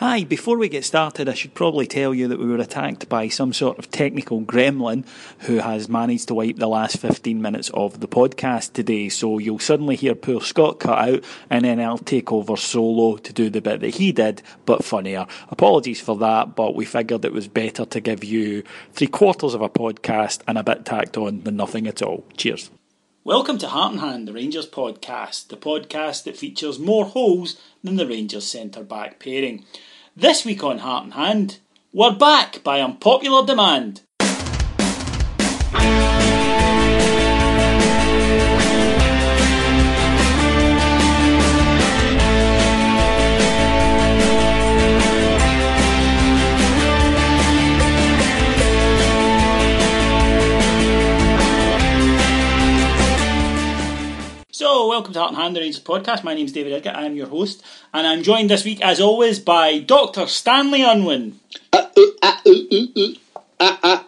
Hi, 0.00 0.24
before 0.24 0.56
we 0.56 0.70
get 0.70 0.86
started, 0.86 1.28
I 1.28 1.34
should 1.34 1.52
probably 1.52 1.86
tell 1.86 2.14
you 2.14 2.26
that 2.28 2.38
we 2.38 2.46
were 2.46 2.56
attacked 2.56 3.10
by 3.10 3.28
some 3.28 3.52
sort 3.52 3.78
of 3.78 3.90
technical 3.90 4.40
gremlin 4.40 5.04
who 5.40 5.58
has 5.58 5.90
managed 5.90 6.28
to 6.28 6.34
wipe 6.34 6.56
the 6.56 6.68
last 6.68 6.96
15 6.96 7.42
minutes 7.42 7.68
of 7.74 8.00
the 8.00 8.08
podcast 8.08 8.72
today. 8.72 9.10
So 9.10 9.36
you'll 9.36 9.58
suddenly 9.58 9.96
hear 9.96 10.14
poor 10.14 10.40
Scott 10.40 10.80
cut 10.80 11.06
out, 11.06 11.24
and 11.50 11.66
then 11.66 11.78
I'll 11.80 11.98
take 11.98 12.32
over 12.32 12.56
solo 12.56 13.18
to 13.18 13.32
do 13.34 13.50
the 13.50 13.60
bit 13.60 13.80
that 13.80 13.96
he 13.96 14.10
did, 14.10 14.40
but 14.64 14.86
funnier. 14.86 15.26
Apologies 15.50 16.00
for 16.00 16.16
that, 16.16 16.56
but 16.56 16.74
we 16.74 16.86
figured 16.86 17.26
it 17.26 17.34
was 17.34 17.46
better 17.46 17.84
to 17.84 18.00
give 18.00 18.24
you 18.24 18.62
three 18.94 19.06
quarters 19.06 19.52
of 19.52 19.60
a 19.60 19.68
podcast 19.68 20.40
and 20.48 20.56
a 20.56 20.64
bit 20.64 20.86
tacked 20.86 21.18
on 21.18 21.42
than 21.42 21.56
nothing 21.56 21.86
at 21.86 22.00
all. 22.00 22.24
Cheers. 22.38 22.70
Welcome 23.22 23.58
to 23.58 23.68
Heart 23.68 23.92
and 23.92 24.00
Hand, 24.00 24.28
the 24.28 24.32
Rangers 24.32 24.66
podcast, 24.66 25.48
the 25.48 25.58
podcast 25.58 26.24
that 26.24 26.38
features 26.38 26.78
more 26.78 27.04
holes 27.04 27.60
than 27.84 27.96
the 27.96 28.06
Rangers 28.06 28.46
centre 28.46 28.82
back 28.82 29.18
pairing. 29.18 29.66
This 30.20 30.44
week 30.44 30.62
on 30.62 30.80
Heart 30.80 31.04
and 31.04 31.14
Hand, 31.14 31.60
we're 31.94 32.12
back 32.12 32.62
by 32.62 32.82
unpopular 32.82 33.46
demand. 33.46 34.02
So, 54.60 54.88
welcome 54.88 55.14
to 55.14 55.20
Heart 55.20 55.32
and 55.32 55.40
Hand, 55.40 55.56
the 55.56 55.60
Rangers 55.60 55.82
podcast. 55.82 56.22
My 56.22 56.34
name 56.34 56.44
is 56.44 56.52
David 56.52 56.74
Edgar. 56.74 56.92
I 56.94 57.06
am 57.06 57.16
your 57.16 57.28
host, 57.28 57.64
and 57.94 58.06
I'm 58.06 58.22
joined 58.22 58.50
this 58.50 58.62
week, 58.62 58.82
as 58.82 59.00
always, 59.00 59.38
by 59.38 59.78
Dr. 59.78 60.26
Stanley 60.26 60.82
Unwin. 60.82 61.40
Uh, 61.72 61.86
uh, 61.96 62.02
uh, 62.22 62.36
uh, 62.44 62.76
uh, 62.94 63.06
uh, 63.58 63.76
uh. 63.82 64.02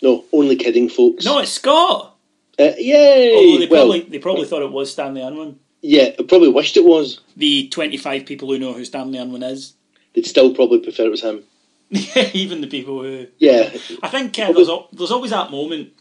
No, 0.00 0.24
only 0.32 0.56
kidding, 0.56 0.88
folks. 0.88 1.26
No, 1.26 1.40
it's 1.40 1.52
Scott. 1.52 2.16
Uh, 2.58 2.72
yay! 2.78 3.34
Although 3.36 3.58
they 3.58 3.66
well, 3.66 3.84
probably 3.84 4.00
they 4.00 4.18
probably 4.18 4.46
thought 4.46 4.62
it 4.62 4.72
was 4.72 4.90
Stanley 4.90 5.20
Unwin. 5.20 5.58
yeah, 5.82 6.12
I 6.18 6.22
probably 6.22 6.48
wished 6.48 6.78
it 6.78 6.86
was. 6.86 7.20
The 7.36 7.68
25 7.68 8.24
people 8.24 8.48
who 8.48 8.58
know 8.58 8.72
who 8.72 8.86
Stanley 8.86 9.18
Unwin 9.18 9.42
is. 9.42 9.74
They'd 10.14 10.24
still 10.24 10.54
probably 10.54 10.78
prefer 10.78 11.04
it 11.04 11.10
was 11.10 11.20
him. 11.20 11.42
Even 12.32 12.62
the 12.62 12.66
people 12.66 13.02
who. 13.02 13.26
Yeah, 13.36 13.76
I 14.02 14.08
think 14.08 14.38
uh, 14.38 14.52
there's, 14.52 14.70
al- 14.70 14.88
there's 14.90 15.10
always 15.10 15.32
that 15.32 15.50
moment 15.50 15.92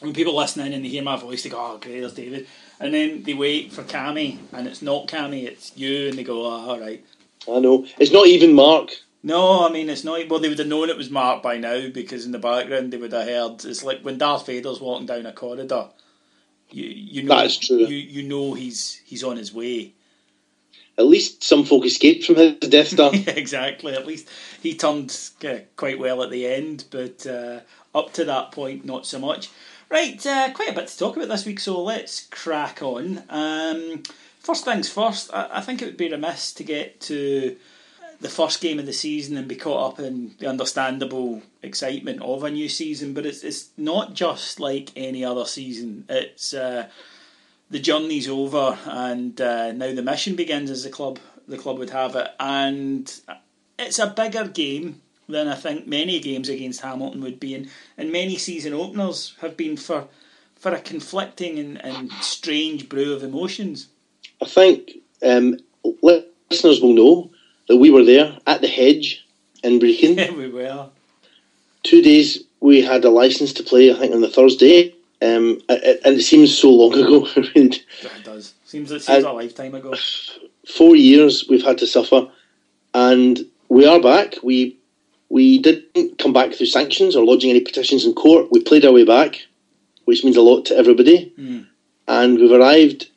when 0.00 0.12
people 0.14 0.36
listen 0.36 0.64
in 0.66 0.72
and 0.72 0.84
they 0.84 0.88
hear 0.88 1.02
my 1.02 1.16
voice, 1.16 1.42
they 1.42 1.50
go, 1.50 1.58
oh, 1.58 1.78
great, 1.78 2.00
there's 2.00 2.14
David. 2.14 2.46
And 2.80 2.94
then 2.94 3.22
they 3.24 3.34
wait 3.34 3.72
for 3.72 3.82
Cammy, 3.82 4.38
and 4.52 4.66
it's 4.66 4.80
not 4.80 5.06
Cammy, 5.06 5.44
it's 5.44 5.76
you, 5.76 6.08
and 6.08 6.16
they 6.16 6.24
go, 6.24 6.46
oh, 6.46 6.70
all 6.70 6.80
right. 6.80 7.04
I 7.46 7.58
know. 7.60 7.86
It's 7.98 8.10
not 8.10 8.26
even 8.26 8.54
Mark. 8.54 8.90
No, 9.22 9.66
I 9.66 9.70
mean, 9.70 9.90
it's 9.90 10.04
not. 10.04 10.28
Well, 10.28 10.40
they 10.40 10.48
would 10.48 10.58
have 10.58 10.68
known 10.68 10.88
it 10.88 10.96
was 10.96 11.10
Mark 11.10 11.42
by 11.42 11.58
now 11.58 11.88
because 11.90 12.24
in 12.24 12.32
the 12.32 12.38
background 12.38 12.90
they 12.90 12.96
would 12.96 13.12
have 13.12 13.26
heard. 13.28 13.64
It's 13.66 13.84
like 13.84 14.00
when 14.00 14.16
Darth 14.16 14.46
Vader's 14.46 14.80
walking 14.80 15.06
down 15.06 15.26
a 15.26 15.32
corridor. 15.32 15.88
You, 16.70 16.84
you 16.86 17.22
know, 17.24 17.34
That 17.34 17.46
is 17.46 17.58
true. 17.58 17.78
You, 17.78 17.96
you 17.96 18.22
know 18.22 18.54
he's 18.54 19.02
he's 19.04 19.24
on 19.24 19.36
his 19.36 19.52
way. 19.52 19.92
At 20.96 21.06
least 21.06 21.42
some 21.42 21.64
folk 21.64 21.84
escaped 21.84 22.24
from 22.24 22.36
his 22.36 22.54
Death 22.60 22.88
Star. 22.88 23.10
Yeah, 23.14 23.32
exactly. 23.32 23.94
At 23.94 24.06
least 24.06 24.28
he 24.62 24.74
turned 24.74 25.16
uh, 25.44 25.58
quite 25.76 25.98
well 25.98 26.22
at 26.22 26.30
the 26.30 26.46
end, 26.46 26.84
but 26.90 27.26
uh, 27.26 27.60
up 27.94 28.12
to 28.14 28.24
that 28.24 28.52
point, 28.52 28.84
not 28.84 29.06
so 29.06 29.18
much. 29.18 29.50
Right, 29.90 30.24
uh, 30.24 30.52
quite 30.52 30.68
a 30.68 30.72
bit 30.72 30.86
to 30.86 30.98
talk 30.98 31.16
about 31.16 31.28
this 31.28 31.44
week, 31.44 31.58
so 31.58 31.82
let's 31.82 32.28
crack 32.28 32.80
on. 32.80 33.24
Um, 33.28 34.04
first 34.38 34.64
things 34.64 34.88
first, 34.88 35.34
I, 35.34 35.48
I 35.54 35.60
think 35.62 35.82
it 35.82 35.86
would 35.86 35.96
be 35.96 36.08
remiss 36.08 36.52
to 36.54 36.64
get 36.64 37.00
to 37.02 37.56
the 38.20 38.28
first 38.28 38.60
game 38.60 38.78
of 38.78 38.86
the 38.86 38.92
season 38.92 39.36
and 39.36 39.48
be 39.48 39.56
caught 39.56 39.94
up 39.94 39.98
in 39.98 40.36
the 40.38 40.46
understandable 40.46 41.42
excitement 41.60 42.22
of 42.22 42.44
a 42.44 42.52
new 42.52 42.68
season, 42.68 43.14
but 43.14 43.26
it's 43.26 43.42
it's 43.42 43.70
not 43.76 44.14
just 44.14 44.60
like 44.60 44.92
any 44.94 45.24
other 45.24 45.44
season. 45.44 46.04
It's 46.08 46.54
uh, 46.54 46.88
the 47.68 47.80
journey's 47.80 48.28
over, 48.28 48.78
and 48.84 49.40
uh, 49.40 49.72
now 49.72 49.92
the 49.92 50.02
mission 50.02 50.36
begins, 50.36 50.70
as 50.70 50.84
the 50.84 50.90
club 50.90 51.18
the 51.48 51.58
club 51.58 51.78
would 51.78 51.90
have 51.90 52.14
it, 52.14 52.28
and 52.38 53.12
it's 53.76 53.98
a 53.98 54.06
bigger 54.06 54.46
game 54.46 55.00
than 55.30 55.48
I 55.48 55.54
think 55.54 55.86
many 55.86 56.20
games 56.20 56.48
against 56.48 56.80
Hamilton 56.82 57.22
would 57.22 57.40
be, 57.40 57.54
and, 57.54 57.68
and 57.96 58.12
many 58.12 58.36
season 58.36 58.74
openers 58.74 59.34
have 59.40 59.56
been 59.56 59.76
for 59.76 60.08
for 60.56 60.72
a 60.72 60.80
conflicting 60.80 61.58
and, 61.58 61.82
and 61.82 62.12
strange 62.20 62.88
brew 62.88 63.14
of 63.14 63.22
emotions. 63.22 63.88
I 64.42 64.44
think 64.44 64.90
um, 65.22 65.56
listeners 66.02 66.82
will 66.82 66.92
know 66.92 67.30
that 67.68 67.78
we 67.78 67.90
were 67.90 68.04
there 68.04 68.36
at 68.46 68.60
the 68.60 68.68
hedge 68.68 69.24
in 69.62 69.78
Brecon. 69.78 70.18
Yeah, 70.18 70.30
we 70.36 70.48
were. 70.48 70.88
Two 71.82 72.02
days 72.02 72.44
we 72.60 72.82
had 72.82 73.04
a 73.04 73.10
license 73.10 73.54
to 73.54 73.62
play, 73.62 73.90
I 73.90 73.94
think, 73.94 74.12
on 74.14 74.20
the 74.20 74.28
Thursday. 74.28 74.94
Um, 75.22 75.60
and 75.68 76.16
it 76.16 76.22
seems 76.22 76.56
so 76.56 76.70
long 76.70 76.94
ago. 76.94 77.28
It 77.54 77.84
does. 78.24 78.54
Seems 78.64 78.90
it 78.90 79.02
seems 79.02 79.24
a 79.24 79.32
lifetime 79.32 79.74
ago. 79.74 79.94
four 80.66 80.96
years 80.96 81.46
we've 81.48 81.64
had 81.64 81.78
to 81.78 81.86
suffer, 81.86 82.28
and 82.94 83.40
we 83.68 83.86
are 83.86 84.00
back. 84.00 84.34
We 84.42 84.78
we 85.30 85.58
didn't 85.58 86.18
come 86.18 86.32
back 86.32 86.52
through 86.52 86.66
sanctions 86.66 87.16
or 87.16 87.24
lodging 87.24 87.50
any 87.50 87.60
petitions 87.60 88.04
in 88.04 88.12
court. 88.14 88.50
We 88.50 88.62
played 88.62 88.84
our 88.84 88.92
way 88.92 89.04
back, 89.04 89.40
which 90.04 90.24
means 90.24 90.36
a 90.36 90.42
lot 90.42 90.66
to 90.66 90.76
everybody. 90.76 91.32
Mm. 91.38 91.66
And 92.08 92.38
we've 92.38 92.52
arrived, 92.52 93.08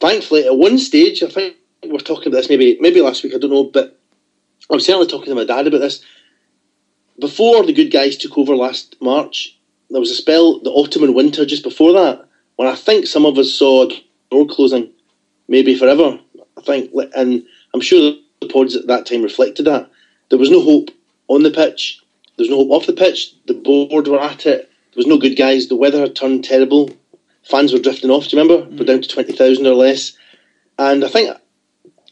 thankfully, 0.00 0.46
at 0.46 0.56
one 0.56 0.78
stage. 0.78 1.22
I 1.22 1.28
think 1.28 1.56
we're 1.84 1.98
talking 1.98 2.28
about 2.28 2.38
this 2.38 2.48
maybe 2.48 2.78
maybe 2.80 3.02
last 3.02 3.22
week. 3.22 3.34
I 3.34 3.38
don't 3.38 3.50
know, 3.50 3.64
but 3.64 4.00
I 4.70 4.74
was 4.74 4.86
certainly 4.86 5.06
talking 5.06 5.26
to 5.26 5.34
my 5.34 5.44
dad 5.44 5.66
about 5.66 5.82
this. 5.82 6.02
Before 7.20 7.64
the 7.64 7.74
good 7.74 7.92
guys 7.92 8.16
took 8.16 8.38
over 8.38 8.56
last 8.56 8.96
March, 9.00 9.56
there 9.90 10.00
was 10.00 10.10
a 10.10 10.14
spell, 10.14 10.60
the 10.60 10.70
autumn 10.70 11.04
and 11.04 11.14
winter, 11.14 11.44
just 11.44 11.62
before 11.62 11.92
that, 11.92 12.26
when 12.56 12.66
I 12.66 12.74
think 12.74 13.06
some 13.06 13.26
of 13.26 13.36
us 13.36 13.52
saw 13.52 13.88
a 13.88 14.04
door 14.30 14.46
closing, 14.46 14.90
maybe 15.46 15.76
forever. 15.76 16.18
I 16.56 16.62
think, 16.62 16.90
and 17.14 17.44
I'm 17.74 17.80
sure 17.82 18.14
the 18.40 18.48
pods 18.48 18.74
at 18.74 18.86
that 18.86 19.04
time 19.04 19.22
reflected 19.22 19.66
that. 19.66 19.90
There 20.30 20.38
was 20.38 20.50
no 20.50 20.62
hope 20.62 20.90
on 21.28 21.42
the 21.42 21.50
pitch. 21.50 22.00
There 22.36 22.44
was 22.44 22.50
no 22.50 22.56
hope 22.56 22.70
off 22.70 22.86
the 22.86 22.92
pitch. 22.92 23.34
The 23.46 23.54
board 23.54 24.08
were 24.08 24.20
at 24.20 24.46
it. 24.46 24.68
There 24.68 24.96
was 24.96 25.06
no 25.06 25.18
good 25.18 25.36
guys. 25.36 25.68
The 25.68 25.76
weather 25.76 26.00
had 26.00 26.16
turned 26.16 26.44
terrible. 26.44 26.90
Fans 27.44 27.72
were 27.72 27.78
drifting 27.78 28.10
off. 28.10 28.28
Do 28.28 28.36
you 28.36 28.42
remember? 28.42 28.68
We're 28.70 28.84
mm. 28.84 28.86
down 28.86 29.02
to 29.02 29.08
twenty 29.08 29.32
thousand 29.32 29.66
or 29.66 29.74
less. 29.74 30.16
And 30.78 31.04
I 31.04 31.08
think, 31.08 31.36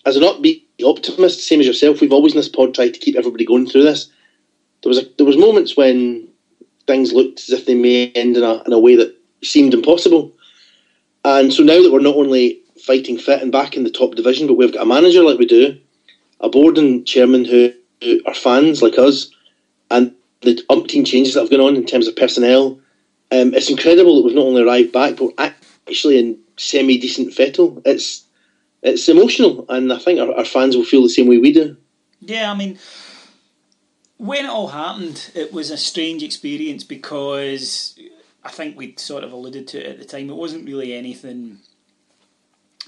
as 0.06 0.16
an 0.16 0.22
upbeat 0.22 0.64
optimist, 0.84 1.40
same 1.40 1.60
as 1.60 1.66
yourself, 1.66 2.00
we've 2.00 2.12
always 2.12 2.34
in 2.34 2.38
this 2.38 2.48
pod 2.48 2.74
tried 2.74 2.94
to 2.94 3.00
keep 3.00 3.16
everybody 3.16 3.44
going 3.44 3.66
through 3.66 3.82
this. 3.82 4.10
there 4.82 4.90
was 4.90 4.98
a, 4.98 5.08
there 5.16 5.26
was 5.26 5.36
moments 5.36 5.76
when 5.76 6.28
things 6.86 7.12
looked 7.12 7.40
as 7.40 7.50
if 7.50 7.66
they 7.66 7.74
may 7.74 8.10
end 8.12 8.36
in 8.36 8.42
a 8.42 8.62
in 8.64 8.72
a 8.72 8.78
way 8.78 8.96
that 8.96 9.16
seemed 9.42 9.74
impossible. 9.74 10.32
And 11.24 11.52
so 11.52 11.62
now 11.62 11.80
that 11.80 11.92
we're 11.92 12.00
not 12.00 12.16
only 12.16 12.60
fighting 12.84 13.16
fit 13.16 13.42
and 13.42 13.52
back 13.52 13.76
in 13.76 13.84
the 13.84 13.90
top 13.90 14.14
division, 14.14 14.46
but 14.46 14.56
we've 14.56 14.72
got 14.72 14.82
a 14.82 14.86
manager 14.86 15.22
like 15.22 15.38
we 15.38 15.46
do, 15.46 15.78
a 16.40 16.48
board 16.48 16.78
and 16.78 17.06
chairman 17.06 17.44
who, 17.44 17.72
who 18.02 18.20
are 18.26 18.34
fans 18.34 18.82
like 18.82 18.98
us, 18.98 19.30
and 19.90 20.14
the 20.42 20.62
umpteen 20.70 21.06
changes 21.06 21.34
that 21.34 21.40
have 21.40 21.50
gone 21.50 21.60
on 21.60 21.76
in 21.76 21.86
terms 21.86 22.08
of 22.08 22.16
personnel. 22.16 22.78
Um, 23.30 23.54
it's 23.54 23.70
incredible 23.70 24.16
that 24.16 24.26
we've 24.26 24.34
not 24.34 24.46
only 24.46 24.62
arrived 24.62 24.92
back, 24.92 25.16
but 25.16 25.32
actually 25.86 26.18
in 26.18 26.38
semi 26.56 26.98
decent 26.98 27.32
fettle. 27.32 27.80
It's 27.84 28.24
it's 28.82 29.08
emotional, 29.08 29.64
and 29.68 29.92
I 29.92 29.98
think 29.98 30.20
our, 30.20 30.32
our 30.34 30.44
fans 30.44 30.76
will 30.76 30.84
feel 30.84 31.02
the 31.02 31.08
same 31.08 31.28
way 31.28 31.38
we 31.38 31.52
do. 31.52 31.76
Yeah, 32.20 32.50
I 32.50 32.54
mean, 32.54 32.78
when 34.18 34.44
it 34.44 34.50
all 34.50 34.68
happened, 34.68 35.30
it 35.34 35.52
was 35.52 35.70
a 35.70 35.76
strange 35.76 36.22
experience 36.22 36.84
because 36.84 37.98
I 38.44 38.50
think 38.50 38.76
we'd 38.76 38.98
sort 38.98 39.24
of 39.24 39.32
alluded 39.32 39.68
to 39.68 39.80
it 39.80 39.86
at 39.86 39.98
the 39.98 40.04
time. 40.04 40.30
It 40.30 40.36
wasn't 40.36 40.66
really 40.66 40.92
anything 40.94 41.58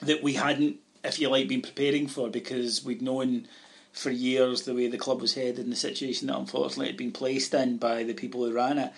that 0.03 0.23
we 0.23 0.35
hadn't, 0.35 0.77
if 1.03 1.19
you 1.19 1.29
like, 1.29 1.49
been 1.49 1.63
preparing 1.63 2.07
for 2.07 2.29
because 2.29 2.85
we'd 2.85 3.03
known 3.03 3.47
for 3.95 4.11
years 4.11 4.63
the 4.63 4.75
way 4.75 4.89
the 4.89 4.99
club 4.99 5.21
was 5.21 5.35
headed 5.35 5.61
and 5.61 5.73
the 5.73 5.77
situation 5.77 6.27
that 6.27 6.37
unfortunately 6.37 6.89
had 6.89 6.97
been 6.97 7.13
placed 7.13 7.55
in 7.55 7.79
by 7.79 8.03
the 8.03 8.13
people 8.13 8.45
who 8.45 8.53
ran 8.53 8.79
it. 8.79 8.93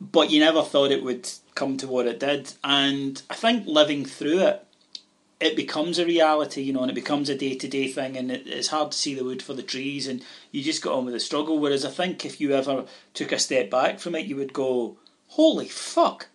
But 0.00 0.30
you 0.30 0.40
never 0.40 0.62
thought 0.62 0.90
it 0.90 1.04
would 1.04 1.28
come 1.54 1.76
to 1.76 1.86
what 1.88 2.06
it 2.06 2.20
did. 2.20 2.52
And 2.64 3.20
I 3.28 3.34
think 3.34 3.66
living 3.66 4.04
through 4.04 4.40
it, 4.40 4.64
it 5.40 5.54
becomes 5.54 5.98
a 5.98 6.06
reality, 6.06 6.62
you 6.62 6.72
know, 6.72 6.82
and 6.82 6.90
it 6.90 6.94
becomes 6.94 7.28
a 7.28 7.36
day 7.36 7.54
to 7.54 7.68
day 7.68 7.86
thing, 7.88 8.16
and 8.16 8.30
it, 8.30 8.46
it's 8.46 8.68
hard 8.68 8.90
to 8.90 8.98
see 8.98 9.14
the 9.14 9.24
wood 9.24 9.40
for 9.40 9.54
the 9.54 9.62
trees, 9.62 10.08
and 10.08 10.24
you 10.50 10.62
just 10.62 10.82
got 10.82 10.96
on 10.96 11.04
with 11.04 11.14
the 11.14 11.20
struggle. 11.20 11.58
Whereas 11.58 11.84
I 11.84 11.90
think 11.90 12.24
if 12.24 12.40
you 12.40 12.52
ever 12.52 12.86
took 13.14 13.30
a 13.30 13.38
step 13.38 13.70
back 13.70 14.00
from 14.00 14.16
it, 14.16 14.26
you 14.26 14.34
would 14.34 14.52
go, 14.52 14.96
holy 15.28 15.68
fuck, 15.68 16.28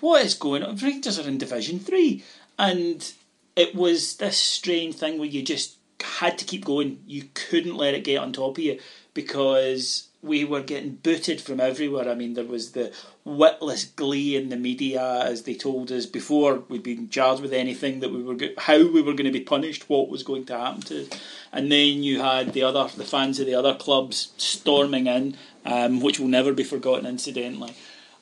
what 0.00 0.24
is 0.24 0.34
going 0.34 0.64
on? 0.64 0.76
Rangers 0.76 1.18
are 1.18 1.28
in 1.28 1.38
Division 1.38 1.78
3. 1.78 2.24
And 2.58 3.12
it 3.54 3.74
was 3.74 4.16
this 4.16 4.36
strange 4.36 4.96
thing 4.96 5.18
where 5.18 5.28
you 5.28 5.42
just 5.42 5.76
had 6.02 6.38
to 6.38 6.44
keep 6.44 6.64
going. 6.64 7.02
You 7.06 7.24
couldn't 7.34 7.76
let 7.76 7.94
it 7.94 8.04
get 8.04 8.18
on 8.18 8.32
top 8.32 8.58
of 8.58 8.64
you 8.64 8.78
because 9.14 10.08
we 10.22 10.44
were 10.44 10.60
getting 10.60 10.96
booted 10.96 11.40
from 11.40 11.58
everywhere. 11.58 12.08
I 12.08 12.14
mean, 12.14 12.34
there 12.34 12.44
was 12.44 12.72
the 12.72 12.92
witless 13.24 13.84
glee 13.84 14.36
in 14.36 14.50
the 14.50 14.56
media 14.56 15.22
as 15.24 15.42
they 15.42 15.54
told 15.54 15.90
us 15.90 16.06
before 16.06 16.62
we'd 16.68 16.82
been 16.82 17.08
charged 17.08 17.42
with 17.42 17.52
anything 17.52 18.00
that 18.00 18.12
we 18.12 18.22
were 18.22 18.34
go- 18.34 18.54
how 18.58 18.78
we 18.78 19.02
were 19.02 19.14
going 19.14 19.24
to 19.24 19.32
be 19.32 19.40
punished, 19.40 19.88
what 19.88 20.08
was 20.08 20.22
going 20.22 20.44
to 20.46 20.56
happen 20.56 20.82
to 20.82 21.02
us. 21.02 21.20
And 21.52 21.72
then 21.72 22.02
you 22.02 22.20
had 22.20 22.52
the 22.52 22.62
other 22.62 22.88
the 22.96 23.04
fans 23.04 23.40
of 23.40 23.46
the 23.46 23.54
other 23.54 23.74
clubs 23.74 24.32
storming 24.36 25.08
in, 25.08 25.36
um, 25.64 26.00
which 26.00 26.20
will 26.20 26.28
never 26.28 26.52
be 26.52 26.64
forgotten, 26.64 27.06
incidentally 27.06 27.74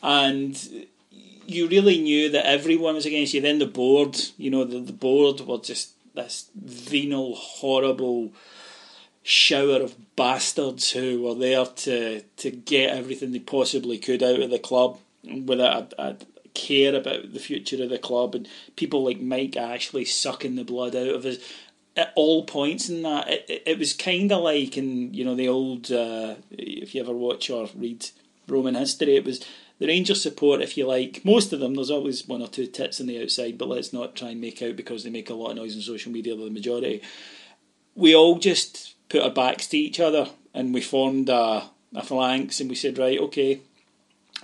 and 0.03 0.87
you 1.47 1.69
really 1.69 2.01
knew 2.01 2.31
that 2.31 2.47
everyone 2.47 2.95
was 2.95 3.07
against 3.07 3.35
you. 3.35 3.41
Then 3.41 3.59
the 3.59 3.67
board, 3.67 4.19
you 4.37 4.51
know, 4.51 4.65
the, 4.65 4.81
the 4.81 4.93
board 4.93 5.41
were 5.41 5.59
just 5.59 5.93
this 6.23 6.51
venal, 6.55 7.35
horrible 7.35 8.33
shower 9.23 9.83
of 9.83 10.17
bastards 10.17 10.93
who 10.93 11.23
were 11.23 11.35
there 11.35 11.67
to 11.67 12.23
to 12.37 12.51
get 12.51 12.97
everything 12.97 13.33
they 13.33 13.39
possibly 13.39 13.99
could 13.99 14.23
out 14.23 14.41
of 14.41 14.51
the 14.51 14.59
club 14.59 14.99
without 15.45 15.93
a, 15.99 16.03
a 16.03 16.17
care 16.55 16.95
about 16.95 17.33
the 17.33 17.39
future 17.39 17.83
of 17.83 17.91
the 17.91 17.99
club 17.99 18.35
and 18.35 18.49
people 18.77 19.05
like 19.05 19.21
Mike 19.21 19.57
Ashley 19.57 20.05
sucking 20.05 20.57
the 20.57 20.65
blood 20.65 20.97
out 20.97 21.15
of 21.15 21.25
us 21.25 21.37
at 21.97 22.13
all 22.17 22.45
points 22.45 22.89
in 22.89 23.03
that. 23.03 23.29
It, 23.29 23.45
it, 23.49 23.63
it 23.67 23.79
was 23.79 23.93
kind 23.93 24.33
of 24.33 24.43
like 24.43 24.77
in 24.77 25.13
you 25.15 25.25
know 25.25 25.35
the 25.35 25.49
old 25.49 25.93
uh, 25.93 26.37
if 26.51 26.95
you 26.95 27.03
ever 27.03 27.13
watch 27.13 27.51
or 27.51 27.69
read 27.77 28.09
Roman 28.49 28.75
history 28.75 29.17
it 29.17 29.25
was 29.25 29.45
the 29.81 29.87
Rangers 29.87 30.23
support, 30.23 30.61
if 30.61 30.77
you 30.77 30.87
like, 30.87 31.25
most 31.25 31.55
of 31.55 31.59
them, 31.59 31.75
there's 31.75 31.91
always 31.91 32.29
one 32.29 32.43
or 32.43 32.49
two 32.49 32.67
tits 32.67 33.01
on 33.01 33.07
the 33.07 33.21
outside, 33.21 33.57
but 33.57 33.69
let's 33.69 33.95
not 33.95 34.15
try 34.15 34.29
and 34.29 34.41
make 34.41 34.61
out 34.61 34.77
because 34.77 35.03
they 35.03 35.11
make 35.11 35.31
a 35.31 35.35
lot 35.35 35.53
of 35.53 35.57
noise 35.57 35.75
on 35.75 35.81
social 35.81 36.13
media, 36.13 36.37
the 36.37 36.51
majority. 36.51 37.01
We 37.95 38.15
all 38.15 38.39
just 38.39 38.95
put 39.09 39.23
our 39.23 39.31
backs 39.31 39.67
to 39.69 39.79
each 39.79 39.99
other 39.99 40.29
and 40.53 40.75
we 40.75 40.83
formed 40.83 41.31
a, 41.31 41.65
a 41.95 42.03
phalanx 42.03 42.61
and 42.61 42.69
we 42.69 42.77
said, 42.77 42.99
right, 42.99 43.19
okay, 43.21 43.63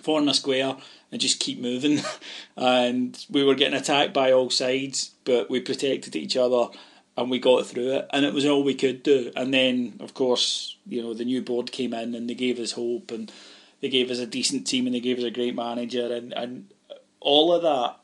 form 0.00 0.26
a 0.26 0.32
square 0.32 0.74
and 1.12 1.20
just 1.20 1.38
keep 1.38 1.60
moving. 1.60 2.00
and 2.56 3.22
we 3.28 3.44
were 3.44 3.54
getting 3.54 3.78
attacked 3.78 4.14
by 4.14 4.32
all 4.32 4.48
sides, 4.48 5.10
but 5.26 5.50
we 5.50 5.60
protected 5.60 6.16
each 6.16 6.38
other 6.38 6.68
and 7.14 7.30
we 7.30 7.38
got 7.38 7.66
through 7.66 7.92
it, 7.92 8.06
and 8.12 8.26
it 8.26 8.34
was 8.34 8.44
all 8.44 8.62
we 8.62 8.74
could 8.74 9.02
do. 9.02 9.32
And 9.34 9.52
then, 9.52 9.96
of 10.00 10.12
course, 10.12 10.76
you 10.86 11.02
know, 11.02 11.14
the 11.14 11.24
new 11.24 11.40
board 11.40 11.72
came 11.72 11.94
in 11.94 12.14
and 12.14 12.28
they 12.28 12.34
gave 12.34 12.58
us 12.58 12.72
hope 12.72 13.10
and 13.10 13.32
they 13.81 13.88
gave 13.88 14.11
us 14.11 14.19
a 14.19 14.26
decent 14.26 14.67
team 14.67 14.87
and 14.87 14.94
they 14.94 15.00
gave 15.00 15.19
us 15.19 15.25
a 15.25 15.31
great 15.31 15.55
manager, 15.55 16.12
and, 16.12 16.32
and 16.32 16.73
all 17.20 17.52
of 17.52 17.62
that 17.62 17.99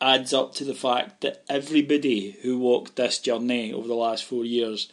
adds 0.00 0.32
up 0.32 0.54
to 0.54 0.64
the 0.64 0.74
fact 0.74 1.20
that 1.22 1.42
everybody 1.48 2.36
who 2.42 2.58
walked 2.58 2.96
this 2.96 3.18
journey 3.18 3.72
over 3.72 3.88
the 3.88 3.94
last 3.94 4.24
four 4.24 4.44
years 4.44 4.92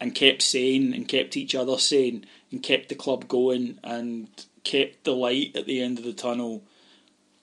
and 0.00 0.14
kept 0.14 0.42
sane 0.42 0.94
and 0.94 1.08
kept 1.08 1.36
each 1.36 1.54
other 1.54 1.76
sane 1.76 2.24
and 2.50 2.62
kept 2.62 2.88
the 2.88 2.94
club 2.94 3.26
going 3.26 3.78
and 3.82 4.28
kept 4.62 5.04
the 5.04 5.14
light 5.14 5.56
at 5.56 5.66
the 5.66 5.82
end 5.82 5.98
of 5.98 6.04
the 6.04 6.12
tunnel 6.12 6.62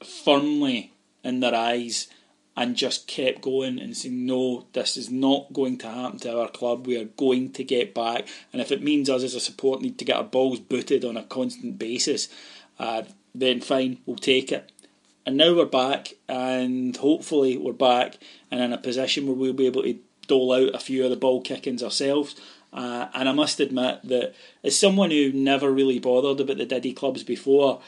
firmly 0.04 0.94
in 1.24 1.39
their 1.39 1.56
eyes 1.56 2.07
and 2.57 2.75
just 2.75 3.07
kept 3.07 3.41
going 3.41 3.79
and 3.79 3.95
saying, 3.97 4.25
no, 4.25 4.65
this 4.73 4.95
is 4.95 5.11
not 5.11 5.51
going 5.51 5.77
to 5.77 5.87
happen 5.87 6.19
to 6.19 6.39
our 6.39 6.49
club. 6.49 6.87
We 6.87 6.97
are 6.97 7.05
going 7.05 7.51
to 7.53 7.63
get 7.63 7.93
back. 7.93 8.27
And 8.53 8.61
if 8.61 8.71
it 8.71 8.81
means 8.81 9.09
us 9.09 9.23
as 9.23 9.35
a 9.35 9.39
support 9.41 9.81
need 9.81 9.97
to 9.99 10.05
get 10.05 10.15
our 10.15 10.23
balls 10.23 10.59
booted 10.59 11.03
on 11.03 11.17
a 11.17 11.23
constant 11.23 11.77
basis, 11.77 12.29
uh, 12.79 13.03
then 13.33 13.59
fine, 13.59 13.97
we'll 14.05 14.15
take 14.15 14.51
it. 14.51 14.71
And 15.25 15.37
now 15.37 15.55
we're 15.55 15.65
back, 15.65 16.13
and 16.29 16.95
hopefully 16.95 17.57
we're 17.57 17.73
back 17.73 18.19
and 18.51 18.61
in 18.61 18.71
a 18.71 18.77
position 18.77 19.25
where 19.25 19.35
we'll 19.35 19.53
be 19.53 19.65
able 19.65 19.83
to 19.83 19.97
dole 20.27 20.53
out 20.53 20.75
a 20.75 20.79
few 20.79 21.03
of 21.03 21.09
the 21.09 21.17
ball 21.17 21.41
kickings 21.41 21.83
ourselves. 21.83 22.35
Uh, 22.71 23.07
and 23.13 23.27
I 23.27 23.31
must 23.31 23.59
admit 23.59 24.01
that 24.03 24.35
as 24.63 24.77
someone 24.77 25.09
who 25.09 25.31
never 25.33 25.71
really 25.71 25.99
bothered 25.99 26.39
about 26.39 26.57
the 26.57 26.65
Diddy 26.65 26.93
clubs 26.93 27.23
before, 27.23 27.81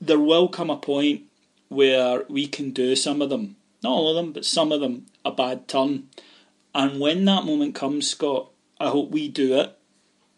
there 0.00 0.18
will 0.18 0.48
come 0.48 0.70
a 0.70 0.76
point 0.76 1.22
where 1.68 2.24
we 2.28 2.46
can 2.46 2.70
do 2.70 2.96
some 2.96 3.20
of 3.20 3.30
them 3.30 3.56
not 3.86 3.92
all 3.92 4.10
of 4.10 4.16
them, 4.16 4.32
but 4.32 4.44
some 4.44 4.72
of 4.72 4.80
them, 4.80 5.06
a 5.24 5.30
bad 5.30 5.68
turn. 5.68 6.08
And 6.74 7.00
when 7.00 7.24
that 7.24 7.44
moment 7.44 7.74
comes, 7.74 8.10
Scott, 8.10 8.50
I 8.80 8.88
hope 8.88 9.10
we 9.10 9.28
do 9.28 9.58
it. 9.58 9.78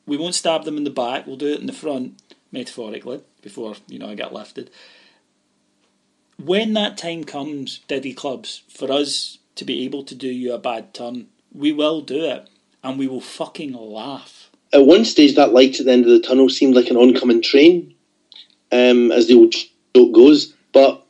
We 0.06 0.16
won't 0.16 0.34
stab 0.34 0.64
them 0.64 0.76
in 0.76 0.84
the 0.84 0.90
back, 0.90 1.26
we'll 1.26 1.36
do 1.36 1.52
it 1.52 1.60
in 1.60 1.66
the 1.66 1.72
front, 1.72 2.22
metaphorically, 2.52 3.22
before, 3.42 3.74
you 3.88 3.98
know, 3.98 4.08
I 4.08 4.14
get 4.14 4.32
lifted. 4.32 4.70
When 6.43 6.74
that 6.74 6.96
time 6.96 7.24
comes, 7.24 7.81
Diddy 7.88 8.14
Clubs, 8.14 8.62
for 8.69 8.93
us 8.93 9.38
to 9.56 9.64
be 9.64 9.84
able 9.84 10.05
to 10.05 10.14
do 10.14 10.28
you 10.28 10.55
a 10.55 10.58
bad 10.58 10.94
turn, 10.94 11.26
we 11.52 11.72
will 11.72 12.00
do 12.00 12.24
it. 12.24 12.48
And 12.84 12.98
we 12.98 13.08
will 13.08 13.20
fucking 13.20 13.72
laugh. 13.72 14.50
At 14.72 14.86
one 14.86 15.05
stage, 15.05 15.34
that 15.34 15.52
light 15.52 15.81
at 15.81 15.86
the 15.86 15.93
end 15.93 16.05
of 16.05 16.10
the 16.10 16.20
tunnel 16.20 16.48
seemed 16.48 16.76
like 16.76 16.90
an 16.90 16.96
oncoming 16.96 17.43
train, 17.43 17.93
um, 18.70 19.10
as 19.10 19.26
the 19.26 19.34
old 19.34 19.55
joke 19.96 20.14
goes. 20.14 20.55
But 20.72 21.05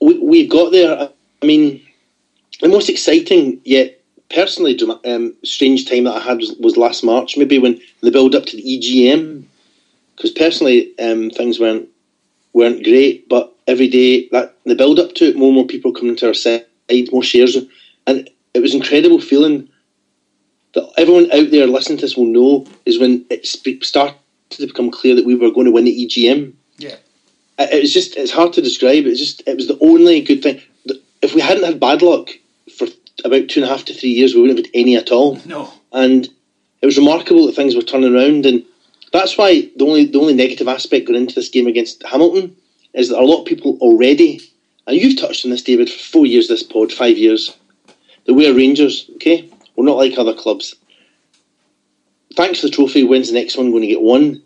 we, 0.00 0.18
we 0.18 0.46
got 0.46 0.72
there 0.72 1.10
I 1.42 1.46
mean, 1.46 1.86
the 2.60 2.68
most 2.68 2.88
exciting 2.88 3.60
yet 3.64 4.00
personally 4.30 4.78
um, 5.04 5.34
strange 5.44 5.88
time 5.88 6.04
that 6.04 6.16
I 6.16 6.20
had 6.20 6.38
was, 6.38 6.54
was, 6.58 6.76
last 6.76 7.02
March, 7.04 7.36
maybe 7.36 7.58
when 7.58 7.80
the 8.02 8.10
build 8.10 8.34
up 8.34 8.46
to 8.46 8.56
the 8.56 8.62
EGM, 8.62 9.44
because 10.16 10.30
personally 10.32 10.98
um, 10.98 11.30
things 11.30 11.58
weren't 11.58 11.88
weren't 12.52 12.84
great, 12.84 13.28
but 13.28 13.54
every 13.66 13.88
day 13.88 14.28
that 14.32 14.56
the 14.64 14.74
build 14.74 14.98
up 14.98 15.14
to 15.14 15.26
it, 15.26 15.36
more 15.36 15.48
and 15.48 15.54
more 15.54 15.66
people 15.66 15.92
coming 15.92 16.16
to 16.16 16.28
our 16.28 16.34
side, 16.34 16.66
more 17.12 17.22
shares, 17.22 17.56
and 18.06 18.30
it 18.54 18.60
was 18.60 18.74
incredible 18.74 19.20
feeling 19.20 19.68
that 20.74 20.90
everyone 20.98 21.30
out 21.32 21.50
there 21.50 21.66
listening 21.66 21.98
to 21.98 22.04
this 22.04 22.16
will 22.16 22.26
know 22.26 22.66
is 22.84 22.98
when 22.98 23.24
it 23.30 23.46
started 23.46 24.16
to 24.50 24.66
become 24.66 24.90
clear 24.90 25.14
that 25.14 25.24
we 25.24 25.34
were 25.34 25.50
going 25.50 25.66
to 25.66 25.72
win 25.72 25.84
the 25.84 26.06
EGM. 26.06 26.52
Yeah, 26.78 26.96
it 27.58 27.82
was 27.82 27.92
just 27.92 28.16
it's 28.16 28.32
hard 28.32 28.52
to 28.54 28.62
describe. 28.62 29.06
It 29.06 29.14
just 29.14 29.42
it 29.46 29.56
was 29.56 29.68
the 29.68 29.78
only 29.80 30.20
good 30.20 30.42
thing 30.42 30.60
if 31.22 31.34
we 31.34 31.40
hadn't 31.40 31.64
had 31.64 31.80
bad 31.80 32.02
luck 32.02 32.30
for 32.76 32.86
about 33.24 33.48
two 33.48 33.60
and 33.60 33.68
a 33.68 33.72
half 33.72 33.84
to 33.86 33.94
three 33.94 34.10
years, 34.10 34.34
we 34.34 34.40
wouldn't 34.40 34.58
have 34.58 34.66
had 34.66 34.74
any 34.74 34.96
at 34.96 35.10
all. 35.10 35.40
No. 35.44 35.72
And 35.92 36.28
it 36.80 36.86
was 36.86 36.98
remarkable 36.98 37.46
that 37.46 37.56
things 37.56 37.74
were 37.74 37.82
turning 37.82 38.14
around, 38.14 38.46
and 38.46 38.64
that's 39.12 39.36
why 39.36 39.68
the 39.76 39.84
only 39.84 40.04
the 40.06 40.20
only 40.20 40.34
negative 40.34 40.68
aspect 40.68 41.06
going 41.06 41.20
into 41.20 41.34
this 41.34 41.48
game 41.48 41.66
against 41.66 42.02
Hamilton 42.04 42.56
is 42.94 43.08
that 43.08 43.18
a 43.18 43.24
lot 43.24 43.40
of 43.40 43.46
people 43.46 43.78
already, 43.80 44.40
and 44.86 44.96
you've 44.96 45.20
touched 45.20 45.44
on 45.44 45.50
this, 45.50 45.62
David, 45.62 45.90
for 45.90 45.98
four 45.98 46.26
years, 46.26 46.48
this 46.48 46.62
pod, 46.62 46.92
five 46.92 47.18
years, 47.18 47.56
that 48.26 48.34
we 48.34 48.48
are 48.48 48.54
Rangers. 48.54 49.10
Okay, 49.16 49.50
we're 49.76 49.84
not 49.84 49.96
like 49.96 50.16
other 50.18 50.34
clubs. 50.34 50.74
Thanks 52.34 52.60
for 52.60 52.68
the 52.68 52.72
trophy, 52.72 53.02
when's 53.02 53.28
the 53.28 53.34
next 53.34 53.56
one 53.56 53.70
going 53.70 53.82
to 53.82 53.88
get 53.88 54.00
won? 54.00 54.42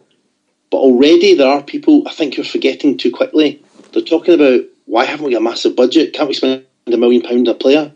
But 0.71 0.79
already 0.79 1.35
there 1.35 1.49
are 1.49 1.63
people. 1.63 2.09
I 2.09 2.13
think 2.13 2.37
you're 2.37 2.47
forgetting 2.47 2.97
too 2.97 3.11
quickly. 3.11 3.63
They're 3.93 4.03
talking 4.03 4.33
about 4.35 4.63
why 4.87 5.05
haven't 5.05 5.25
we 5.27 5.33
got 5.33 5.39
a 5.39 5.45
massive 5.45 5.77
budget? 5.77 6.13
Can't 6.13 6.29
we 6.29 6.35
spend 6.35 6.65
a 6.87 6.97
million 6.97 7.23
pound 7.23 7.49
a 7.49 7.55
player? 7.55 7.93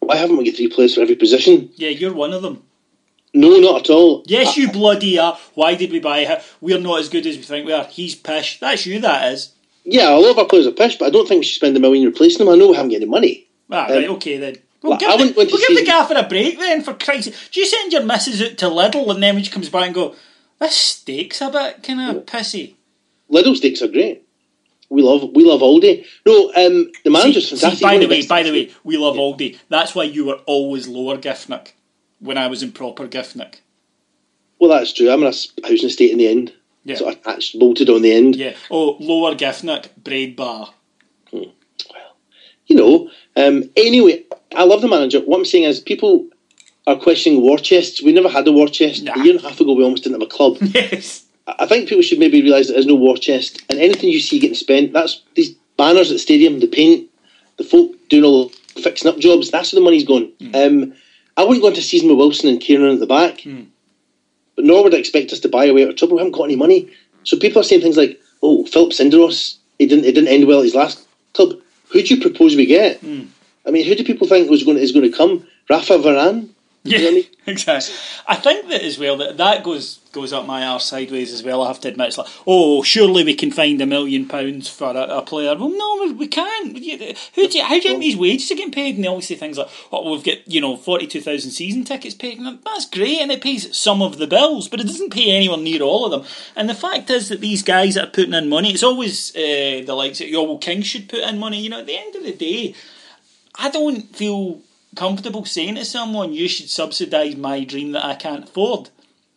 Why 0.00 0.16
haven't 0.16 0.36
we 0.36 0.44
got 0.46 0.56
three 0.56 0.68
players 0.68 0.94
for 0.94 1.02
every 1.02 1.16
position? 1.16 1.70
Yeah, 1.76 1.90
you're 1.90 2.14
one 2.14 2.32
of 2.32 2.42
them. 2.42 2.62
No, 3.32 3.58
not 3.58 3.82
at 3.82 3.90
all. 3.90 4.24
Yes, 4.26 4.56
you 4.56 4.72
bloody 4.72 5.18
are. 5.18 5.38
Why 5.54 5.76
did 5.76 5.92
we 5.92 6.00
buy 6.00 6.24
him? 6.24 6.38
We're 6.60 6.80
not 6.80 6.98
as 6.98 7.08
good 7.08 7.26
as 7.26 7.36
we 7.36 7.42
think 7.42 7.66
we 7.66 7.72
are. 7.72 7.84
He's 7.84 8.14
pish. 8.14 8.58
That's 8.58 8.86
you, 8.86 8.98
that 9.00 9.32
is. 9.32 9.52
Yeah, 9.84 10.10
a 10.10 10.18
lot 10.18 10.32
of 10.32 10.38
our 10.38 10.46
players 10.46 10.66
are 10.66 10.72
pish, 10.72 10.98
but 10.98 11.06
I 11.06 11.10
don't 11.10 11.28
think 11.28 11.40
we 11.40 11.44
should 11.44 11.56
spend 11.56 11.76
a 11.76 11.80
million 11.80 12.06
replacing 12.06 12.44
them. 12.44 12.52
I 12.52 12.58
know 12.58 12.68
we 12.68 12.76
haven't 12.76 12.90
got 12.90 12.96
any 12.96 13.06
money. 13.06 13.46
Ah, 13.70 13.86
Um, 13.86 13.92
right, 13.92 14.08
okay 14.08 14.36
then. 14.38 14.56
We'll, 14.82 14.90
well, 14.92 14.98
give, 14.98 15.10
the, 15.10 15.16
wouldn't 15.16 15.36
want 15.36 15.48
to 15.50 15.54
we'll 15.54 15.68
give 15.68 15.76
the 15.78 15.84
gaffer 15.84 16.14
a 16.16 16.28
break 16.28 16.58
then, 16.58 16.82
for 16.82 16.94
Christ's 16.94 17.36
sake. 17.36 17.50
Do 17.52 17.60
you 17.60 17.66
send 17.66 17.92
your 17.92 18.02
missus 18.02 18.42
out 18.42 18.58
to 18.58 18.66
Lidl 18.66 19.10
and 19.10 19.22
then 19.22 19.34
when 19.34 19.44
she 19.44 19.50
comes 19.50 19.68
back 19.68 19.86
and 19.86 19.94
go, 19.94 20.16
this 20.58 20.74
steak's 20.74 21.40
a 21.40 21.50
bit 21.50 21.82
kind 21.82 22.16
of 22.16 22.24
pissy? 22.24 22.74
Lidl 23.30 23.54
steaks 23.54 23.82
are 23.82 23.88
great. 23.88 24.26
We 24.90 25.02
love 25.02 25.30
we 25.34 25.44
love 25.44 25.60
Aldi. 25.60 26.04
No, 26.26 26.48
um, 26.54 26.90
the 27.04 27.10
manager's 27.10 27.48
See, 27.48 27.56
fantastic. 27.56 27.78
see, 27.78 27.84
by 27.84 27.98
the 27.98 28.06
way, 28.08 28.26
by 28.26 28.42
the 28.42 28.50
way, 28.50 28.70
we 28.84 28.96
love 28.96 29.16
Aldi. 29.16 29.56
That's 29.68 29.94
why 29.94 30.02
you 30.04 30.24
were 30.26 30.40
always 30.46 30.88
lower 30.88 31.16
Giffnock 31.16 31.68
when 32.18 32.36
I 32.36 32.48
was 32.48 32.62
in 32.62 32.72
proper 32.72 33.06
Giffnock. 33.06 33.56
well, 34.58 34.70
that's 34.70 34.92
true. 34.92 35.08
I'm 35.10 35.22
in 35.22 35.28
a 35.28 35.66
housing 35.66 35.86
estate 35.88 36.10
in 36.10 36.18
the 36.18 36.26
end, 36.28 36.52
Yeah. 36.84 36.96
so 36.96 37.08
attached, 37.08 37.58
bolted 37.58 37.88
on 37.88 38.02
the 38.02 38.12
end. 38.12 38.34
Yeah. 38.36 38.54
Oh, 38.70 38.96
lower 39.00 39.34
Giffnock, 39.36 39.86
Braidbar. 40.02 40.70
Well, 41.32 41.52
you 42.66 42.76
know. 42.76 43.10
Um, 43.36 43.70
anyway, 43.76 44.24
I 44.56 44.64
love 44.64 44.82
the 44.82 44.88
manager. 44.88 45.20
What 45.20 45.38
I'm 45.38 45.44
saying 45.44 45.64
is, 45.64 45.78
people 45.80 46.28
are 46.88 46.96
questioning 46.96 47.40
war 47.42 47.58
chests. 47.58 48.02
We 48.02 48.12
never 48.12 48.28
had 48.28 48.46
a 48.48 48.52
war 48.52 48.66
chest. 48.68 49.04
Nah. 49.04 49.14
A 49.14 49.24
year 49.24 49.36
and 49.36 49.44
a 49.44 49.48
half 49.48 49.60
ago, 49.60 49.72
we 49.72 49.84
almost 49.84 50.02
didn't 50.02 50.20
have 50.20 50.28
a 50.28 50.30
club. 50.30 50.56
Yes. 50.74 51.26
I 51.46 51.66
think 51.66 51.88
people 51.88 52.02
should 52.02 52.18
maybe 52.18 52.42
realise 52.42 52.68
there 52.68 52.78
is 52.78 52.86
no 52.86 52.94
war 52.94 53.16
chest, 53.16 53.62
and 53.68 53.78
anything 53.78 54.10
you 54.10 54.20
see 54.20 54.38
getting 54.38 54.54
spent, 54.54 54.92
that's 54.92 55.22
these 55.34 55.50
banners 55.76 56.10
at 56.10 56.14
the 56.14 56.18
stadium, 56.18 56.60
the 56.60 56.66
paint, 56.66 57.08
the 57.56 57.64
folk 57.64 57.92
doing 58.08 58.24
all 58.24 58.52
the 58.74 58.82
fixing 58.82 59.10
up 59.10 59.18
jobs. 59.18 59.50
That's 59.50 59.72
where 59.72 59.80
the 59.80 59.84
money's 59.84 60.04
going. 60.04 60.30
Hmm. 60.40 60.54
Um, 60.54 60.94
I 61.36 61.44
wouldn't 61.44 61.62
go 61.62 61.68
into 61.68 61.80
a 61.80 61.82
season 61.82 62.08
with 62.08 62.18
Wilson 62.18 62.48
and 62.48 62.60
Kiernan 62.60 62.92
at 62.92 63.00
the 63.00 63.06
back, 63.06 63.40
hmm. 63.40 63.62
but 64.56 64.64
nor 64.64 64.84
would 64.84 64.94
I 64.94 64.98
expect 64.98 65.32
us 65.32 65.40
to 65.40 65.48
buy 65.48 65.64
away 65.64 65.84
out 65.84 65.90
of 65.90 65.96
trouble. 65.96 66.16
We 66.16 66.20
haven't 66.20 66.36
got 66.36 66.44
any 66.44 66.56
money, 66.56 66.90
so 67.24 67.38
people 67.38 67.60
are 67.60 67.64
saying 67.64 67.82
things 67.82 67.96
like, 67.96 68.20
"Oh, 68.42 68.64
Philip 68.66 68.92
Senderos, 68.92 69.56
it 69.78 69.86
didn't 69.86 70.04
it 70.04 70.14
didn't 70.14 70.28
end 70.28 70.46
well 70.46 70.60
at 70.60 70.64
his 70.64 70.74
last 70.74 71.06
club. 71.34 71.54
Who 71.90 72.02
do 72.02 72.14
you 72.14 72.20
propose 72.20 72.54
we 72.54 72.66
get? 72.66 73.00
Hmm. 73.00 73.24
I 73.66 73.70
mean, 73.70 73.86
who 73.86 73.94
do 73.94 74.04
people 74.04 74.26
think 74.26 74.48
was 74.50 74.64
going 74.64 74.78
is 74.78 74.92
going 74.92 75.10
to 75.10 75.16
come? 75.16 75.46
Rafa 75.68 75.94
Varane? 75.94 76.48
Yeah, 76.82 76.96
You 76.98 77.04
know 77.04 77.10
I 77.10 77.14
mean? 77.14 77.24
exactly. 77.46 77.94
I 78.26 78.36
think 78.36 78.68
that 78.70 78.82
as 78.82 78.98
well 78.98 79.18
that 79.18 79.36
that 79.36 79.62
goes 79.62 79.98
goes 80.12 80.32
up 80.32 80.46
my 80.46 80.66
arse 80.66 80.86
sideways 80.86 81.30
as 81.32 81.42
well. 81.42 81.62
I 81.62 81.68
have 81.68 81.80
to 81.80 81.88
admit, 81.88 82.08
it's 82.08 82.18
like, 82.18 82.26
oh, 82.46 82.82
surely 82.82 83.22
we 83.22 83.34
can 83.34 83.50
find 83.52 83.80
a 83.80 83.86
million 83.86 84.26
pounds 84.26 84.68
for 84.68 84.90
a, 84.90 85.18
a 85.18 85.22
player. 85.22 85.54
Well, 85.56 85.68
no, 85.70 85.98
we, 86.00 86.12
we 86.12 86.26
can't. 86.26 86.68
Who 86.76 86.80
do 87.48 87.58
you, 87.58 87.62
how 87.64 87.68
do 87.68 87.74
you 87.76 87.80
think 87.82 88.00
these 88.00 88.16
wages 88.16 88.50
are 88.50 88.54
getting 88.54 88.72
paid? 88.72 88.94
And 88.94 89.04
they 89.04 89.08
always 89.08 89.28
say 89.28 89.34
things 89.34 89.58
like, 89.58 89.68
oh, 89.92 90.10
we've 90.10 90.24
got 90.24 90.48
you 90.48 90.62
know 90.62 90.76
forty 90.78 91.06
two 91.06 91.20
thousand 91.20 91.50
season 91.50 91.84
tickets 91.84 92.14
paid. 92.14 92.38
And 92.38 92.58
that's 92.64 92.88
great, 92.88 93.20
and 93.20 93.30
it 93.30 93.42
pays 93.42 93.76
some 93.76 94.00
of 94.00 94.16
the 94.16 94.26
bills, 94.26 94.68
but 94.68 94.80
it 94.80 94.86
doesn't 94.86 95.12
pay 95.12 95.30
anyone 95.36 95.62
near 95.62 95.82
all 95.82 96.06
of 96.06 96.10
them. 96.12 96.24
And 96.56 96.66
the 96.68 96.74
fact 96.74 97.10
is 97.10 97.28
that 97.28 97.42
these 97.42 97.62
guys 97.62 97.94
that 97.96 98.08
are 98.08 98.10
putting 98.10 98.32
in 98.34 98.48
money, 98.48 98.72
it's 98.72 98.82
always 98.82 99.36
uh, 99.36 99.82
the 99.84 99.94
likes 99.94 100.18
that, 100.20 100.34
oh, 100.34 100.44
well, 100.44 100.58
King 100.58 100.80
should 100.80 101.10
put 101.10 101.20
in 101.20 101.38
money. 101.38 101.60
You 101.60 101.68
know, 101.68 101.80
at 101.80 101.86
the 101.86 101.98
end 101.98 102.14
of 102.16 102.22
the 102.22 102.32
day. 102.32 102.74
I 103.56 103.68
don't 103.68 104.02
feel 104.16 104.60
comfortable 104.96 105.44
saying 105.44 105.76
to 105.76 105.84
someone, 105.84 106.32
you 106.32 106.48
should 106.48 106.68
subsidise 106.68 107.36
my 107.36 107.64
dream 107.64 107.92
that 107.92 108.04
I 108.04 108.14
can't 108.14 108.44
afford. 108.44 108.90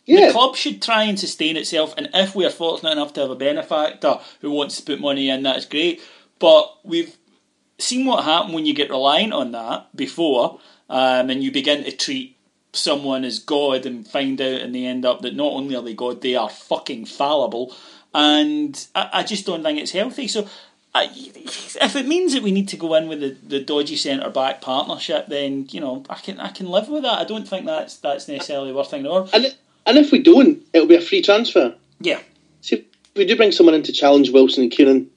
Yeah. 0.06 0.28
The 0.28 0.34
club 0.34 0.56
should 0.56 0.82
try 0.82 1.04
and 1.04 1.20
sustain 1.20 1.56
itself, 1.56 1.94
and 1.98 2.10
if 2.14 2.36
we 2.36 2.46
are 2.46 2.50
fortunate 2.50 2.92
enough 2.92 3.14
to 3.14 3.22
have 3.22 3.30
a 3.30 3.36
benefactor 3.36 4.20
who 4.42 4.52
wants 4.52 4.78
to 4.78 4.84
put 4.84 5.00
money 5.00 5.30
in, 5.30 5.44
that's 5.44 5.66
great. 5.66 6.02
But 6.40 6.78
we've 6.84 7.16
seen 7.78 8.06
what 8.06 8.26
happened 8.26 8.54
when 8.54 8.66
you 8.66 8.74
get 8.74 8.90
reliant 8.90 9.34
on 9.34 9.52
that 9.54 9.96
before, 9.96 10.60
um, 10.90 11.30
and 11.30 11.42
you 11.42 11.52
begin 11.52 11.84
to 11.86 11.92
treat 11.92 12.38
someone 12.74 13.24
as 13.24 13.40
God 13.40 13.86
and 13.86 14.06
find 14.06 14.42
out 14.42 14.62
and 14.62 14.74
they 14.74 14.86
end 14.86 15.06
up 15.06 15.22
that 15.22 15.36
not 15.36 15.54
only 15.54 15.76
are 15.76 15.82
they 15.82 15.94
God, 15.94 16.22
they 16.22 16.36
are 16.36 16.50
fucking 16.50 17.06
fallible. 17.06 17.76
And 18.14 18.88
I, 18.96 19.10
I 19.14 19.24
just 19.24 19.46
don't 19.46 19.64
think 19.64 19.80
it's 19.80 19.92
healthy. 19.92 20.28
So 20.28 20.48
I, 20.96 21.10
if 21.16 21.96
it 21.96 22.06
means 22.08 22.34
that 22.34 22.44
we 22.44 22.52
need 22.52 22.68
to 22.70 22.78
go 22.78 22.94
in 22.94 23.08
with 23.08 23.20
the, 23.22 23.36
the 23.48 23.60
dodgy 23.60 23.96
centre 23.96 24.30
back 24.30 24.62
partnership, 24.62 25.28
then 25.28 25.68
you 25.72 25.80
know 25.82 26.04
I 26.10 26.16
can 26.16 26.40
I 26.40 26.50
can 26.50 26.68
live 26.70 26.88
with 26.90 27.04
that. 27.04 27.18
I 27.20 27.24
don't 27.24 27.48
think 27.48 27.66
that's 27.66 27.98
that's 27.98 28.28
necessarily 28.28 28.72
worth 28.72 28.92
thinking 28.92 29.10
or 29.12 29.28
And 29.34 29.56
and 29.86 29.98
if 29.98 30.12
we 30.12 30.20
don't, 30.22 30.62
it'll 30.72 30.88
be 30.88 30.96
a 30.96 31.02
free 31.02 31.22
transfer. 31.22 31.76
yeah. 32.00 32.20
See, 32.62 32.76
if 32.78 32.86
we 33.16 33.26
do 33.26 33.36
bring 33.36 33.52
someone 33.52 33.76
in 33.76 33.84
to 33.84 33.92
challenge 33.92 34.30
Wilson 34.30 34.64
and 34.64 34.72
Kiernan, 34.72 35.10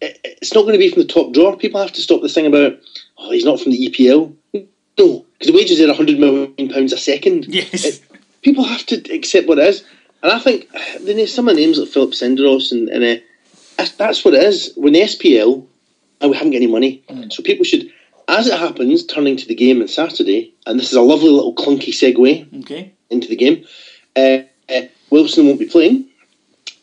it, 0.00 0.20
it's 0.24 0.54
not 0.54 0.62
going 0.62 0.74
to 0.74 0.78
be 0.78 0.90
from 0.90 1.02
the 1.02 1.08
top 1.08 1.32
drawer. 1.32 1.56
People 1.56 1.80
have 1.80 1.92
to 1.94 2.02
stop 2.02 2.20
the 2.22 2.28
thing 2.28 2.46
about, 2.46 2.78
oh, 3.18 3.30
he's 3.32 3.44
not 3.44 3.58
from 3.60 3.72
the 3.72 3.88
EPL. 3.88 4.32
No, 4.52 5.26
because 5.38 5.46
the 5.48 5.52
wages 5.52 5.80
are 5.80 5.86
£100 5.92 6.18
million 6.20 6.68
pounds 6.68 6.92
a 6.92 6.98
second. 6.98 7.46
Yes. 7.46 7.84
It- 7.84 8.02
people 8.42 8.62
have 8.62 8.84
to 8.86 8.96
accept 9.12 9.48
what 9.48 9.58
it 9.58 9.66
is. 9.66 9.82
And 10.22 10.30
I 10.30 10.38
think 10.38 10.70
the 11.00 11.14
na- 11.14 11.26
some 11.26 11.48
of 11.48 11.56
the 11.56 11.60
names 11.62 11.78
like 11.78 11.88
Philip 11.88 12.10
Senderos 12.10 12.70
and, 12.70 12.88
and 12.90 13.02
uh, 13.02 13.22
that's, 13.76 14.24
what 14.24 14.34
it 14.34 14.42
is. 14.42 14.72
We're 14.76 14.88
in 14.88 14.92
the 14.94 15.00
SPL 15.02 15.66
and 16.20 16.30
we 16.30 16.36
haven't 16.36 16.52
got 16.52 16.56
any 16.56 16.66
money. 16.66 17.02
So 17.30 17.42
people 17.42 17.64
should, 17.64 17.90
as 18.28 18.46
it 18.46 18.58
happens, 18.58 19.04
turning 19.04 19.36
to 19.36 19.46
the 19.46 19.54
game 19.54 19.80
on 19.82 19.88
Saturday, 19.88 20.54
and 20.66 20.78
this 20.78 20.88
is 20.90 20.94
a 20.96 21.02
lovely 21.02 21.30
little 21.30 21.54
clunky 21.54 21.90
segue 21.92 22.62
Okay. 22.62 22.92
into 23.10 23.28
the 23.28 23.36
game. 23.36 23.64
Uh, 24.16 24.38
uh, 24.68 24.82
Wilson 25.10 25.46
won't 25.46 25.58
be 25.58 25.66
playing 25.66 26.06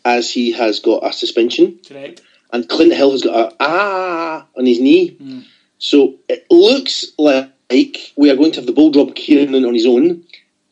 as 0.06 0.32
he 0.32 0.52
has 0.52 0.80
got 0.80 1.06
a 1.08 1.14
suspension, 1.14 1.80
Correct. 1.88 2.22
and 2.52 2.68
Clint 2.68 2.94
Hill 2.94 3.12
has 3.12 3.22
got 3.24 3.52
a 3.52 3.56
ah 3.60 4.46
on 4.58 4.66
his 4.66 4.80
knee. 4.80 5.18
So 5.80 6.16
it 6.30 6.46
looks 6.52 7.06
like 7.18 7.50
we 8.16 8.30
are 8.30 8.36
going 8.36 8.52
to 8.52 8.60
have 8.60 8.68
the 8.68 8.74
ball 8.74 8.92
drop 8.92 9.16
Kiernan 9.16 9.66
on 9.66 9.74
his 9.74 9.86
own, 9.86 10.24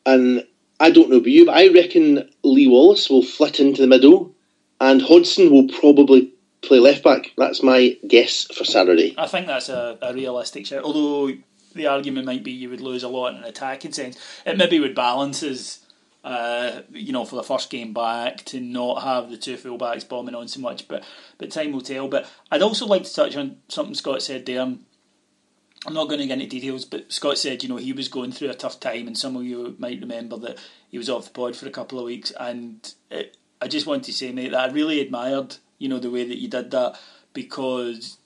and 0.06 0.44
I 0.78 0.90
don't 0.90 1.10
know 1.10 1.16
about 1.16 1.26
you, 1.28 1.46
but 1.46 1.56
I 1.56 1.68
reckon 1.68 2.30
Lee 2.44 2.66
Wallace 2.68 3.08
will 3.10 3.22
flit 3.22 3.58
into 3.60 3.80
the 3.82 3.88
middle, 3.88 4.32
and 4.80 5.02
Hodson 5.02 5.50
will 5.50 5.68
probably 5.68 6.32
play 6.62 6.78
left 6.78 7.02
back. 7.02 7.32
That's 7.36 7.62
my 7.62 7.96
guess 8.06 8.44
for 8.44 8.64
Saturday. 8.64 9.14
I 9.16 9.26
think 9.26 9.46
that's 9.46 9.68
a, 9.68 9.98
a 10.02 10.12
realistic 10.14 10.66
shout. 10.66 10.84
Although 10.84 11.36
the 11.74 11.86
argument 11.86 12.26
might 12.26 12.42
be 12.44 12.50
you 12.50 12.70
would 12.70 12.80
lose 12.80 13.02
a 13.02 13.08
lot 13.08 13.34
in 13.34 13.38
an 13.38 13.44
attacking 13.44 13.92
sense. 13.92 14.18
It 14.44 14.56
maybe 14.56 14.80
would 14.80 14.94
balance 14.94 15.42
as 15.42 15.80
uh, 16.22 16.82
you 16.92 17.12
know, 17.12 17.24
for 17.24 17.36
the 17.36 17.42
first 17.42 17.70
game 17.70 17.94
back 17.94 18.44
to 18.44 18.60
not 18.60 19.02
have 19.02 19.30
the 19.30 19.36
two 19.36 19.56
fullbacks 19.56 20.06
bombing 20.06 20.34
on 20.34 20.48
so 20.48 20.60
much, 20.60 20.86
but 20.86 21.04
but 21.38 21.50
time 21.50 21.72
will 21.72 21.80
tell. 21.80 22.08
But 22.08 22.28
I'd 22.50 22.62
also 22.62 22.86
like 22.86 23.04
to 23.04 23.14
touch 23.14 23.36
on 23.36 23.56
something 23.68 23.94
Scott 23.94 24.22
said 24.22 24.44
there. 24.46 24.60
I'm 24.60 25.94
not 25.94 26.08
going 26.08 26.20
to 26.20 26.26
get 26.26 26.34
into 26.34 26.46
details, 26.46 26.84
but 26.84 27.10
Scott 27.10 27.38
said, 27.38 27.62
you 27.62 27.70
know, 27.70 27.78
he 27.78 27.94
was 27.94 28.08
going 28.08 28.32
through 28.32 28.50
a 28.50 28.54
tough 28.54 28.80
time, 28.80 29.06
and 29.06 29.16
some 29.16 29.34
of 29.34 29.44
you 29.44 29.74
might 29.78 30.00
remember 30.00 30.36
that 30.36 30.58
he 30.90 30.98
was 30.98 31.08
off 31.08 31.24
the 31.24 31.30
pod 31.30 31.56
for 31.56 31.66
a 31.66 31.70
couple 31.70 31.98
of 31.98 32.04
weeks. 32.04 32.32
And 32.38 32.92
it, 33.10 33.38
I 33.60 33.68
just 33.68 33.86
want 33.86 34.04
to 34.04 34.12
say, 34.12 34.32
mate, 34.32 34.52
that 34.52 34.70
I 34.70 34.72
really 34.72 35.00
admired, 35.00 35.56
you 35.78 35.88
know, 35.88 35.98
the 35.98 36.10
way 36.10 36.24
that 36.24 36.38
you 36.38 36.48
did 36.48 36.70
that 36.70 36.98
because 37.32 38.18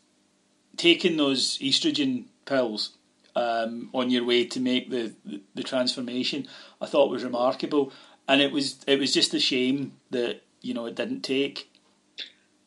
taking 0.76 1.16
those 1.16 1.58
estrogen 1.58 2.24
pills 2.46 2.96
um, 3.36 3.90
on 3.92 4.10
your 4.10 4.24
way 4.24 4.44
to 4.46 4.60
make 4.60 4.90
the, 4.90 5.14
the, 5.24 5.40
the 5.54 5.62
transformation, 5.62 6.46
I 6.80 6.86
thought 6.86 7.10
was 7.10 7.24
remarkable. 7.24 7.92
And 8.26 8.40
it 8.40 8.52
was 8.52 8.82
it 8.86 8.98
was 8.98 9.12
just 9.12 9.34
a 9.34 9.40
shame 9.40 9.92
that 10.10 10.40
you 10.62 10.72
know 10.72 10.86
it 10.86 10.94
didn't 10.94 11.20
take. 11.20 11.70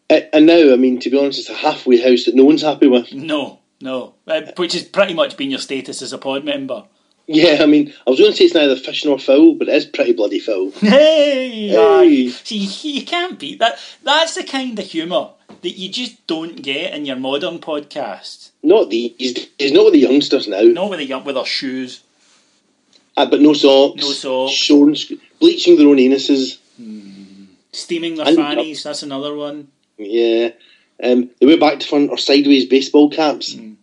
Uh, 0.09 0.21
and 0.31 0.45
now, 0.45 0.71
I 0.71 0.75
mean, 0.75 0.99
to 0.99 1.09
be 1.09 1.19
honest, 1.19 1.39
it's 1.39 1.49
a 1.49 1.53
halfway 1.53 1.99
house 1.99 2.25
that 2.25 2.35
no 2.35 2.45
one's 2.45 2.61
happy 2.61 2.87
with. 2.87 3.11
No, 3.11 3.59
no, 3.81 4.13
uh, 4.27 4.41
which 4.55 4.73
has 4.73 4.83
pretty 4.83 5.13
much 5.13 5.35
been 5.35 5.49
your 5.49 5.59
status 5.59 6.01
as 6.01 6.13
a 6.13 6.17
pod 6.17 6.45
member. 6.45 6.85
Yeah, 7.27 7.57
I 7.61 7.65
mean, 7.65 7.93
I 8.05 8.09
was 8.09 8.19
going 8.19 8.31
to 8.31 8.37
say 8.37 8.45
it's 8.45 8.53
neither 8.53 8.75
fish 8.77 9.03
nor 9.03 9.19
fowl, 9.19 9.53
but 9.55 9.67
it 9.67 9.75
is 9.75 9.85
pretty 9.85 10.13
bloody 10.13 10.39
foul. 10.39 10.71
Hey, 10.79 11.67
Hey. 11.69 12.29
see, 12.29 12.57
you 12.91 13.05
can't 13.05 13.37
beat 13.37 13.59
that. 13.59 13.77
That's 14.03 14.35
the 14.35 14.43
kind 14.43 14.79
of 14.79 14.85
humour 14.85 15.31
that 15.61 15.71
you 15.71 15.89
just 15.89 16.25
don't 16.27 16.61
get 16.61 16.93
in 16.93 17.05
your 17.05 17.17
modern 17.17 17.59
podcasts. 17.59 18.51
Not 18.63 18.89
these 18.89 19.33
days, 19.33 19.71
not 19.73 19.85
with 19.85 19.93
the 19.93 19.99
youngsters 19.99 20.47
now. 20.47 20.61
Not 20.61 20.89
with 20.89 20.99
the 20.99 21.05
young- 21.05 21.25
with 21.25 21.35
their 21.35 21.45
shoes. 21.45 22.01
Uh, 23.17 23.25
but 23.25 23.41
no 23.41 23.53
socks. 23.53 24.01
No 24.01 24.11
socks. 24.11 24.53
Shorn, 24.53 24.95
bleaching 25.39 25.75
their 25.77 25.87
own 25.87 25.97
anuses. 25.97 26.57
Steaming 27.73 28.15
their 28.15 28.27
And- 28.27 28.37
fannies, 28.37 28.83
that's 28.83 29.03
another 29.03 29.35
one. 29.35 29.67
Yeah. 29.97 30.51
Um, 31.03 31.29
they 31.39 31.45
wear 31.45 31.57
back 31.57 31.79
to 31.79 31.87
front 31.87 32.09
or 32.09 32.17
sideways 32.17 32.65
baseball 32.65 33.09
caps. 33.09 33.53
Mm. 33.55 33.75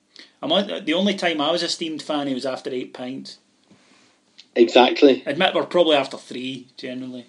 I'm 0.53 0.85
the 0.85 0.95
only 0.95 1.15
time 1.15 1.41
I 1.41 1.51
was 1.51 1.63
a 1.63 1.69
steamed 1.69 2.03
fanny 2.03 2.35
was 2.35 2.45
after 2.47 2.71
eight 2.71 2.93
pints. 2.93 3.39
Exactly. 4.55 5.23
Admit 5.27 5.55
we're 5.55 5.65
probably 5.67 5.97
after 5.97 6.17
three, 6.17 6.69
generally. 6.77 7.27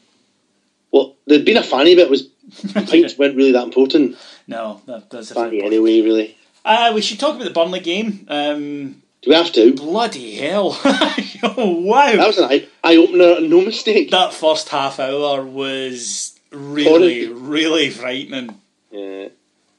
Well, 0.91 1.15
there'd 1.25 1.45
been 1.45 1.57
a 1.57 1.63
fanny 1.63 1.95
bit 1.95 2.09
was 2.09 2.23
pints 2.73 3.17
weren't 3.17 3.35
really 3.35 3.51
that 3.53 3.63
important. 3.63 4.17
No, 4.47 4.81
that, 4.85 5.09
that's 5.09 5.31
Fanny 5.31 5.63
anyway, 5.63 6.01
really. 6.01 6.37
Uh, 6.63 6.91
we 6.93 7.01
should 7.01 7.19
talk 7.19 7.35
about 7.35 7.45
the 7.45 7.49
Burnley 7.51 7.79
game. 7.79 8.25
Um, 8.29 9.01
Do 9.21 9.29
we 9.29 9.35
have 9.35 9.51
to? 9.53 9.73
bloody 9.73 10.35
hell. 10.35 10.79
oh, 10.83 11.81
wow. 11.81 12.11
That 12.15 12.27
was 12.27 12.37
an 12.37 12.45
eye, 12.45 12.67
eye 12.83 12.97
opener, 12.97 13.39
no 13.41 13.61
mistake. 13.61 14.11
that 14.11 14.33
first 14.33 14.69
half 14.69 14.99
hour 14.99 15.43
was 15.45 16.39
really, 16.51 17.25
Horrid. 17.25 17.37
really 17.37 17.89
frightening. 17.89 18.59
Yeah. 18.91 19.29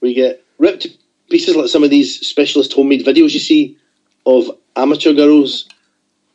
We 0.01 0.15
get 0.15 0.45
ripped 0.59 0.83
to 0.83 0.91
pieces 1.31 1.57
like 1.57 1.69
some 1.69 1.85
of 1.85 1.91
these 1.91 2.27
specialist 2.27 2.73
homemade 2.73 3.05
videos 3.05 3.33
you 3.33 3.41
see 3.41 3.77
of 4.25 4.51
amateur 4.77 5.13
girls 5.13 5.67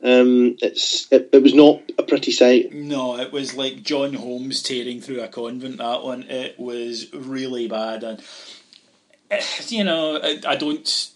Um, 0.04 0.58
it's 0.62 1.12
it, 1.12 1.30
it 1.32 1.44
was 1.44 1.54
not 1.54 1.82
a 1.98 2.04
pretty 2.04 2.32
sight. 2.32 2.74
No, 2.74 3.20
it 3.20 3.32
was 3.32 3.54
like 3.54 3.84
John 3.84 4.14
Holmes 4.14 4.64
tearing 4.64 5.00
through 5.00 5.22
a 5.22 5.28
convent. 5.28 5.78
That 5.78 6.04
one, 6.04 6.24
it 6.24 6.60
was 6.60 7.14
really 7.14 7.68
bad, 7.68 8.04
and 8.04 8.20
eh, 9.30 9.44
you 9.68 9.84
know, 9.84 10.20
I, 10.22 10.40
I 10.48 10.56
don't. 10.56 11.12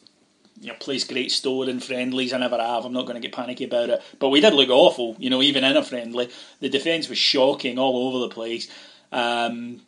You 0.62 0.70
know, 0.70 0.76
place 0.80 1.04
great 1.04 1.32
store 1.32 1.68
in 1.68 1.80
friendlies. 1.82 2.32
I 2.32 2.38
never 2.38 2.58
have. 2.58 2.86
I'm 2.86 2.94
not 2.94 3.06
going 3.06 3.16
to 3.16 3.28
get 3.28 3.36
panicky 3.36 3.66
about 3.66 3.90
it. 3.90 4.02
But 4.20 4.30
we 4.30 4.40
did 4.40 4.54
look 4.54 4.70
awful. 4.70 5.16
You 5.20 5.30
know, 5.30 5.42
even 5.42 5.66
in 5.66 5.76
a 5.76 5.84
friendly, 5.84 6.30
the 6.62 6.70
defence 6.70 7.10
was 7.10 7.18
shocking 7.18 7.78
all 7.78 8.08
over 8.08 8.20
the 8.20 8.34
place. 8.34 8.70
Um, 9.12 9.82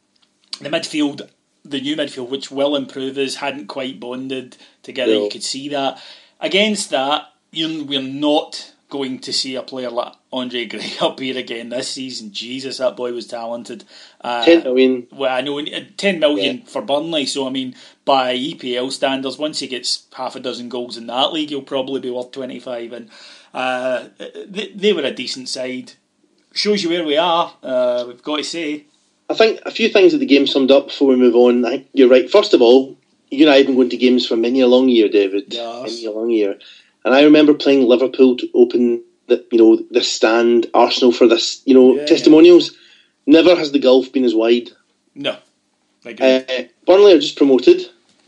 the 0.60 0.70
midfield, 0.70 1.30
the 1.70 1.82
new 1.82 1.96
midfield, 1.96 2.30
which 2.30 2.50
will 2.52 2.76
improve 2.76 3.18
us, 3.18 3.36
hadn't 3.36 3.68
quite 3.68 4.00
bonded 4.00 4.58
together. 4.84 5.14
No. 5.14 5.24
You 5.26 5.30
could 5.30 5.44
see 5.44 5.70
that. 5.70 6.02
Against 6.40 6.90
that, 6.92 7.30
we're 7.54 8.02
not 8.02 8.74
going 8.90 9.20
to 9.20 9.34
see 9.34 9.56
a 9.56 9.62
player 9.62 9.90
like 9.90 10.14
Andre 10.32 10.66
Gray 10.66 10.94
up 11.02 11.20
here 11.20 11.38
again 11.38 11.70
this 11.70 11.90
season. 11.90 12.32
Jesus, 12.32 12.78
that 12.78 12.96
boy 12.96 13.12
was 13.12 13.28
talented. 13.28 13.84
Uh, 14.22 14.46
Ten 14.46 14.64
million. 14.64 15.08
well, 15.12 15.36
I 15.36 15.42
know 15.42 15.60
uh, 15.60 15.80
ten 15.98 16.20
million 16.20 16.58
Yeah. 16.60 16.64
for 16.66 16.82
Burnley. 16.82 17.26
So 17.26 17.48
I 17.48 17.50
mean, 17.50 17.76
by 18.06 18.36
EPL 18.36 18.92
standards, 18.92 19.38
once 19.38 19.60
he 19.60 19.68
gets 19.68 20.06
half 20.14 20.36
a 20.36 20.40
dozen 20.40 20.70
goals 20.70 20.96
in 20.96 21.08
that 21.08 21.34
league, 21.34 21.50
he'll 21.50 21.62
probably 21.64 22.00
be 22.00 22.10
worth 22.12 22.32
twenty 22.32 22.60
five. 22.60 22.94
And 22.94 23.10
uh, 23.54 24.08
they, 24.48 24.72
they 24.74 24.94
were 24.94 25.02
a 25.04 25.12
decent 25.12 25.50
side. 25.50 25.94
Shows 26.54 26.82
you 26.84 26.90
where 26.90 27.04
we 27.06 27.18
are. 27.18 27.54
Uh, 27.62 28.06
we've 28.08 28.24
got 28.24 28.38
to 28.38 28.44
say. 28.44 28.86
I 29.30 29.34
think 29.34 29.60
a 29.66 29.72
few 29.72 29.90
things 29.90 30.12
that 30.14 30.20
the 30.20 30.26
game 30.26 30.48
summed 30.48 30.72
up 30.72 30.88
before 30.88 31.10
we 31.10 31.16
move 31.16 31.36
on. 31.36 31.66
I 31.66 31.70
think 31.72 31.90
you're 31.94 32.10
right. 32.10 32.30
First 32.30 32.54
of 32.54 32.62
all, 32.62 32.98
you 33.30 33.46
and 33.46 33.54
I 33.54 33.58
have 33.58 33.66
been 33.66 33.76
going 33.76 33.90
to 33.90 33.98
games 33.98 34.26
for 34.26 34.38
many 34.38 34.62
a 34.62 34.68
long 34.68 34.88
year, 34.88 35.10
David. 35.10 35.54
Yes. 35.54 35.84
Many 35.92 36.06
a 36.06 36.12
long 36.12 36.30
year. 36.30 36.58
And 37.04 37.14
I 37.14 37.24
remember 37.24 37.54
playing 37.54 37.82
Liverpool 37.88 38.38
to 38.38 38.50
open 38.54 39.04
the 39.28 39.46
you 39.52 39.58
know 39.58 39.76
this 39.92 40.10
stand, 40.12 40.68
Arsenal 40.74 41.12
for 41.12 41.28
this 41.28 41.62
you 41.66 41.74
know 41.74 41.96
Yeah, 41.96 42.06
testimonials. 42.06 42.72
Never 43.26 43.56
has 43.56 43.74
the 43.74 43.80
gulf 43.80 44.12
been 44.14 44.24
as 44.24 44.34
wide. 44.34 44.70
No. 45.14 45.38
Uh, 46.06 46.40
Burnley 46.86 47.12
are 47.14 47.20
just 47.20 47.36
promoted. 47.36 47.82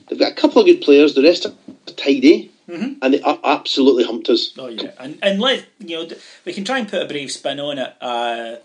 They've 0.09 0.19
got 0.19 0.33
a 0.33 0.35
couple 0.35 0.59
of 0.61 0.65
good 0.67 0.81
players. 0.81 1.13
The 1.15 1.23
rest 1.23 1.45
are 1.45 1.53
tidy, 1.95 2.51
Mm-hmm. 2.69 2.99
and 3.01 3.13
they 3.13 3.21
absolutely 3.43 4.03
humped 4.03 4.29
us. 4.29 4.53
Oh 4.57 4.67
yeah, 4.67 4.91
and 4.99 5.17
and 5.23 5.39
let 5.39 5.65
you 5.79 5.95
know 6.03 6.09
we 6.45 6.53
can 6.53 6.63
try 6.65 6.77
and 6.77 6.87
put 6.87 7.01
a 7.01 7.05
brave 7.05 7.31
spin 7.31 7.59
on 7.59 7.79
it. 7.79 7.95
Uh, 7.99 8.57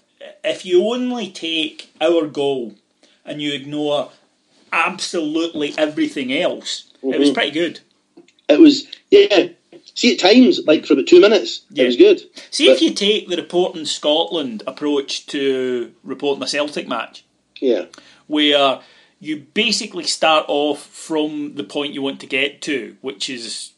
if 0.42 0.64
you 0.64 0.84
only 0.88 1.30
take 1.30 1.90
our 2.00 2.26
goal 2.26 2.74
and 3.24 3.40
you 3.42 3.52
ignore 3.52 4.10
absolutely 4.72 5.74
everything 5.78 6.32
else, 6.32 6.84
it 7.02 7.18
was 7.18 7.30
Mhm. 7.30 7.34
pretty 7.34 7.50
good. 7.50 7.80
It 8.48 8.60
was 8.60 8.86
yeah. 9.10 9.48
See 9.96 10.12
at 10.12 10.18
times, 10.18 10.60
like 10.66 10.86
for 10.86 10.94
about 10.94 11.06
two 11.06 11.20
minutes, 11.20 11.60
Yeah. 11.72 11.84
it 11.84 11.86
was 11.86 11.96
good. 11.96 12.22
See 12.50 12.66
But- 12.66 12.72
if 12.76 12.82
you 12.82 12.90
take 12.90 13.28
the 13.28 13.36
reporting 13.36 13.84
Scotland 13.84 14.62
approach 14.66 15.26
to 15.26 15.92
reporting 16.02 16.42
a 16.42 16.48
Celtic 16.48 16.88
match, 16.88 17.22
Yeah, 17.60 17.86
where 18.26 18.80
you 19.20 19.36
basically 19.54 20.04
start 20.04 20.44
off 20.48 20.84
from 20.84 21.54
the 21.54 21.62
point 21.64 21.94
you 21.94 22.02
want 22.02 22.18
to 22.20 22.26
get 22.26 22.60
to, 22.62 22.96
which 23.02 23.30
is, 23.30 23.70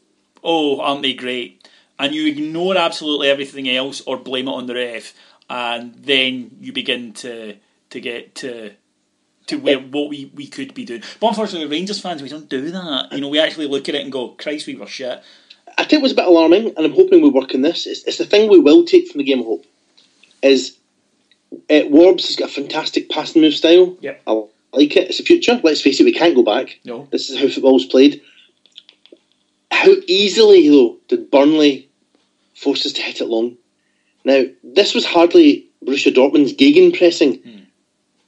oh, 0.43 0.79
aren't 0.79 1.03
they 1.03 1.13
great? 1.13 1.61
And 1.99 2.15
you 2.15 2.25
ignore 2.25 2.75
absolutely 2.77 3.29
everything 3.29 3.69
else 3.69 4.01
or 4.05 4.17
blame 4.17 4.47
it 4.47 4.51
on 4.51 4.65
the 4.65 4.73
ref, 4.75 5.13
and 5.49 5.93
then 5.95 6.57
you 6.59 6.73
begin 6.73 7.13
to 7.13 7.55
to 7.89 8.01
get 8.01 8.35
to 8.35 8.71
to 9.47 9.57
where 9.57 9.79
what 9.79 10.09
we, 10.09 10.31
we 10.35 10.47
could 10.47 10.73
be 10.73 10.85
doing. 10.85 11.03
But 11.19 11.29
unfortunately, 11.29 11.67
Rangers 11.67 12.01
fans, 12.01 12.21
we 12.21 12.29
don't 12.29 12.49
do 12.49 12.69
that. 12.71 13.09
You 13.11 13.21
know, 13.21 13.29
we 13.29 13.39
actually 13.39 13.67
look 13.67 13.89
at 13.89 13.95
it 13.95 14.01
and 14.01 14.11
go, 14.11 14.29
Christ, 14.29 14.67
we 14.67 14.75
were 14.75 14.87
shit. 14.87 15.21
I 15.77 15.83
think 15.83 15.99
it 15.99 16.03
was 16.03 16.13
a 16.13 16.15
bit 16.15 16.25
alarming, 16.25 16.73
and 16.75 16.79
I'm 16.79 16.93
hoping 16.93 17.21
we 17.21 17.29
work 17.29 17.53
on 17.53 17.61
this. 17.61 17.85
It's, 17.85 18.03
it's 18.03 18.17
the 18.17 18.25
thing 18.25 18.49
we 18.49 18.59
will 18.59 18.83
take 18.83 19.07
from 19.07 19.19
the 19.19 19.23
game. 19.23 19.41
I 19.41 19.43
hope 19.43 19.65
is 20.41 20.77
uh, 21.69 21.85
Warbs 21.89 22.27
has 22.27 22.35
got 22.35 22.49
a 22.49 22.53
fantastic 22.53 23.09
passing 23.09 23.41
move 23.41 23.53
style. 23.53 23.95
Yep. 24.01 24.21
I 24.27 24.31
like 24.73 24.95
it. 24.95 25.09
It's 25.09 25.17
the 25.17 25.23
future. 25.23 25.59
Let's 25.63 25.81
face 25.81 25.99
it, 25.99 26.03
we 26.03 26.13
can't 26.13 26.35
go 26.35 26.43
back. 26.43 26.79
No. 26.83 27.07
This 27.11 27.29
is 27.29 27.39
how 27.39 27.47
football's 27.47 27.85
played. 27.85 28.21
How 29.71 29.91
easily 30.07 30.67
though 30.69 30.97
did 31.07 31.31
Burnley 31.31 31.89
force 32.55 32.85
us 32.85 32.93
to 32.93 33.01
hit 33.01 33.21
it 33.21 33.27
long? 33.27 33.57
Now 34.27 34.43
this 34.61 34.93
was 34.93 35.05
hardly 35.05 35.69
Borussia 35.85 36.13
Dortmund's 36.13 36.53
gegenpressing, 36.53 37.41
hmm. 37.41 37.63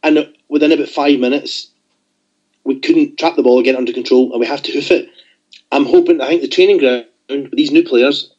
and 0.01 0.33
within 0.47 0.71
about 0.71 0.87
five 0.87 1.19
minutes, 1.19 1.69
we 2.63 2.79
couldn't 2.79 3.19
trap 3.19 3.35
the 3.35 3.43
ball, 3.43 3.61
get 3.61 3.75
it 3.75 3.77
under 3.77 3.91
control, 3.91 4.31
and 4.31 4.39
we 4.39 4.45
have 4.45 4.63
to 4.63 4.71
hoof 4.71 4.91
it. 4.91 5.09
I'm 5.73 5.85
hoping. 5.85 6.21
I 6.21 6.27
think 6.27 6.41
the 6.41 6.47
training 6.47 6.77
ground 6.77 7.05
with 7.27 7.51
these 7.51 7.71
new 7.71 7.83
players, 7.83 8.33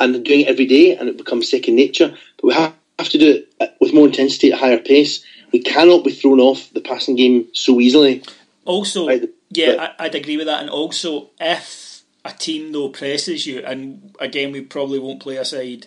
and 0.00 0.14
they're 0.14 0.22
doing 0.22 0.40
it 0.40 0.48
every 0.48 0.64
day, 0.64 0.96
and 0.96 1.10
it 1.10 1.18
becomes 1.18 1.50
second 1.50 1.76
nature. 1.76 2.16
But 2.36 2.44
we 2.44 2.54
have, 2.54 2.72
have 2.98 3.10
to 3.10 3.18
do 3.18 3.30
it 3.32 3.52
uh, 3.60 3.66
with 3.78 3.92
more 3.92 4.06
intensity 4.06 4.50
at 4.50 4.58
a 4.58 4.60
higher 4.60 4.78
pace. 4.78 5.22
We 5.52 5.60
cannot 5.60 6.04
be 6.04 6.10
thrown 6.10 6.40
off 6.40 6.72
the 6.72 6.80
passing 6.80 7.16
game 7.16 7.48
so 7.52 7.80
easily. 7.80 8.22
Also, 8.64 9.06
Right, 9.06 9.28
yeah, 9.50 9.92
I, 9.98 10.06
I'd 10.06 10.14
agree 10.14 10.38
with 10.38 10.46
that. 10.46 10.62
And 10.62 10.70
also, 10.70 11.28
if 11.38 12.02
a 12.24 12.32
team 12.32 12.72
though 12.72 12.88
presses 12.88 13.46
you, 13.46 13.60
and 13.60 14.16
again, 14.20 14.52
we 14.52 14.62
probably 14.62 14.98
won't 14.98 15.20
play 15.20 15.36
a 15.36 15.44
side 15.44 15.86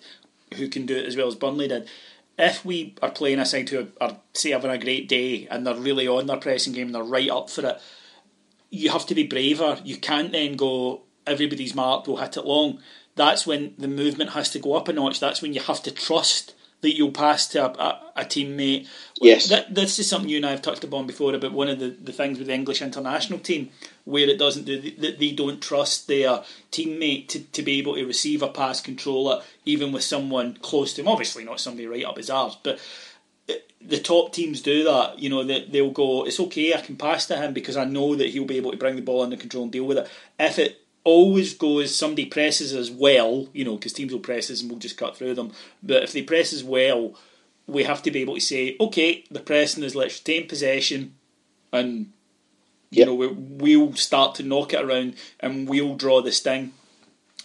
who 0.56 0.68
can 0.68 0.86
do 0.86 0.96
it 0.96 1.06
as 1.06 1.16
well 1.16 1.28
as 1.28 1.36
Burnley 1.36 1.68
did. 1.68 1.88
If 2.38 2.64
we 2.64 2.96
are 3.02 3.12
playing 3.12 3.40
a 3.40 3.46
side 3.46 3.70
who 3.70 3.88
are 4.00 4.18
say 4.34 4.52
having 4.52 4.72
a 4.72 4.78
great 4.78 5.10
day 5.10 5.48
and 5.52 5.68
they're 5.68 5.76
really 5.76 6.08
on 6.08 6.28
their 6.28 6.38
pressing 6.38 6.74
game 6.74 6.88
and 6.88 6.96
they're 6.96 7.04
right 7.04 7.30
up 7.30 7.50
for 7.50 7.66
it, 7.66 7.82
you 8.70 8.92
have 8.92 9.06
to 9.08 9.16
be 9.16 9.28
braver. 9.28 9.80
You 9.84 9.98
can't 9.98 10.32
then 10.32 10.56
go 10.56 11.02
everybody's 11.28 11.76
marked, 11.76 12.08
we'll 12.08 12.18
hit 12.18 12.38
it 12.38 12.46
long. 12.46 12.80
That's 13.16 13.46
when 13.46 13.74
the 13.78 13.88
movement 13.88 14.32
has 14.32 14.50
to 14.52 14.60
go 14.60 14.76
up 14.76 14.88
a 14.88 14.94
notch. 14.94 15.20
That's 15.20 15.42
when 15.42 15.54
you 15.54 15.62
have 15.62 15.84
to 15.84 15.92
trust 15.92 16.56
that 16.82 16.96
you'll 16.96 17.12
pass 17.12 17.48
to 17.48 17.66
a, 17.66 17.70
a, 17.72 18.12
a 18.22 18.26
teammate. 18.26 18.88
Yes. 19.22 19.50
That, 19.50 19.76
this 19.76 20.00
is 20.00 20.10
something 20.10 20.30
you 20.30 20.38
and 20.38 20.46
I 20.46 20.52
have 20.52 20.62
touched 20.62 20.84
upon 20.84 21.08
before 21.08 21.34
about 21.34 21.52
one 21.52 21.68
of 21.68 21.80
the, 21.80 21.90
the 21.90 22.14
things 22.14 22.38
with 22.38 22.48
the 22.48 22.54
English 22.54 22.82
international 22.82 23.40
team 23.40 23.70
where 24.10 24.28
it 24.28 24.40
doesn't 24.40 24.66
do 24.66 24.82
that 24.98 25.20
they 25.20 25.32
don't 25.32 25.62
trust 25.62 26.08
their 26.08 26.44
teammate 26.72 27.28
to, 27.28 27.40
to 27.40 27.62
be 27.62 27.78
able 27.78 27.96
to 27.96 28.06
receive 28.06 28.42
a 28.42 28.48
pass, 28.48 28.82
control 28.82 29.32
it, 29.32 29.44
even 29.66 29.92
with 29.92 30.04
someone 30.04 30.58
close 30.62 30.94
to 30.94 31.02
him. 31.02 31.08
Obviously, 31.08 31.44
not 31.44 31.60
somebody 31.60 31.86
right 31.86 32.06
up 32.06 32.18
his 32.18 32.30
arse, 32.30 32.58
but 32.64 32.80
uh, 33.48 33.54
the 33.80 34.00
top 34.00 34.34
teams 34.34 34.62
do 34.62 34.84
that. 34.84 35.20
You 35.20 35.30
know, 35.30 35.44
they, 35.44 35.66
they'll 35.66 35.92
go, 35.92 36.26
it's 36.26 36.40
okay, 36.40 36.74
I 36.74 36.82
can 36.82 36.96
pass 36.96 37.28
to 37.28 37.38
him 37.38 37.54
because 37.54 37.78
I 37.78 37.86
know 37.86 38.16
that 38.16 38.30
he'll 38.30 38.46
be 38.46 38.58
able 38.58 38.72
to 38.72 38.78
bring 38.78 38.96
the 38.96 39.04
ball 39.04 39.22
under 39.22 39.38
control 39.38 39.64
and 39.64 39.72
deal 39.72 39.86
with 39.86 40.00
it. 40.00 40.10
If 40.40 40.58
it 40.58 40.82
always 41.04 41.54
goes, 41.54 41.96
somebody 41.96 42.26
presses 42.26 42.74
as 42.74 42.90
well, 42.90 43.48
you 43.54 43.64
know, 43.64 43.76
because 43.76 43.94
teams 43.94 44.12
will 44.12 44.20
press 44.20 44.50
us 44.50 44.62
and 44.62 44.72
we'll 44.72 44.80
just 44.80 44.98
cut 44.98 45.18
through 45.18 45.36
them. 45.36 45.52
But 45.84 46.02
if 46.04 46.14
they 46.14 46.24
press 46.24 46.52
as 46.52 46.64
well, 46.64 47.14
we 47.68 47.84
have 47.84 48.02
to 48.04 48.12
be 48.12 48.22
able 48.22 48.36
to 48.36 48.42
say, 48.42 48.76
okay, 48.80 49.24
the 49.30 49.40
pressing 49.40 49.84
is 49.84 49.96
let's 49.96 50.20
retain 50.20 50.48
possession 50.48 51.14
and, 51.72 52.12
you 52.92 53.00
Yep. 53.00 53.08
know, 53.08 53.14
we, 53.14 53.28
we'll 53.28 53.94
start 53.94 54.36
to 54.36 54.44
knock 54.44 54.74
it 54.74 54.84
around 54.84 55.16
and 55.40 55.68
we'll 55.70 55.96
draw 55.96 56.22
the 56.22 56.32
sting. 56.32 56.74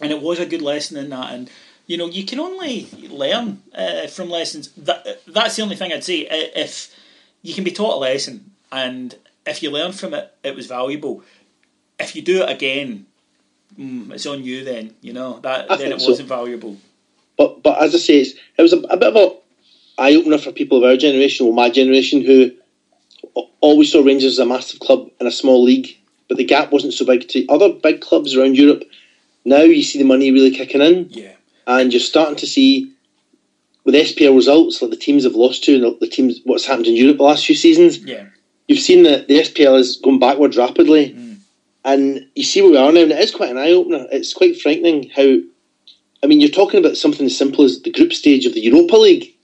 And 0.01 0.11
it 0.11 0.21
was 0.21 0.39
a 0.39 0.45
good 0.45 0.61
lesson 0.61 0.97
in 0.97 1.09
that. 1.11 1.33
And, 1.33 1.49
you 1.87 1.97
know, 1.97 2.07
you 2.07 2.25
can 2.25 2.39
only 2.39 2.87
learn 3.09 3.61
uh, 3.73 4.07
from 4.07 4.29
lessons. 4.29 4.69
That 4.77 5.21
That's 5.27 5.55
the 5.55 5.61
only 5.61 5.75
thing 5.75 5.93
I'd 5.93 6.03
say. 6.03 6.27
If 6.29 6.93
you 7.41 7.53
can 7.53 7.63
be 7.63 7.71
taught 7.71 7.95
a 7.95 7.97
lesson 7.97 8.51
and 8.71 9.15
if 9.45 9.61
you 9.61 9.69
learn 9.71 9.91
from 9.91 10.13
it, 10.13 10.33
it 10.43 10.55
was 10.55 10.65
valuable. 10.67 11.23
If 11.99 12.15
you 12.15 12.21
do 12.23 12.41
it 12.41 12.49
again, 12.49 13.05
mm, 13.79 14.11
it's 14.11 14.25
on 14.25 14.43
you 14.43 14.63
then, 14.63 14.95
you 15.01 15.13
know, 15.13 15.39
that 15.41 15.71
I 15.71 15.77
then 15.77 15.91
it 15.91 16.01
so. 16.01 16.09
wasn't 16.09 16.27
valuable. 16.27 16.77
But 17.37 17.61
but 17.63 17.81
as 17.81 17.93
I 17.93 17.99
say, 17.99 18.19
it's, 18.21 18.31
it 18.57 18.61
was 18.61 18.73
a, 18.73 18.79
a 18.79 18.97
bit 18.97 19.15
of 19.15 19.17
a 19.17 20.01
eye 20.01 20.15
opener 20.15 20.37
for 20.37 20.51
people 20.51 20.77
of 20.79 20.83
our 20.83 20.97
generation, 20.97 21.45
or 21.47 21.53
my 21.53 21.69
generation, 21.69 22.21
who 22.25 22.51
always 23.61 23.91
saw 23.91 24.01
Rangers 24.01 24.33
as 24.33 24.39
a 24.39 24.45
massive 24.45 24.79
club 24.79 25.09
in 25.19 25.27
a 25.27 25.31
small 25.31 25.63
league, 25.63 25.97
but 26.27 26.37
the 26.37 26.43
gap 26.43 26.71
wasn't 26.71 26.93
so 26.93 27.05
big 27.05 27.27
to 27.29 27.45
other 27.47 27.69
big 27.69 28.01
clubs 28.01 28.35
around 28.35 28.57
Europe. 28.57 28.83
Now 29.43 29.61
you 29.61 29.83
see 29.83 29.99
the 29.99 30.05
money 30.05 30.31
really 30.31 30.51
kicking 30.51 30.81
in, 30.81 31.09
Yeah. 31.11 31.33
and 31.67 31.93
you're 31.93 31.99
starting 31.99 32.37
to 32.37 32.47
see 32.47 32.91
with 33.83 33.95
SPL 33.95 34.35
results 34.35 34.81
like 34.81 34.91
the 34.91 34.97
teams 34.97 35.23
have 35.23 35.35
lost 35.35 35.63
to, 35.65 35.75
and 35.75 35.83
the- 35.83 35.97
the 35.99 36.07
teams 36.07 36.41
what's 36.43 36.65
happened 36.65 36.87
in 36.87 36.95
Europe 36.95 37.17
the 37.17 37.23
last 37.23 37.45
few 37.45 37.55
seasons. 37.55 37.99
Yeah. 38.03 38.25
You've 38.67 38.79
seen 38.79 39.03
that 39.03 39.27
the 39.27 39.39
SPL 39.39 39.75
is 39.75 39.97
going 39.97 40.17
backwards 40.17 40.57
rapidly, 40.57 41.09
mm. 41.09 41.35
and 41.83 42.25
you 42.35 42.43
see 42.43 42.61
where 42.61 42.71
we 42.71 42.77
are 42.77 42.91
now, 42.91 43.01
and 43.01 43.11
it 43.11 43.19
is 43.19 43.29
quite 43.29 43.51
an 43.51 43.59
eye 43.59 43.71
opener. 43.71 44.07
It's 44.11 44.33
quite 44.33 44.59
frightening 44.59 45.11
how. 45.15 45.37
I 46.23 46.27
mean, 46.27 46.41
you're 46.41 46.49
talking 46.49 46.79
about 46.79 46.97
something 46.97 47.27
as 47.27 47.37
simple 47.37 47.63
as 47.63 47.83
the 47.83 47.91
group 47.91 48.11
stage 48.11 48.47
of 48.47 48.55
the 48.55 48.61
Europa 48.61 48.97
League. 48.97 49.34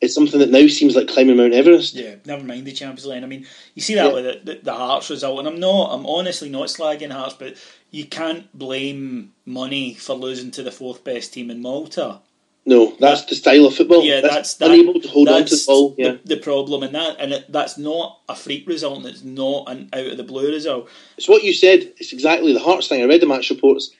It's 0.00 0.14
something 0.14 0.40
that 0.40 0.50
now 0.50 0.66
seems 0.66 0.96
like 0.96 1.08
climbing 1.08 1.36
Mount 1.36 1.52
Everest. 1.52 1.94
Yeah, 1.94 2.14
never 2.24 2.42
mind 2.42 2.66
the 2.66 2.72
Champions 2.72 3.04
League. 3.04 3.22
I 3.22 3.26
mean, 3.26 3.46
you 3.74 3.82
see 3.82 3.94
that 3.96 4.06
Yeah. 4.08 4.12
with 4.14 4.44
the, 4.44 4.54
the, 4.54 4.60
the 4.62 4.74
Hearts 4.74 5.10
result, 5.10 5.40
and 5.40 5.48
I'm 5.48 5.60
not, 5.60 5.92
I'm 5.92 6.06
honestly 6.06 6.48
not 6.48 6.68
slagging 6.68 7.12
Hearts, 7.12 7.36
but 7.38 7.56
you 7.90 8.06
can't 8.06 8.50
blame 8.58 9.32
money 9.44 9.94
for 9.94 10.14
losing 10.14 10.50
to 10.52 10.62
the 10.62 10.72
fourth 10.72 11.04
best 11.04 11.34
team 11.34 11.50
in 11.50 11.60
Malta. 11.60 12.20
No, 12.64 12.94
that's 13.00 13.24
the 13.24 13.34
style 13.34 13.66
of 13.66 13.74
football. 13.74 14.02
Yeah, 14.04 14.20
that's, 14.20 14.54
that, 14.54 14.70
unable 14.70 15.00
to 15.00 15.08
hold 15.08 15.28
on 15.28 15.44
to 15.44 15.54
the 15.56 15.64
ball. 15.66 15.94
Yeah, 15.98 16.12
the, 16.24 16.36
the 16.36 16.40
problem, 16.40 16.82
and 16.82 16.94
that, 16.94 17.16
and 17.18 17.32
it, 17.32 17.52
that's 17.52 17.76
not 17.76 18.20
a 18.28 18.36
freak 18.36 18.66
result, 18.68 18.98
and 18.98 19.06
it's 19.06 19.24
not 19.24 19.64
an 19.68 19.88
out 19.92 20.06
of 20.06 20.16
the 20.16 20.22
blue 20.24 20.50
result. 20.50 20.88
it's 21.18 21.28
what 21.28 21.42
you 21.42 21.52
said. 21.52 21.92
It's 21.98 22.12
exactly 22.12 22.52
the 22.52 22.60
Hearts 22.60 22.88
thing. 22.88 23.02
I 23.02 23.06
read 23.06 23.20
the 23.20 23.26
match 23.26 23.50
reports. 23.50 23.90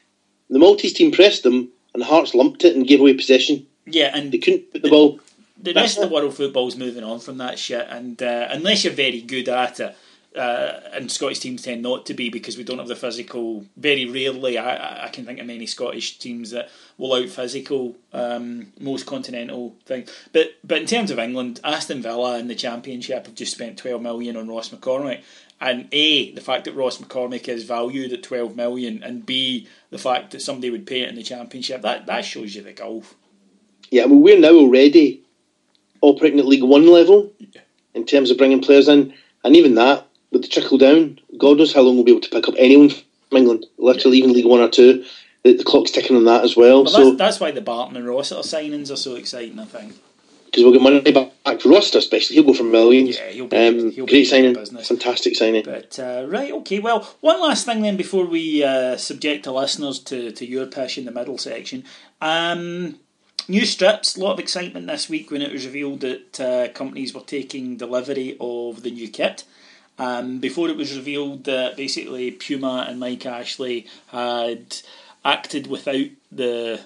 The 0.49 0.59
Maltese 0.59 0.93
team 0.95 1.11
pressed 1.11 1.43
them, 1.43 1.71
and 1.95 2.03
Hearts 2.03 2.35
lumped 2.35 2.65
it 2.65 2.75
and 2.77 2.87
gave 2.87 3.01
away 3.01 3.15
possession. 3.15 3.67
Yeah, 3.87 4.11
and 4.15 4.31
They 4.31 4.39
couldn't 4.39 4.73
put 4.73 4.83
the 4.83 4.91
ball. 4.91 5.21
The 5.63 5.75
rest 5.75 5.99
of 5.99 6.09
the 6.09 6.15
world 6.15 6.35
football's 6.35 6.77
moving 6.77 7.05
on 7.05 7.21
from 7.21 7.39
that 7.39 7.59
shit, 7.59 7.87
and 7.91 8.23
uh, 8.23 8.49
unless 8.51 8.85
you're 8.85 8.93
very 8.93 9.21
good 9.21 9.49
at 9.49 9.81
it, 9.81 9.97
uh, 10.37 10.81
and 10.93 11.11
Scottish 11.11 11.41
teams 11.41 11.63
tend 11.63 11.83
not 11.83 12.07
to 12.07 12.15
be 12.15 12.31
because 12.31 12.57
we 12.57 12.63
don't 12.65 12.79
have 12.79 12.89
the 12.89 12.97
physical. 12.97 13.67
Very 13.77 14.07
rarely, 14.07 14.59
I, 14.59 15.07
I- 15.07 15.09
can 15.09 15.27
think 15.27 15.41
of 15.41 15.47
many 15.47 15.67
Scottish 15.67 16.19
teams 16.19 16.53
that 16.53 16.71
will 16.99 17.15
out 17.15 17.29
physical 17.29 17.97
um, 18.13 18.69
most 18.79 19.07
continental 19.07 19.75
things. 19.87 20.09
But 20.33 20.55
but 20.63 20.79
in 20.79 20.87
terms 20.87 21.11
of 21.11 21.19
England, 21.19 21.61
Aston 21.65 22.01
Villa 22.01 22.39
in 22.39 22.47
the 22.47 22.55
Championship 22.55 23.27
have 23.27 23.35
just 23.35 23.53
spent 23.53 23.77
twelve 23.77 24.01
million 24.03 24.37
on 24.37 24.49
Ross 24.49 24.69
McCormack. 24.71 25.23
And 25.61 25.89
A, 25.93 26.33
the 26.33 26.41
fact 26.41 26.65
that 26.65 26.75
Ross 26.75 26.97
McCormack 26.99 27.47
is 27.47 27.65
valued 27.65 28.15
at 28.15 28.23
12 28.23 28.57
million, 28.57 29.03
and 29.03 29.27
B, 29.27 29.69
the 29.91 29.99
fact 29.99 30.31
that 30.31 30.41
somebody 30.41 30.71
would 30.71 30.87
pay 30.87 31.03
it 31.03 31.11
in 31.11 31.17
the 31.17 31.23
Championship, 31.23 31.83
that, 31.83 32.07
that 32.07 32.25
shows 32.25 32.55
you 32.55 32.63
the 32.63 32.73
gulf. 32.73 33.15
Yeah, 33.91 34.07
well, 34.07 34.21
we're 34.21 34.41
now 34.41 34.55
already 34.55 35.23
operating 36.03 36.39
at 36.39 36.47
League 36.47 36.63
One 36.63 36.87
level 36.87 37.33
in 37.95 38.07
terms 38.07 38.31
of 38.31 38.39
bringing 38.39 38.61
players 38.63 38.89
in, 38.89 39.13
and 39.45 39.57
even 39.57 39.75
that 39.75 40.07
with 40.31 40.43
the 40.43 40.49
trickle 40.49 40.79
down, 40.79 41.19
God 41.39 41.59
knows 41.59 41.73
how 41.73 41.81
long 41.83 41.97
we'll 41.97 42.05
be 42.05 42.13
able 42.13 42.21
to 42.21 42.31
pick 42.31 42.49
up 42.49 42.55
anyone 42.59 42.91
from 42.91 43.03
England. 43.39 43.67
Literally, 43.79 44.19
even 44.19 44.33
League 44.33 44.47
One 44.47 44.61
or 44.61 44.69
two, 44.69 45.05
the, 45.43 45.57
the 45.57 45.65
clock's 45.65 45.91
ticking 45.91 46.17
on 46.17 46.25
that 46.27 46.45
as 46.45 46.57
well. 46.57 46.85
But 46.85 46.93
so 46.93 47.05
that's, 47.07 47.19
that's 47.19 47.41
why 47.41 47.51
the 47.51 47.61
Barton 47.61 47.97
and 47.97 48.07
Rossiter 48.07 48.41
signings 48.43 48.91
are 48.93 48.97
so 48.97 49.17
exciting, 49.17 49.59
I 49.59 49.65
think. 49.65 49.95
because 50.47 50.63
we'll 50.63 50.73
get 50.73 50.83
money 50.83 51.01
back, 51.13 51.61
for 51.61 51.69
Roster, 51.69 51.99
especially 51.99 52.37
he'll 52.37 52.45
go 52.45 52.55
for 52.55 52.63
millions. 52.65 53.17
Yeah, 53.19 53.29
he'll 53.31 53.47
be- 53.49 53.57
um, 53.57 53.91
he'll 53.91 54.07
be 54.07 54.13
great 54.13 54.25
signing, 54.25 54.53
business. 54.53 54.89
fantastic 54.89 55.35
signing. 55.37 55.65
But 55.65 55.99
uh, 55.99 56.27
right, 56.29 56.53
okay. 56.53 56.79
Well, 56.79 57.09
one 57.21 57.41
last 57.41 57.67
thing 57.67 57.83
then 57.83 57.97
before 57.97 58.25
we 58.27 58.63
uh, 58.63 58.97
subject 58.97 59.45
the 59.45 59.53
listeners 59.53 59.99
to, 60.01 60.31
to 60.33 60.47
your 60.47 60.67
pish 60.67 60.97
in 60.99 61.07
the 61.07 61.11
middle 61.13 61.39
section. 61.39 61.85
Um, 62.21 62.97
new 63.49 63.67
strips. 63.67 64.17
A 64.17 64.21
lot 64.21 64.33
of 64.33 64.39
excitement 64.39 64.87
this 64.87 65.09
week 65.09 65.31
when 65.31 65.43
it 65.43 65.53
was 65.53 65.67
revealed 65.67 66.01
that 66.01 66.41
uh, 66.41 66.69
companies 66.73 67.15
were 67.15 67.21
taking 67.21 67.77
delivery 67.77 68.37
of 68.41 68.83
the 68.83 68.91
new 68.91 69.09
kit. 69.09 69.45
Um, 69.99 70.39
before 70.39 70.69
it 70.69 70.77
was 70.77 70.97
revealed 70.97 71.45
that 71.45 71.77
basically 71.77 72.31
Puma 72.31 72.87
and 72.89 72.99
Mike 72.99 73.27
Ashley 73.27 73.87
had 74.09 74.79
acted 75.25 75.67
without 75.67 76.07
the 76.33 76.81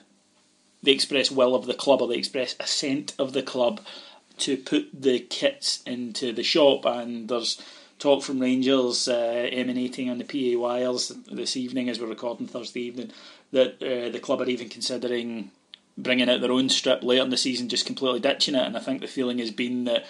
the 0.82 0.92
express 0.92 1.30
will 1.30 1.54
of 1.54 1.64
the 1.64 1.74
club 1.74 2.02
or 2.02 2.08
the 2.08 2.18
express 2.18 2.54
assent 2.60 3.14
of 3.18 3.32
the 3.32 3.42
club 3.42 3.80
to 4.36 4.56
put 4.56 4.88
the 4.92 5.20
kits 5.20 5.82
into 5.86 6.32
the 6.32 6.42
shop, 6.42 6.84
and 6.84 7.28
there's 7.28 7.62
talk 7.98 8.22
from 8.22 8.40
Rangers 8.40 9.08
uh, 9.08 9.48
emanating 9.50 10.10
on 10.10 10.18
the 10.18 10.24
PA 10.24 10.58
wires 10.58 11.12
this 11.30 11.56
evening 11.56 11.88
as 11.88 12.00
we're 12.00 12.06
recording 12.06 12.46
Thursday 12.46 12.80
evening 12.82 13.12
that 13.52 13.82
uh, 13.82 14.10
the 14.10 14.18
club 14.18 14.40
are 14.40 14.48
even 14.48 14.68
considering 14.68 15.50
bringing 15.96 16.28
out 16.28 16.40
their 16.40 16.52
own 16.52 16.68
strip 16.68 17.02
later 17.02 17.22
in 17.22 17.30
the 17.30 17.36
season, 17.36 17.68
just 17.68 17.86
completely 17.86 18.20
ditching 18.20 18.54
it. 18.54 18.66
And 18.66 18.76
I 18.76 18.80
think 18.80 19.00
the 19.00 19.06
feeling 19.06 19.38
has 19.38 19.50
been 19.50 19.84
that 19.84 20.04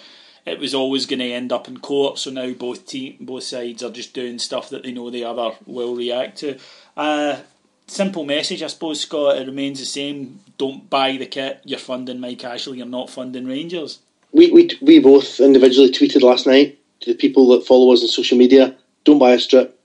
it 0.45 0.59
was 0.59 0.75
always 0.75 1.05
going 1.05 1.19
to 1.19 1.31
end 1.31 1.51
up 1.51 1.67
in 1.67 1.79
court, 1.79 2.19
so 2.19 2.29
now 2.29 2.51
both 2.53 2.85
team, 2.85 3.17
both 3.19 3.43
sides 3.43 3.83
are 3.83 3.91
just 3.91 4.13
doing 4.13 4.37
stuff 4.37 4.69
that 4.69 4.83
they 4.83 4.91
know 4.91 5.09
the 5.09 5.23
other 5.23 5.55
will 5.65 5.95
react 5.95 6.37
to. 6.39 6.59
Uh, 6.95 7.37
simple 7.87 8.23
message, 8.23 8.61
I 8.61 8.67
suppose, 8.67 9.01
Scott. 9.01 9.37
It 9.37 9.47
remains 9.47 9.79
the 9.79 9.85
same. 9.85 10.39
Don't 10.57 10.89
buy 10.89 11.17
the 11.17 11.25
kit. 11.25 11.61
You're 11.65 11.79
funding 11.79 12.19
Mike 12.19 12.43
Ashley. 12.43 12.77
You're 12.77 12.87
not 12.87 13.09
funding 13.09 13.47
Rangers. 13.47 13.99
We, 14.31 14.51
we, 14.51 14.69
we 14.81 14.99
both 14.99 15.39
individually 15.39 15.91
tweeted 15.91 16.21
last 16.21 16.45
night 16.45 16.77
to 17.01 17.11
the 17.11 17.17
people 17.17 17.47
that 17.49 17.65
follow 17.65 17.91
us 17.93 18.01
on 18.01 18.07
social 18.07 18.37
media 18.37 18.75
don't 19.05 19.19
buy 19.19 19.31
a 19.31 19.39
strip. 19.39 19.79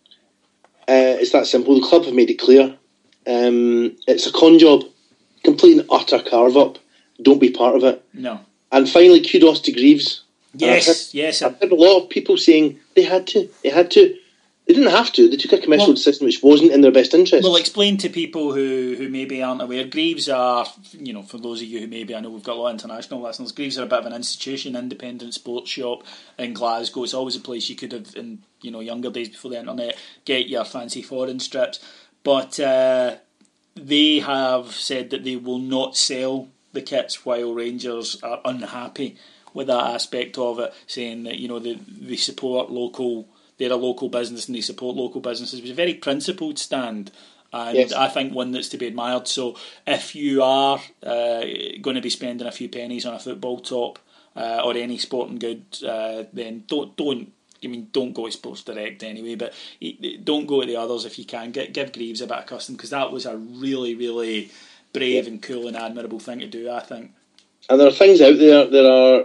Uh, 0.89 1.15
it's 1.21 1.31
that 1.31 1.47
simple. 1.47 1.79
The 1.79 1.87
club 1.87 2.05
have 2.05 2.15
made 2.15 2.31
it 2.31 2.41
clear. 2.41 2.77
Um, 3.27 3.97
it's 4.09 4.27
a 4.27 4.33
con 4.33 4.59
job, 4.59 4.83
complete 5.45 5.79
and 5.79 5.89
utter 5.91 6.21
carve 6.21 6.57
up. 6.57 6.79
Don't 7.23 7.41
be 7.41 7.51
part 7.51 7.77
of 7.77 7.85
it. 7.85 8.05
No. 8.15 8.41
And 8.73 8.89
finally, 8.89 9.21
kudos 9.21 9.61
to 9.63 9.73
Greaves. 9.73 10.23
Yes, 10.55 11.15
yes. 11.15 11.43
I've 11.43 11.61
heard 11.61 11.73
a 11.73 11.77
lot 11.77 12.03
of 12.03 12.11
people 12.11 12.37
saying 12.37 12.79
they 12.97 13.03
had 13.03 13.27
to. 13.29 13.49
They 13.63 13.71
had 13.71 13.91
to. 13.93 14.17
They 14.67 14.75
didn't 14.75 14.91
have 14.91 15.13
to. 15.15 15.29
They 15.29 15.37
took 15.37 15.53
a 15.53 15.59
commercial 15.59 15.87
Well- 15.89 15.95
decision 15.95 16.27
which 16.27 16.43
wasn't 16.43 16.71
in 16.71 16.81
their 16.81 16.93
best 16.93 17.13
interest. 17.13 17.43
Well, 17.45 17.57
explain 17.57 17.97
to 17.99 18.09
people 18.09 18.53
who, 18.53 18.95
who 18.97 19.09
maybe 19.09 19.43
aren't 19.43 19.63
aware. 19.63 19.85
Greaves 19.85 20.29
are, 20.29 20.65
you 20.93 21.13
know, 21.13 21.23
for 21.23 21.39
those 21.39 21.61
of 21.61 21.67
you 21.67 21.81
who 21.81 21.87
maybe 21.89 22.15
I 22.15 22.21
know 22.21 22.31
we've 22.31 22.43
got 22.45 22.57
a 22.57 22.61
lot 22.61 22.69
of 22.69 22.75
international 22.75 23.21
listeners. 23.21 23.51
Greaves 23.53 23.79
are 23.79 23.83
a 23.83 23.87
bit 23.87 23.99
of 23.99 24.07
an 24.07 24.13
institution, 24.13 24.77
independent 24.77 25.35
sports 25.35 25.71
shop 25.71 26.05
in 26.39 26.53
Glasgow. 26.53 27.03
It's 27.03 27.15
always 27.15 27.35
a 27.37 27.41
place 27.41 27.69
you 27.69 27.75
could 27.77 27.93
have, 27.93 28.15
in 28.15 28.41
you 28.61 28.71
know 28.71 28.81
younger 28.81 29.11
days 29.11 29.29
before 29.31 29.51
the 29.51 29.59
internet, 29.59 29.97
get 30.25 30.49
your 30.49 30.65
fancy 30.65 31.03
foreign 31.03 31.41
strips. 31.41 31.81
But 32.23 32.61
uh, 32.61 33.17
they 33.75 34.19
have 34.21 34.73
said 34.73 35.11
that 35.11 35.25
they 35.25 35.37
will 35.37 35.59
not 35.59 35.97
sell 35.97 36.49
the 36.73 36.83
kits 36.83 37.25
while 37.25 37.53
Rangers 37.53 38.21
are 38.23 38.41
unhappy 38.45 39.17
with 39.53 39.67
that 39.67 39.95
aspect 39.95 40.39
of 40.39 40.59
it, 40.59 40.73
saying 40.87 41.25
that 41.25 41.39
you 41.39 41.49
know 41.49 41.59
they, 41.59 41.75
they 41.75 42.17
support 42.17 42.71
local, 42.71 43.29
they're 43.59 43.73
a 43.73 43.77
local 43.77 44.09
business 44.09 44.47
and 44.47 44.57
they 44.57 44.61
support 44.61 44.97
local 44.97 45.21
businesses. 45.21 45.59
It 45.59 45.63
was 45.63 45.73
a 45.73 45.75
very 45.75 45.95
principled 45.95 46.59
stand. 46.59 47.11
And 47.53 47.77
Yes. 47.77 47.93
I 47.93 48.07
think 48.07 48.33
one 48.33 48.53
that's 48.53 48.69
to 48.69 48.79
be 48.79 48.87
admired. 48.87 49.27
So, 49.27 49.57
if 49.85 50.15
you 50.15 50.41
are 50.45 50.81
uh, 51.03 51.41
going 51.81 51.97
to 51.97 52.01
be 52.01 52.11
spending 52.11 52.47
a 52.47 52.53
few 52.53 52.69
pennies 52.69 53.05
on 53.05 53.15
a 53.15 53.19
football 53.19 53.59
top 53.59 53.99
uh, 54.37 54.63
or 54.65 54.77
any 54.77 54.99
sporting 54.99 55.41
good, 55.41 55.65
uh, 55.85 56.25
then 56.33 56.63
don't 56.69 56.97
don't 56.97 57.33
I 57.63 57.69
mean, 57.69 57.89
don't 57.93 58.13
go 58.13 58.27
to 58.27 58.33
Sports 58.33 58.63
Direct 58.63 59.03
anyway, 59.03 59.35
but 59.35 59.53
don't 60.25 60.47
go 60.47 60.61
to 60.61 60.67
the 60.67 60.77
others 60.77 61.05
if 61.05 61.19
you 61.19 61.25
can. 61.25 61.51
Get, 61.51 61.73
give 61.73 61.93
Greaves 61.93 62.21
a 62.21 62.27
bit 62.27 62.39
of 62.39 62.47
custom 62.47 62.75
because 62.75 62.91
that 62.91 63.13
was 63.13 63.27
a 63.27 63.37
really, 63.37 63.95
really 63.95 64.51
brave 64.93 65.27
and 65.27 65.43
cool 65.43 65.69
and 65.69 65.77
admirable 65.77 66.21
thing 66.21 66.41
to 66.41 66.47
do, 66.47 66.71
I 66.71 66.81
think. 66.81 67.13
And 67.69 67.79
there 67.79 67.89
are 67.89 67.93
things 67.93 68.21
out 68.21 68.39
there. 68.39 68.67
There 68.67 68.91
are 68.91 69.25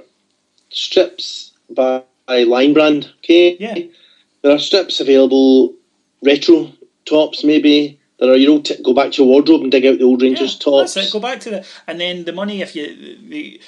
strips 0.69 1.51
by 1.69 2.03
Line 2.27 2.73
Brand. 2.73 3.11
Okay. 3.19 3.57
Yeah. 3.57 3.79
There 4.41 4.53
are 4.53 4.59
strips 4.59 4.99
available, 4.99 5.73
retro 6.23 6.71
tops 7.05 7.43
maybe. 7.43 7.99
There 8.19 8.31
are 8.31 8.35
you 8.35 8.47
know 8.47 8.61
t- 8.61 8.81
go 8.83 8.93
back 8.93 9.11
to 9.13 9.23
your 9.23 9.27
wardrobe 9.27 9.61
and 9.61 9.71
dig 9.71 9.85
out 9.85 9.97
the 9.97 10.05
old 10.05 10.21
Rangers 10.21 10.53
Yeah, 10.53 10.63
tops. 10.71 10.93
That's 10.93 11.07
it. 11.07 11.13
Go 11.13 11.19
back 11.19 11.39
to 11.41 11.49
the 11.49 11.67
and 11.87 11.99
then 11.99 12.25
the 12.25 12.31
money. 12.31 12.61
If 12.61 12.75
you, 12.75 13.17
the, 13.27 13.61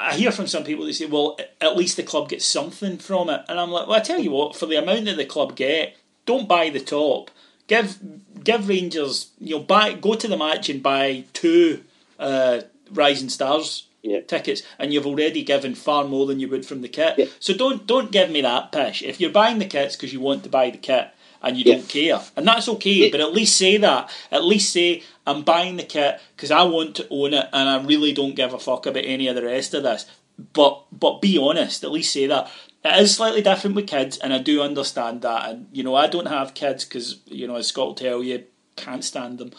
I 0.00 0.14
hear 0.14 0.32
from 0.32 0.46
some 0.46 0.64
people 0.64 0.84
they 0.86 0.92
say, 0.92 1.06
well, 1.06 1.36
at 1.60 1.76
least 1.76 1.96
the 1.96 2.02
club 2.02 2.28
gets 2.28 2.44
something 2.46 2.98
from 2.98 3.28
it, 3.30 3.42
and 3.48 3.58
I'm 3.60 3.70
like, 3.70 3.86
well, 3.86 3.96
I 3.96 4.00
tell 4.00 4.18
you 4.20 4.30
what, 4.30 4.56
for 4.56 4.66
the 4.66 4.76
amount 4.76 5.04
that 5.06 5.16
the 5.16 5.24
club 5.26 5.56
get, 5.56 5.96
don't 6.26 6.48
buy 6.48 6.70
the 6.70 6.80
top. 6.80 7.30
Give 7.66 7.98
give 8.42 8.68
Rangers, 8.68 9.30
you 9.40 9.56
know, 9.56 9.62
buy 9.62 9.92
go 9.92 10.14
to 10.14 10.26
the 10.28 10.36
match 10.36 10.68
and 10.68 10.82
buy 10.82 11.24
two 11.32 11.82
uh, 12.18 12.62
Rising 12.90 13.28
Stars 13.28 13.86
Yeah. 14.02 14.20
tickets, 14.22 14.62
and 14.78 14.92
you've 14.92 15.06
already 15.06 15.42
given 15.44 15.74
far 15.74 16.04
more 16.04 16.26
than 16.26 16.40
you 16.40 16.48
would 16.48 16.64
from 16.66 16.80
the 16.82 16.88
kit. 16.88 17.14
Yeah. 17.18 17.26
So 17.38 17.52
don't 17.54 17.86
don't 17.86 18.10
give 18.10 18.30
me 18.30 18.40
that 18.42 18.72
pish. 18.72 19.02
If 19.02 19.20
you're 19.20 19.30
buying 19.42 19.58
the 19.58 19.66
kits 19.66 19.94
because 19.96 20.12
you 20.12 20.20
want 20.20 20.42
to 20.44 20.48
buy 20.48 20.70
the 20.70 20.78
kit 20.78 21.08
and 21.42 21.56
you 21.56 21.64
Yeah. 21.64 21.74
don't 21.76 21.88
care, 21.88 22.20
and 22.36 22.46
that's 22.46 22.68
okay, 22.68 23.10
but 23.10 23.20
at 23.20 23.32
least 23.32 23.56
say 23.56 23.76
that. 23.78 24.10
At 24.32 24.44
least 24.44 24.72
say 24.72 25.02
I'm 25.30 25.42
buying 25.42 25.76
the 25.76 25.82
kit 25.82 26.20
because 26.36 26.50
I 26.50 26.62
want 26.64 26.96
to 26.96 27.06
own 27.10 27.34
it, 27.34 27.48
and 27.52 27.68
I 27.68 27.82
really 27.82 28.12
don't 28.12 28.36
give 28.36 28.52
a 28.52 28.58
fuck 28.58 28.86
about 28.86 29.04
any 29.04 29.28
of 29.28 29.36
the 29.36 29.44
rest 29.44 29.74
of 29.74 29.82
this. 29.82 30.06
But 30.52 30.84
but 30.92 31.20
be 31.20 31.38
honest. 31.38 31.84
At 31.84 31.92
least 31.92 32.12
say 32.12 32.26
that. 32.26 32.50
It 32.82 33.02
is 33.02 33.14
slightly 33.14 33.42
different 33.42 33.76
with 33.76 33.86
kids, 33.86 34.16
and 34.18 34.32
I 34.32 34.38
do 34.38 34.62
understand 34.62 35.22
that. 35.22 35.50
And 35.50 35.68
you 35.72 35.82
know, 35.82 35.94
I 35.94 36.06
don't 36.06 36.26
have 36.26 36.54
kids 36.54 36.84
because 36.84 37.20
you 37.26 37.46
know, 37.46 37.56
as 37.56 37.66
Scott 37.66 37.86
will 37.86 37.94
tell 37.94 38.22
you, 38.22 38.44
can't 38.76 39.04
stand 39.04 39.38
them. 39.38 39.52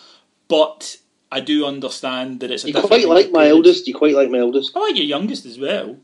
But 0.47 0.97
I 1.31 1.39
do 1.39 1.65
understand 1.65 2.41
that 2.41 2.51
it's 2.51 2.63
a 2.65 2.67
You 2.67 2.81
quite 2.81 3.07
like 3.07 3.31
my 3.31 3.47
eldest. 3.47 3.87
You 3.87 3.95
quite 3.95 4.15
like 4.15 4.29
my 4.29 4.39
eldest. 4.39 4.75
I 4.75 4.79
like 4.79 4.97
your 4.97 5.05
youngest 5.05 5.45
as 5.45 5.57
well. 5.57 5.97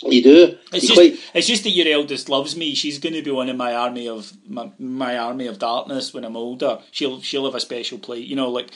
You 0.00 0.22
do. 0.22 0.58
It's 0.72 0.86
just, 0.86 0.94
quite. 0.94 1.18
it's 1.34 1.46
just 1.46 1.62
that 1.62 1.70
your 1.70 1.86
eldest 1.86 2.28
loves 2.28 2.56
me. 2.56 2.74
She's 2.74 2.98
going 2.98 3.14
to 3.14 3.22
be 3.22 3.30
one 3.30 3.48
of 3.48 3.56
my 3.56 3.74
army 3.74 4.08
of 4.08 4.32
my, 4.48 4.70
my 4.78 5.16
army 5.16 5.46
of 5.46 5.58
darkness 5.58 6.12
when 6.12 6.24
I'm 6.24 6.36
older. 6.36 6.80
She'll 6.90 7.20
she'll 7.20 7.44
have 7.44 7.54
a 7.54 7.60
special 7.60 7.98
place. 7.98 8.26
You 8.26 8.34
know, 8.34 8.50
like 8.50 8.70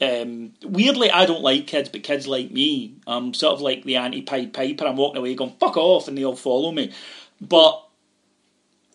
um, 0.00 0.52
weirdly, 0.64 1.10
I 1.10 1.26
don't 1.26 1.42
like 1.42 1.66
kids, 1.66 1.90
but 1.90 2.02
kids 2.02 2.26
like 2.26 2.50
me. 2.50 2.94
I'm 3.06 3.34
sort 3.34 3.54
of 3.54 3.60
like 3.60 3.84
the 3.84 3.96
anti-Pied 3.96 4.54
Piper. 4.54 4.86
I'm 4.86 4.96
walking 4.96 5.18
away 5.18 5.34
going 5.34 5.54
fuck 5.60 5.76
off, 5.76 6.08
and 6.08 6.16
they 6.16 6.24
all 6.24 6.36
follow 6.36 6.72
me. 6.72 6.92
But 7.40 7.84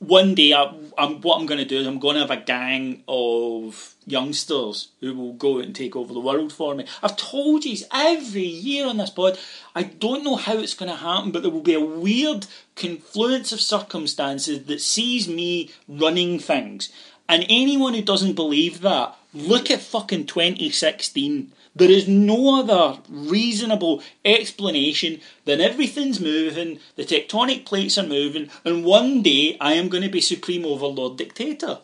one 0.07 0.35
day, 0.35 0.53
I, 0.53 0.73
I'm 0.97 1.21
what 1.21 1.39
I'm 1.39 1.45
going 1.45 1.59
to 1.59 1.65
do 1.65 1.79
is 1.79 1.87
I'm 1.87 1.99
going 1.99 2.15
to 2.15 2.21
have 2.21 2.31
a 2.31 2.37
gang 2.37 3.03
of 3.07 3.95
youngsters 4.05 4.89
who 4.99 5.15
will 5.15 5.33
go 5.33 5.59
and 5.59 5.75
take 5.75 5.95
over 5.95 6.13
the 6.13 6.19
world 6.19 6.53
for 6.53 6.75
me. 6.75 6.85
I've 7.01 7.17
told 7.17 7.65
you 7.65 7.77
every 7.91 8.45
year 8.45 8.87
on 8.87 8.97
this 8.97 9.09
pod. 9.09 9.39
I 9.73 9.83
don't 9.83 10.23
know 10.23 10.35
how 10.35 10.57
it's 10.57 10.73
going 10.73 10.91
to 10.91 10.97
happen, 10.97 11.31
but 11.31 11.41
there 11.41 11.51
will 11.51 11.61
be 11.61 11.73
a 11.73 11.79
weird 11.79 12.47
confluence 12.75 13.51
of 13.51 13.61
circumstances 13.61 14.65
that 14.65 14.81
sees 14.81 15.27
me 15.27 15.71
running 15.87 16.39
things. 16.39 16.91
And 17.27 17.45
anyone 17.49 17.95
who 17.95 18.03
doesn't 18.03 18.33
believe 18.33 18.81
that, 18.81 19.15
look 19.33 19.71
at 19.71 19.81
fucking 19.81 20.27
2016. 20.27 21.51
There 21.75 21.91
is 21.91 22.07
no 22.07 22.59
other 22.59 22.99
reasonable 23.09 24.01
explanation 24.23 25.19
than 25.43 25.59
everything's 25.59 26.21
moving, 26.21 26.79
the 26.95 27.03
tectonic 27.03 27.65
plates 27.65 27.97
are 27.97 28.07
moving, 28.07 28.49
and 28.63 28.85
one 28.85 29.21
day 29.21 29.57
I 29.59 29.73
am 29.73 29.89
going 29.89 30.03
to 30.03 30.09
be 30.09 30.21
supreme 30.21 30.65
overlord 30.65 31.17
dictator. 31.17 31.79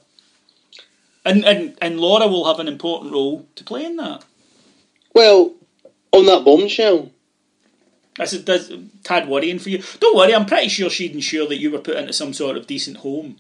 And, 1.25 1.43
and 1.45 1.77
and 1.81 1.99
Laura 1.99 2.27
will 2.27 2.45
have 2.45 2.59
an 2.59 2.67
important 2.67 3.11
role 3.13 3.45
to 3.55 3.63
play 3.63 3.85
in 3.85 3.97
that. 3.97 4.23
Well, 5.13 5.53
on 6.13 6.25
that 6.25 6.43
bombshell, 6.45 7.11
That's 8.17 8.33
a, 8.33 8.39
that's 8.39 8.69
a 8.69 8.83
tad 9.03 9.27
worrying 9.27 9.59
for 9.59 9.69
you. 9.69 9.83
Don't 9.99 10.15
worry, 10.15 10.33
I'm 10.33 10.45
pretty 10.45 10.69
sure 10.69 10.89
she'd 10.89 11.13
ensure 11.13 11.47
that 11.47 11.59
you 11.59 11.69
were 11.69 11.79
put 11.79 11.97
into 11.97 12.13
some 12.13 12.33
sort 12.33 12.57
of 12.57 12.65
decent 12.65 12.97
home. 12.97 13.37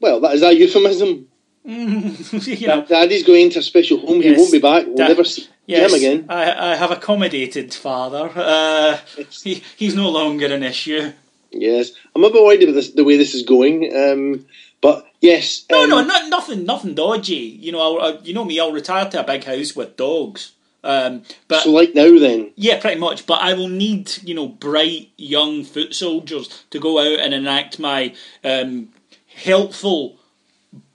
well, 0.00 0.20
that 0.20 0.34
is 0.34 0.42
that 0.42 0.56
euphemism. 0.56 1.28
Daddy's 1.66 3.24
going 3.24 3.50
to 3.50 3.58
a 3.58 3.62
special 3.62 3.98
home. 3.98 4.20
He 4.22 4.32
won't 4.32 4.52
be 4.52 4.58
back. 4.58 4.86
We'll 4.86 4.96
Da- 4.96 5.08
never 5.08 5.24
see 5.24 5.46
yes, 5.66 5.90
him 5.92 5.96
again. 5.96 6.26
I, 6.28 6.72
I 6.72 6.76
have 6.76 6.90
accommodated 6.90 7.74
father. 7.74 8.30
Uh, 8.34 8.98
he, 9.42 9.62
he's 9.76 9.94
no 9.94 10.08
longer 10.10 10.46
an 10.46 10.62
issue. 10.62 11.12
Yes, 11.52 11.90
I'm 12.14 12.24
a 12.24 12.30
bit 12.30 12.42
worried 12.42 12.62
about 12.62 12.74
this, 12.74 12.90
the 12.90 13.04
way 13.04 13.16
this 13.16 13.34
is 13.34 13.42
going. 13.42 13.94
Um, 13.94 14.46
but 14.80 15.06
yes, 15.20 15.66
No, 15.70 15.82
um, 15.82 15.90
no, 15.90 16.04
not, 16.04 16.28
nothing, 16.30 16.64
nothing 16.64 16.94
dodgy. 16.94 17.34
You 17.34 17.72
know, 17.72 17.80
I'll, 17.80 18.14
I, 18.14 18.18
you 18.22 18.32
know 18.32 18.44
me. 18.44 18.58
I'll 18.58 18.72
retire 18.72 19.10
to 19.10 19.20
a 19.20 19.24
big 19.26 19.44
house 19.44 19.76
with 19.76 19.96
dogs. 19.96 20.52
Um, 20.82 21.24
but 21.46 21.64
So 21.64 21.72
like 21.72 21.94
now, 21.94 22.18
then, 22.18 22.52
yeah, 22.56 22.80
pretty 22.80 22.98
much. 22.98 23.26
But 23.26 23.42
I 23.42 23.52
will 23.52 23.68
need, 23.68 24.10
you 24.22 24.34
know, 24.34 24.48
bright 24.48 25.10
young 25.18 25.64
foot 25.64 25.94
soldiers 25.94 26.64
to 26.70 26.78
go 26.78 26.98
out 26.98 27.18
and 27.20 27.34
enact 27.34 27.78
my 27.78 28.14
um, 28.42 28.88
helpful, 29.26 30.16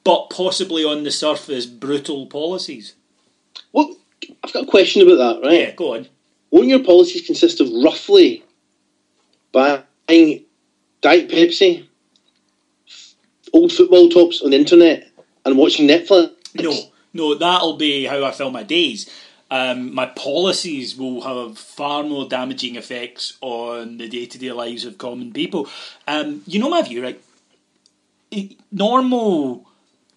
but 0.05 0.29
possibly 0.29 0.85
on 0.85 1.03
the 1.03 1.11
surface 1.11 1.65
brutal 1.65 2.27
policies. 2.27 2.93
well, 3.73 3.97
I've 4.43 4.53
got 4.53 4.63
a 4.63 4.67
question 4.67 5.01
about 5.01 5.41
that. 5.41 5.45
Right? 5.45 5.59
Yeah, 5.59 5.71
go 5.71 5.95
on. 5.95 6.07
Won't 6.51 6.67
your 6.67 6.83
policies 6.83 7.25
consist 7.25 7.59
of 7.59 7.67
roughly 7.83 8.45
buying 9.51 10.45
Diet 11.01 11.29
Pepsi, 11.29 11.85
old 13.51 13.73
football 13.73 14.09
tops 14.09 14.41
on 14.41 14.51
the 14.51 14.57
internet, 14.57 15.11
and 15.43 15.57
watching 15.57 15.87
Netflix? 15.87 16.31
No, 16.55 16.73
no, 17.13 17.35
that'll 17.35 17.75
be 17.75 18.05
how 18.05 18.23
I 18.23 18.31
fill 18.31 18.51
my 18.51 18.63
days. 18.63 19.09
Um, 19.51 19.93
my 19.93 20.05
policies 20.05 20.95
will 20.95 21.21
have 21.21 21.57
far 21.57 22.03
more 22.03 22.27
damaging 22.27 22.75
effects 22.77 23.37
on 23.41 23.97
the 23.97 24.07
day 24.07 24.25
to 24.27 24.37
day 24.37 24.51
lives 24.51 24.85
of 24.85 24.97
common 24.97 25.33
people. 25.33 25.67
Um, 26.07 26.41
you 26.45 26.59
know 26.59 26.69
my 26.69 26.81
view, 26.81 27.03
right? 27.03 27.21
Normal 28.71 29.67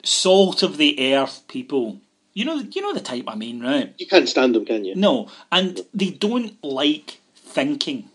salt 0.03 0.63
of 0.63 0.77
the 0.77 1.15
earth 1.15 1.45
people. 1.49 2.01
You 2.35 2.45
know, 2.45 2.57
you 2.57 2.83
know 2.83 2.95
the 2.95 3.01
type 3.01 3.25
I 3.27 3.35
mean, 3.35 3.61
right? 3.61 3.95
You 3.99 4.07
can't 4.07 4.29
stand 4.29 4.55
them, 4.55 4.65
can 4.65 4.85
you? 4.85 4.95
No, 4.95 5.29
and 5.51 5.81
they 5.93 6.11
don't 6.11 6.63
like 6.63 7.21
thinking. 7.35 8.11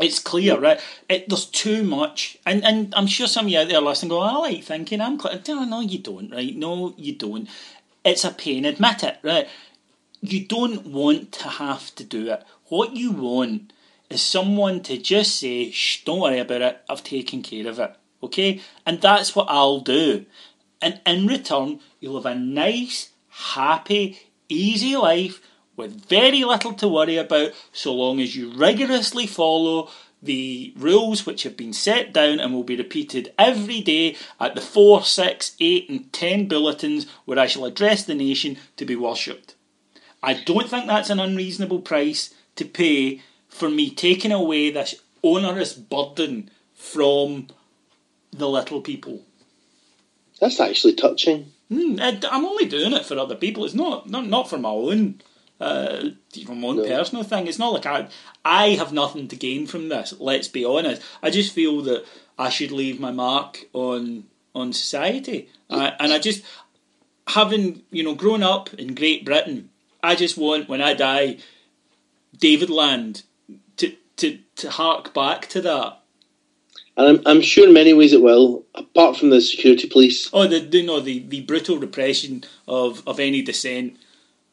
It's 0.00 0.20
clear, 0.20 0.58
right? 0.58 0.80
It, 1.08 1.28
there's 1.28 1.46
too 1.46 1.82
much, 1.82 2.38
and 2.46 2.64
and 2.64 2.94
I'm 2.94 3.06
sure 3.06 3.26
some 3.26 3.46
of 3.46 3.50
you 3.50 3.58
out 3.58 3.68
there 3.68 3.78
are 3.78 3.82
listening 3.82 4.10
go, 4.10 4.20
"I 4.20 4.32
like 4.36 4.62
thinking." 4.62 5.00
I'm 5.00 5.18
cl-. 5.18 5.40
no, 5.48 5.64
no, 5.64 5.80
you 5.80 5.98
don't, 5.98 6.30
right? 6.30 6.54
No, 6.54 6.94
you 6.96 7.14
don't. 7.14 7.48
It's 8.04 8.24
a 8.24 8.30
pain. 8.30 8.64
Admit 8.64 9.02
it, 9.02 9.18
right? 9.22 9.48
You 10.20 10.46
don't 10.46 10.86
want 10.86 11.32
to 11.32 11.48
have 11.48 11.94
to 11.96 12.04
do 12.04 12.30
it. 12.30 12.44
What 12.68 12.94
you 12.94 13.10
want 13.10 13.72
is 14.08 14.22
someone 14.22 14.82
to 14.84 14.96
just 14.96 15.36
say, 15.36 15.70
"Shh, 15.70 16.04
don't 16.04 16.20
worry 16.20 16.38
about 16.38 16.62
it. 16.62 16.80
I've 16.88 17.02
taken 17.02 17.42
care 17.42 17.68
of 17.68 17.80
it." 17.80 17.94
Okay, 18.22 18.60
and 18.86 19.00
that's 19.00 19.34
what 19.34 19.48
I'll 19.50 19.80
do. 19.80 20.26
And 20.80 21.00
in 21.06 21.26
return, 21.26 21.80
you'll 22.00 22.22
have 22.22 22.32
a 22.32 22.38
nice, 22.38 23.10
happy, 23.28 24.20
easy 24.48 24.96
life 24.96 25.40
with 25.76 26.08
very 26.08 26.44
little 26.44 26.72
to 26.74 26.88
worry 26.88 27.16
about 27.16 27.52
so 27.72 27.94
long 27.94 28.20
as 28.20 28.36
you 28.36 28.52
rigorously 28.52 29.26
follow 29.26 29.90
the 30.20 30.72
rules 30.76 31.24
which 31.24 31.44
have 31.44 31.56
been 31.56 31.72
set 31.72 32.12
down 32.12 32.40
and 32.40 32.52
will 32.52 32.64
be 32.64 32.76
repeated 32.76 33.32
every 33.38 33.80
day 33.80 34.16
at 34.40 34.54
the 34.54 34.60
4, 34.60 35.04
6, 35.04 35.56
8, 35.60 35.88
and 35.88 36.12
10 36.12 36.48
bulletins 36.48 37.06
where 37.24 37.38
I 37.38 37.46
shall 37.46 37.64
address 37.64 38.04
the 38.04 38.14
nation 38.14 38.58
to 38.76 38.84
be 38.84 38.96
worshipped. 38.96 39.54
I 40.22 40.34
don't 40.34 40.68
think 40.68 40.86
that's 40.86 41.10
an 41.10 41.20
unreasonable 41.20 41.80
price 41.80 42.34
to 42.56 42.64
pay 42.64 43.22
for 43.48 43.70
me 43.70 43.90
taking 43.90 44.32
away 44.32 44.70
this 44.70 44.96
onerous 45.22 45.72
burden 45.72 46.50
from 46.74 47.48
the 48.32 48.48
little 48.48 48.80
people. 48.80 49.22
That's 50.40 50.60
actually 50.60 50.94
touching. 50.94 51.52
Hmm, 51.68 51.96
I- 52.00 52.20
I'm 52.30 52.44
only 52.44 52.66
doing 52.66 52.92
it 52.92 53.04
for 53.04 53.18
other 53.18 53.34
people. 53.34 53.64
It's 53.64 53.74
not 53.74 54.08
not, 54.08 54.26
not 54.26 54.48
for 54.48 54.58
my 54.58 54.70
own, 54.70 55.20
uh, 55.60 56.10
own 56.48 56.76
No. 56.76 56.84
personal 56.84 57.24
thing. 57.24 57.46
It's 57.46 57.58
not 57.58 57.72
like 57.72 57.86
I 57.86 58.08
I 58.44 58.70
have 58.70 58.92
nothing 58.92 59.28
to 59.28 59.36
gain 59.36 59.66
from 59.66 59.88
this. 59.88 60.14
Let's 60.18 60.48
be 60.48 60.64
honest. 60.64 61.02
I 61.22 61.30
just 61.30 61.52
feel 61.52 61.82
that 61.82 62.04
I 62.38 62.48
should 62.50 62.70
leave 62.72 63.00
my 63.00 63.10
mark 63.10 63.66
on 63.72 64.24
on 64.54 64.72
society, 64.72 65.48
uh, 65.70 65.90
and 66.00 66.12
I 66.12 66.18
just 66.18 66.42
having 67.28 67.82
you 67.90 68.02
know 68.02 68.14
grown 68.14 68.42
up 68.42 68.72
in 68.74 68.94
Great 68.94 69.24
Britain. 69.24 69.70
I 70.02 70.14
just 70.14 70.36
want 70.38 70.68
when 70.68 70.80
I 70.80 70.94
die, 70.94 71.38
David 72.38 72.70
Land 72.70 73.22
to 73.76 73.92
to 74.16 74.38
to 74.56 74.70
hark 74.70 75.12
back 75.12 75.48
to 75.48 75.60
that. 75.62 75.97
And 76.98 77.06
I'm, 77.06 77.22
I'm 77.26 77.40
sure 77.42 77.68
in 77.68 77.72
many 77.72 77.92
ways 77.92 78.12
it 78.12 78.22
will, 78.22 78.64
apart 78.74 79.16
from 79.16 79.30
the 79.30 79.40
security 79.40 79.88
police. 79.88 80.28
Oh, 80.32 80.48
the, 80.48 80.58
the 80.58 80.84
no, 80.84 80.98
the, 80.98 81.20
the 81.20 81.42
brutal 81.42 81.78
repression 81.78 82.42
of, 82.66 83.06
of 83.06 83.20
any 83.20 83.40
dissent, 83.40 83.96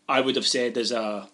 I 0.07 0.21
would 0.21 0.35
have 0.35 0.45
said 0.45 0.77
is 0.77 0.91
a 0.91 1.27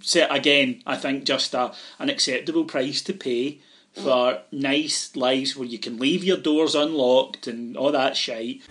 set 0.00 0.34
again. 0.34 0.82
I 0.84 0.96
think 0.96 1.22
just 1.22 1.54
a 1.54 1.72
an 2.00 2.10
acceptable 2.10 2.64
price 2.64 3.02
to 3.02 3.12
pay 3.12 3.60
for 3.92 4.40
nice 4.50 5.14
lives 5.14 5.56
where 5.56 5.68
you 5.68 5.78
can 5.78 5.98
leave 5.98 6.24
your 6.24 6.38
doors 6.38 6.74
unlocked 6.74 7.46
and 7.46 7.76
all 7.76 7.92
that 7.92 8.16
shite. 8.16 8.62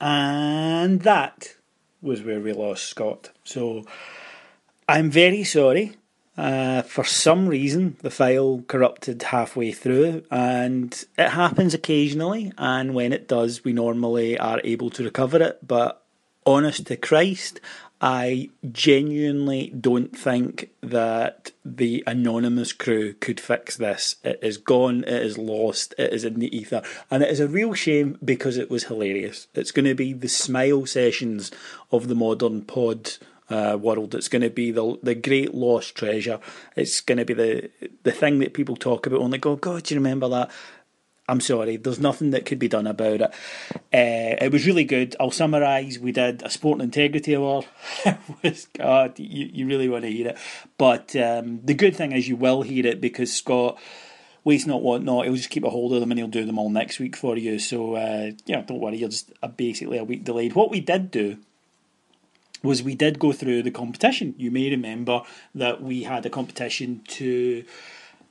And 0.00 1.02
that 1.02 1.54
was 2.02 2.22
where 2.22 2.40
we 2.40 2.52
lost 2.52 2.86
Scott. 2.86 3.30
So 3.44 3.84
I'm 4.90 5.08
very 5.08 5.44
sorry. 5.44 5.92
Uh, 6.36 6.82
for 6.82 7.04
some 7.04 7.46
reason, 7.46 7.96
the 8.00 8.10
file 8.10 8.64
corrupted 8.66 9.22
halfway 9.22 9.70
through, 9.70 10.24
and 10.32 10.92
it 11.16 11.28
happens 11.28 11.74
occasionally. 11.74 12.52
And 12.58 12.92
when 12.92 13.12
it 13.12 13.28
does, 13.28 13.62
we 13.62 13.72
normally 13.72 14.36
are 14.36 14.60
able 14.64 14.90
to 14.90 15.04
recover 15.04 15.40
it. 15.40 15.60
But 15.64 16.02
honest 16.44 16.88
to 16.88 16.96
Christ, 16.96 17.60
I 18.00 18.50
genuinely 18.72 19.72
don't 19.78 20.18
think 20.18 20.70
that 20.82 21.52
the 21.64 22.02
anonymous 22.08 22.72
crew 22.72 23.12
could 23.12 23.38
fix 23.38 23.76
this. 23.76 24.16
It 24.24 24.40
is 24.42 24.56
gone, 24.56 25.04
it 25.04 25.22
is 25.22 25.38
lost, 25.38 25.94
it 25.98 26.12
is 26.12 26.24
in 26.24 26.40
the 26.40 26.56
ether. 26.56 26.82
And 27.12 27.22
it 27.22 27.30
is 27.30 27.38
a 27.38 27.46
real 27.46 27.74
shame 27.74 28.18
because 28.24 28.56
it 28.56 28.70
was 28.70 28.84
hilarious. 28.84 29.46
It's 29.54 29.70
going 29.70 29.86
to 29.86 29.94
be 29.94 30.14
the 30.14 30.28
smile 30.28 30.84
sessions 30.84 31.52
of 31.92 32.08
the 32.08 32.16
modern 32.16 32.62
pod 32.62 33.18
uh, 33.50 33.76
world. 33.76 34.14
It's 34.14 34.28
going 34.28 34.42
to 34.42 34.50
be 34.50 34.70
the 34.70 34.98
the 35.02 35.14
great 35.14 35.54
lost 35.54 35.94
treasure. 35.96 36.40
It's 36.76 37.00
going 37.00 37.18
to 37.18 37.24
be 37.24 37.34
the 37.34 37.70
the 38.02 38.12
thing 38.12 38.38
that 38.38 38.54
people 38.54 38.76
talk 38.76 39.06
about 39.06 39.20
and 39.20 39.32
they 39.32 39.38
go, 39.38 39.56
God, 39.56 39.82
do 39.82 39.94
you 39.94 40.00
remember 40.00 40.28
that? 40.28 40.50
I'm 41.28 41.40
sorry, 41.40 41.76
there's 41.76 42.00
nothing 42.00 42.30
that 42.30 42.44
could 42.44 42.58
be 42.58 42.66
done 42.66 42.88
about 42.88 43.20
it. 43.20 43.30
Uh, 43.94 44.44
it 44.44 44.50
was 44.50 44.66
really 44.66 44.82
good. 44.82 45.14
I'll 45.20 45.30
summarise. 45.30 45.96
We 45.96 46.10
did 46.10 46.42
a 46.42 46.50
Sport 46.50 46.80
and 46.80 46.82
Integrity 46.82 47.34
Award. 47.34 47.66
was, 48.42 48.66
God, 48.76 49.16
you, 49.16 49.48
you 49.52 49.66
really 49.68 49.88
want 49.88 50.02
to 50.02 50.10
hear 50.10 50.28
it. 50.30 50.38
But 50.76 51.14
um, 51.14 51.60
the 51.62 51.74
good 51.74 51.94
thing 51.94 52.10
is 52.10 52.26
you 52.26 52.34
will 52.34 52.62
hear 52.62 52.84
it 52.84 53.00
because 53.00 53.32
Scott, 53.32 53.78
waste 54.42 54.66
not, 54.66 54.82
want 54.82 55.04
not, 55.04 55.24
he'll 55.24 55.36
just 55.36 55.50
keep 55.50 55.62
a 55.62 55.70
hold 55.70 55.92
of 55.92 56.00
them 56.00 56.10
and 56.10 56.18
he'll 56.18 56.26
do 56.26 56.44
them 56.44 56.58
all 56.58 56.68
next 56.68 56.98
week 56.98 57.14
for 57.14 57.36
you. 57.36 57.60
So, 57.60 57.94
uh, 57.94 58.32
yeah, 58.46 58.62
don't 58.62 58.80
worry, 58.80 58.96
you're 58.96 59.08
just 59.08 59.30
basically 59.56 59.98
a 59.98 60.04
week 60.04 60.24
delayed. 60.24 60.54
What 60.54 60.72
we 60.72 60.80
did 60.80 61.12
do 61.12 61.38
was 62.62 62.82
we 62.82 62.94
did 62.94 63.18
go 63.18 63.32
through 63.32 63.62
the 63.62 63.70
competition. 63.70 64.34
You 64.36 64.50
may 64.50 64.70
remember 64.70 65.22
that 65.54 65.82
we 65.82 66.04
had 66.04 66.26
a 66.26 66.30
competition 66.30 67.02
to 67.08 67.64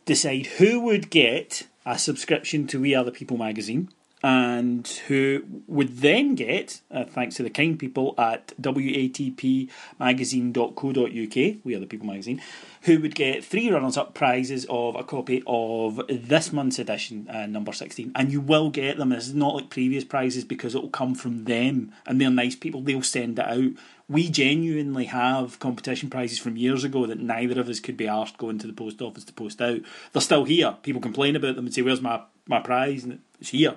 decide 0.06 0.46
who 0.46 0.82
would 0.82 1.10
get 1.10 1.68
a 1.86 1.98
subscription 1.98 2.68
to 2.68 2.80
We 2.80 2.96
Are 2.96 3.04
the 3.04 3.12
People 3.12 3.38
magazine 3.38 3.90
and 4.22 4.86
who 5.08 5.44
would 5.68 6.00
then 6.00 6.36
get, 6.36 6.82
uh, 6.92 7.06
thanks 7.06 7.38
to 7.38 7.44
the 7.44 7.50
kind 7.50 7.80
people 7.80 8.14
at 8.18 8.48
watpmagazine.co.uk, 8.62 11.56
We 11.64 11.76
Are 11.76 11.80
the 11.80 11.86
People 11.86 12.08
magazine, 12.08 12.42
who 12.82 13.00
would 13.00 13.16
get 13.16 13.46
three 13.46 13.72
runners 13.72 13.96
up 13.96 14.14
prizes 14.14 14.66
of 14.70 14.96
a 14.96 15.06
copy 15.06 15.42
of 15.48 16.02
this 16.10 16.52
month's 16.52 16.80
edition, 16.80 17.30
uh, 17.30 17.46
number 17.46 17.72
16. 17.72 18.12
And 18.14 18.30
you 18.32 18.42
will 18.42 18.70
get 18.70 18.98
them. 18.98 19.10
This 19.10 19.28
is 19.28 19.36
not 19.36 19.56
like 19.56 19.70
previous 19.70 20.04
prizes 20.04 20.44
because 20.44 20.76
it 20.76 20.82
will 20.82 20.90
come 20.90 21.16
from 21.16 21.46
them 21.46 21.94
and 22.06 22.20
they're 22.20 22.30
nice 22.30 22.58
people. 22.58 22.82
They'll 22.82 23.02
send 23.02 23.40
it 23.40 23.46
out. 23.46 23.72
We 24.10 24.30
genuinely 24.30 25.06
have 25.06 25.60
competition 25.60 26.10
prizes 26.10 26.40
from 26.40 26.58
years 26.58 26.84
ago 26.84 27.06
that 27.06 27.20
neither 27.20 27.62
of 27.62 27.70
us 27.70 27.80
could 27.80 27.96
be 27.96 28.08
asked 28.08 28.38
going 28.38 28.58
to 28.60 28.68
the 28.68 28.74
post 28.74 29.02
office 29.02 29.24
to 29.26 29.34
post 29.34 29.62
out. 29.62 29.82
They're 30.12 30.22
still 30.22 30.46
here. 30.46 30.76
People 30.82 31.02
complain 31.02 31.36
about 31.36 31.56
them 31.56 31.66
and 31.66 31.74
say, 31.74 31.84
Where's 31.84 32.02
my, 32.02 32.22
my 32.48 32.60
prize? 32.60 33.04
And 33.04 33.20
it's 33.40 33.50
here. 33.50 33.76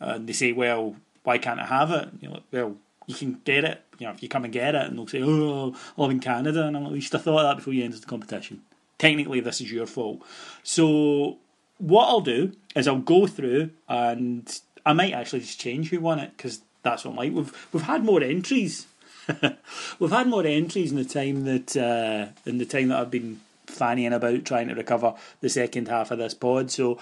And 0.00 0.26
they 0.26 0.32
say, 0.32 0.52
Well, 0.52 0.96
why 1.22 1.38
can't 1.38 1.60
I 1.60 1.66
have 1.66 1.90
it? 1.90 2.08
And 2.08 2.22
you're 2.22 2.32
like, 2.32 2.44
Well, 2.50 2.76
you 3.06 3.14
can 3.14 3.40
get 3.44 3.64
it, 3.64 3.82
you 3.98 4.06
know, 4.06 4.12
if 4.12 4.22
you 4.22 4.28
come 4.28 4.44
and 4.44 4.52
get 4.52 4.74
it, 4.74 4.86
and 4.86 4.98
they'll 4.98 5.06
say, 5.06 5.22
Oh, 5.22 5.74
I 5.96 6.02
live 6.02 6.10
in 6.10 6.20
Canada. 6.20 6.66
And 6.66 6.76
I'm 6.76 6.84
like, 6.84 6.94
You 6.94 7.00
should 7.00 7.12
have 7.12 7.22
thought 7.22 7.44
of 7.44 7.50
that 7.50 7.56
before 7.56 7.74
you 7.74 7.84
entered 7.84 8.02
the 8.02 8.06
competition. 8.06 8.62
Technically, 8.98 9.40
this 9.40 9.60
is 9.60 9.70
your 9.70 9.86
fault. 9.86 10.22
So, 10.62 11.38
what 11.78 12.08
I'll 12.08 12.20
do 12.20 12.52
is 12.74 12.88
I'll 12.88 12.98
go 12.98 13.26
through 13.26 13.70
and 13.88 14.60
I 14.84 14.92
might 14.92 15.12
actually 15.12 15.40
just 15.40 15.60
change 15.60 15.90
who 15.90 16.00
won 16.00 16.18
it 16.18 16.36
because 16.36 16.62
that's 16.82 17.04
what 17.04 17.14
might 17.14 17.32
we've 17.32 17.68
we've 17.72 17.82
had 17.82 18.04
more 18.04 18.22
entries. 18.22 18.86
we've 19.98 20.10
had 20.10 20.28
more 20.28 20.46
entries 20.46 20.90
in 20.90 20.96
the 20.96 21.04
time 21.04 21.44
that 21.44 21.76
uh, 21.76 22.32
in 22.48 22.58
the 22.58 22.64
time 22.64 22.88
that 22.88 22.98
I've 22.98 23.10
been 23.10 23.40
fannying 23.66 24.14
about 24.14 24.44
trying 24.44 24.68
to 24.68 24.74
recover 24.74 25.14
the 25.40 25.48
second 25.48 25.88
half 25.88 26.10
of 26.10 26.18
this 26.18 26.34
pod. 26.34 26.70
So 26.70 26.98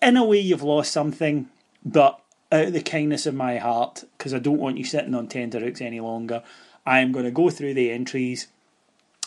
in 0.00 0.16
a 0.16 0.24
way, 0.24 0.38
you've 0.38 0.62
lost 0.62 0.92
something, 0.92 1.48
but 1.84 2.20
out 2.50 2.66
of 2.66 2.72
the 2.72 2.82
kindness 2.82 3.26
of 3.26 3.34
my 3.34 3.58
heart, 3.58 4.04
because 4.16 4.34
I 4.34 4.38
don't 4.38 4.58
want 4.58 4.78
you 4.78 4.84
sitting 4.84 5.14
on 5.14 5.28
tenterhooks 5.28 5.80
any 5.80 6.00
longer, 6.00 6.42
I 6.84 7.00
am 7.00 7.12
going 7.12 7.24
to 7.24 7.30
go 7.30 7.50
through 7.50 7.74
the 7.74 7.90
entries 7.90 8.48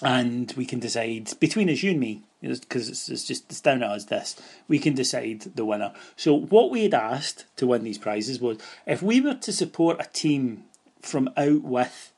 and 0.02 0.54
we 0.58 0.66
can 0.66 0.80
decide 0.80 1.32
between 1.40 1.70
us, 1.70 1.82
you 1.82 1.92
and 1.92 2.00
me, 2.00 2.22
because 2.42 2.90
it's, 2.90 3.08
it's 3.10 3.26
just 3.26 3.46
it's 3.50 3.62
down 3.62 3.80
to 3.80 3.88
us 3.88 4.06
this, 4.06 4.36
we 4.68 4.78
can 4.78 4.94
decide 4.94 5.42
the 5.56 5.66
winner. 5.66 5.94
So, 6.18 6.34
what 6.34 6.70
we 6.70 6.84
had 6.84 6.94
asked 6.94 7.46
to 7.56 7.68
win 7.68 7.84
these 7.84 7.98
prizes 7.98 8.42
was 8.42 8.58
if 8.86 9.02
we 9.02 9.22
were 9.22 9.36
to 9.36 9.54
support 9.54 10.02
a 10.02 10.10
team 10.12 10.66
from 11.06 11.30
out 11.38 11.64
with 11.64 12.12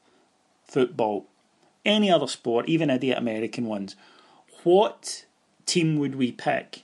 football, 0.65 1.25
any 1.85 2.11
other 2.11 2.27
sport, 2.27 2.67
even 2.67 2.89
idiot 2.89 3.17
American 3.17 3.65
ones, 3.65 3.95
what 4.63 5.25
team 5.65 5.97
would 5.97 6.15
we 6.15 6.31
pick 6.31 6.83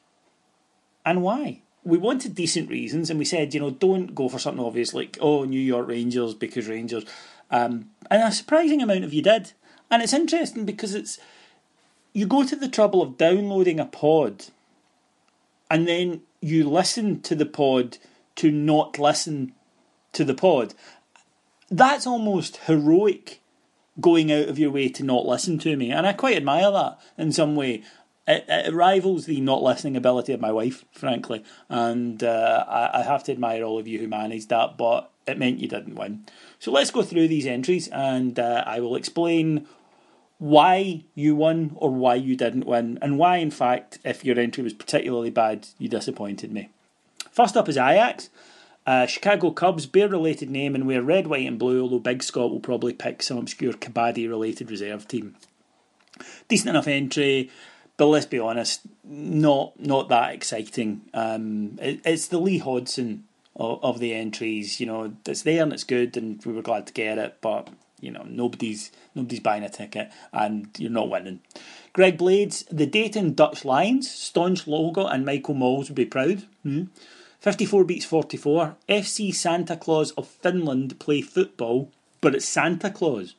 and 1.05 1.21
why? 1.21 1.61
we 1.85 1.97
wanted 1.97 2.35
decent 2.35 2.69
reasons, 2.69 3.09
and 3.09 3.19
we 3.19 3.25
said, 3.25 3.53
you 3.53 3.59
know, 3.59 3.71
don't 3.71 4.15
go 4.15 4.29
for 4.29 4.39
something 4.39 4.63
obvious 4.63 4.93
like, 4.93 5.17
oh, 5.19 5.43
New 5.43 5.59
York 5.59 5.87
Rangers 5.87 6.33
because 6.33 6.67
Rangers. 6.67 7.05
Um, 7.51 7.89
and 8.09 8.23
a 8.23 8.31
surprising 8.31 8.81
amount 8.81 9.03
of 9.03 9.13
you 9.13 9.21
did. 9.21 9.51
And 9.91 10.01
it's 10.01 10.13
interesting 10.13 10.65
because 10.65 10.95
it's 10.95 11.19
you 12.13 12.25
go 12.25 12.45
to 12.45 12.55
the 12.55 12.69
trouble 12.69 13.01
of 13.01 13.17
downloading 13.17 13.79
a 13.79 13.85
pod 13.85 14.45
and 15.69 15.87
then 15.87 16.21
you 16.41 16.69
listen 16.69 17.21
to 17.21 17.35
the 17.35 17.45
pod 17.45 17.97
to 18.37 18.49
not 18.49 18.97
listen 18.97 19.53
to 20.13 20.23
the 20.23 20.33
pod. 20.33 20.73
That's 21.73 22.05
almost 22.05 22.57
heroic 22.57 23.41
going 23.99 24.31
out 24.31 24.47
of 24.47 24.59
your 24.59 24.69
way 24.69 24.89
to 24.89 25.03
not 25.03 25.25
listen 25.25 25.57
to 25.59 25.75
me. 25.75 25.91
And 25.91 26.05
I 26.05 26.13
quite 26.13 26.37
admire 26.37 26.69
that 26.71 26.99
in 27.17 27.31
some 27.31 27.55
way 27.55 27.81
it, 28.27 28.45
it, 28.47 28.73
rivals 28.73 29.25
the 29.25 29.41
not 29.41 29.63
listening 29.63 29.97
ability 29.97 30.33
of 30.33 30.39
my 30.39 30.51
wife, 30.51 30.85
frankly. 30.91 31.43
And 31.69 32.23
uh, 32.23 32.65
I, 32.67 32.99
I, 32.99 33.03
have 33.03 33.23
to 33.23 33.31
admire 33.31 33.63
all 33.63 33.79
of 33.79 33.87
you 33.87 33.97
who 33.97 34.07
managed 34.07 34.49
that, 34.49 34.77
but 34.77 35.09
it 35.25 35.39
meant 35.39 35.59
you 35.59 35.67
didn't 35.67 35.95
win. 35.95 36.25
So 36.59 36.71
let's 36.71 36.91
go 36.91 37.01
through 37.01 37.27
these 37.27 37.47
entries 37.47 37.87
and 37.87 38.37
uh, 38.39 38.63
I 38.67 38.79
will 38.79 38.95
explain 38.95 39.67
why 40.37 41.05
you 41.15 41.35
won 41.35 41.71
or 41.75 41.89
why 41.89 42.15
you 42.15 42.35
didn't 42.35 42.65
win, 42.65 42.99
and 43.01 43.17
why, 43.17 43.37
in 43.37 43.49
fact, 43.49 43.99
if 44.03 44.25
your 44.25 44.37
entry 44.37 44.61
was 44.61 44.73
particularly 44.73 45.29
bad, 45.29 45.69
you 45.79 45.87
disappointed 45.87 46.51
me. 46.51 46.69
First 47.31 47.55
up 47.55 47.69
is 47.69 47.77
Ajax. 47.77 48.29
Uh, 48.85 49.05
Chicago 49.05 49.51
Cubs, 49.51 49.85
bear 49.85 50.09
related 50.09 50.49
name, 50.49 50.75
and 50.75 50.85
wear 50.85 51.01
red, 51.01 51.27
white, 51.27 51.47
and 51.47 51.57
blue, 51.57 51.81
although 51.81 51.99
Big 51.99 52.21
Scott 52.21 52.51
will 52.51 52.59
probably 52.59 52.93
pick 52.93 53.23
some 53.23 53.37
obscure 53.37 53.73
Kabaddi 53.73 54.27
related 54.27 54.69
reserve 54.69 55.07
team. 55.07 55.35
Decent 56.47 56.69
enough 56.69 56.87
entry 56.87 57.49
but 57.97 58.07
let's 58.07 58.25
be 58.25 58.39
honest, 58.39 58.81
not 59.03 59.79
not 59.79 60.09
that 60.09 60.33
exciting. 60.33 61.01
Um, 61.13 61.77
it, 61.81 62.01
it's 62.03 62.27
the 62.27 62.39
Lee 62.39 62.57
Hodson 62.57 63.25
of, 63.55 63.83
of, 63.83 63.99
the 63.99 64.13
entries. 64.13 64.79
You 64.79 64.87
know, 64.87 65.13
it's 65.25 65.43
there 65.43 65.63
and 65.63 65.73
it's 65.73 65.83
good, 65.83 66.17
and 66.17 66.43
we 66.45 66.53
were 66.53 66.61
glad 66.61 66.87
to 66.87 66.93
get 66.93 67.17
it. 67.17 67.37
But 67.41 67.69
you 67.99 68.11
know, 68.11 68.25
nobody's 68.27 68.91
nobody's 69.13 69.41
buying 69.41 69.63
a 69.63 69.69
ticket, 69.69 70.11
and 70.31 70.69
you're 70.77 70.89
not 70.89 71.09
winning. 71.09 71.41
Greg 71.93 72.17
Blades, 72.17 72.63
the 72.71 72.87
Dayton 72.87 73.35
Dutch 73.35 73.63
Lions, 73.63 74.09
staunch 74.09 74.65
logo, 74.65 75.05
and 75.05 75.25
Michael 75.25 75.53
Mols 75.53 75.89
would 75.89 75.95
be 75.95 76.05
proud. 76.05 76.43
Hmm? 76.63 76.85
54 77.43 77.83
beats 77.83 78.05
44. 78.05 78.77
FC 78.87 79.35
Santa 79.35 79.75
Claus 79.75 80.11
of 80.11 80.29
Finland 80.29 80.97
play 80.97 81.21
football, 81.21 81.91
but 82.21 82.33
it's 82.33 82.47
Santa 82.47 82.89
Claus. 82.89 83.35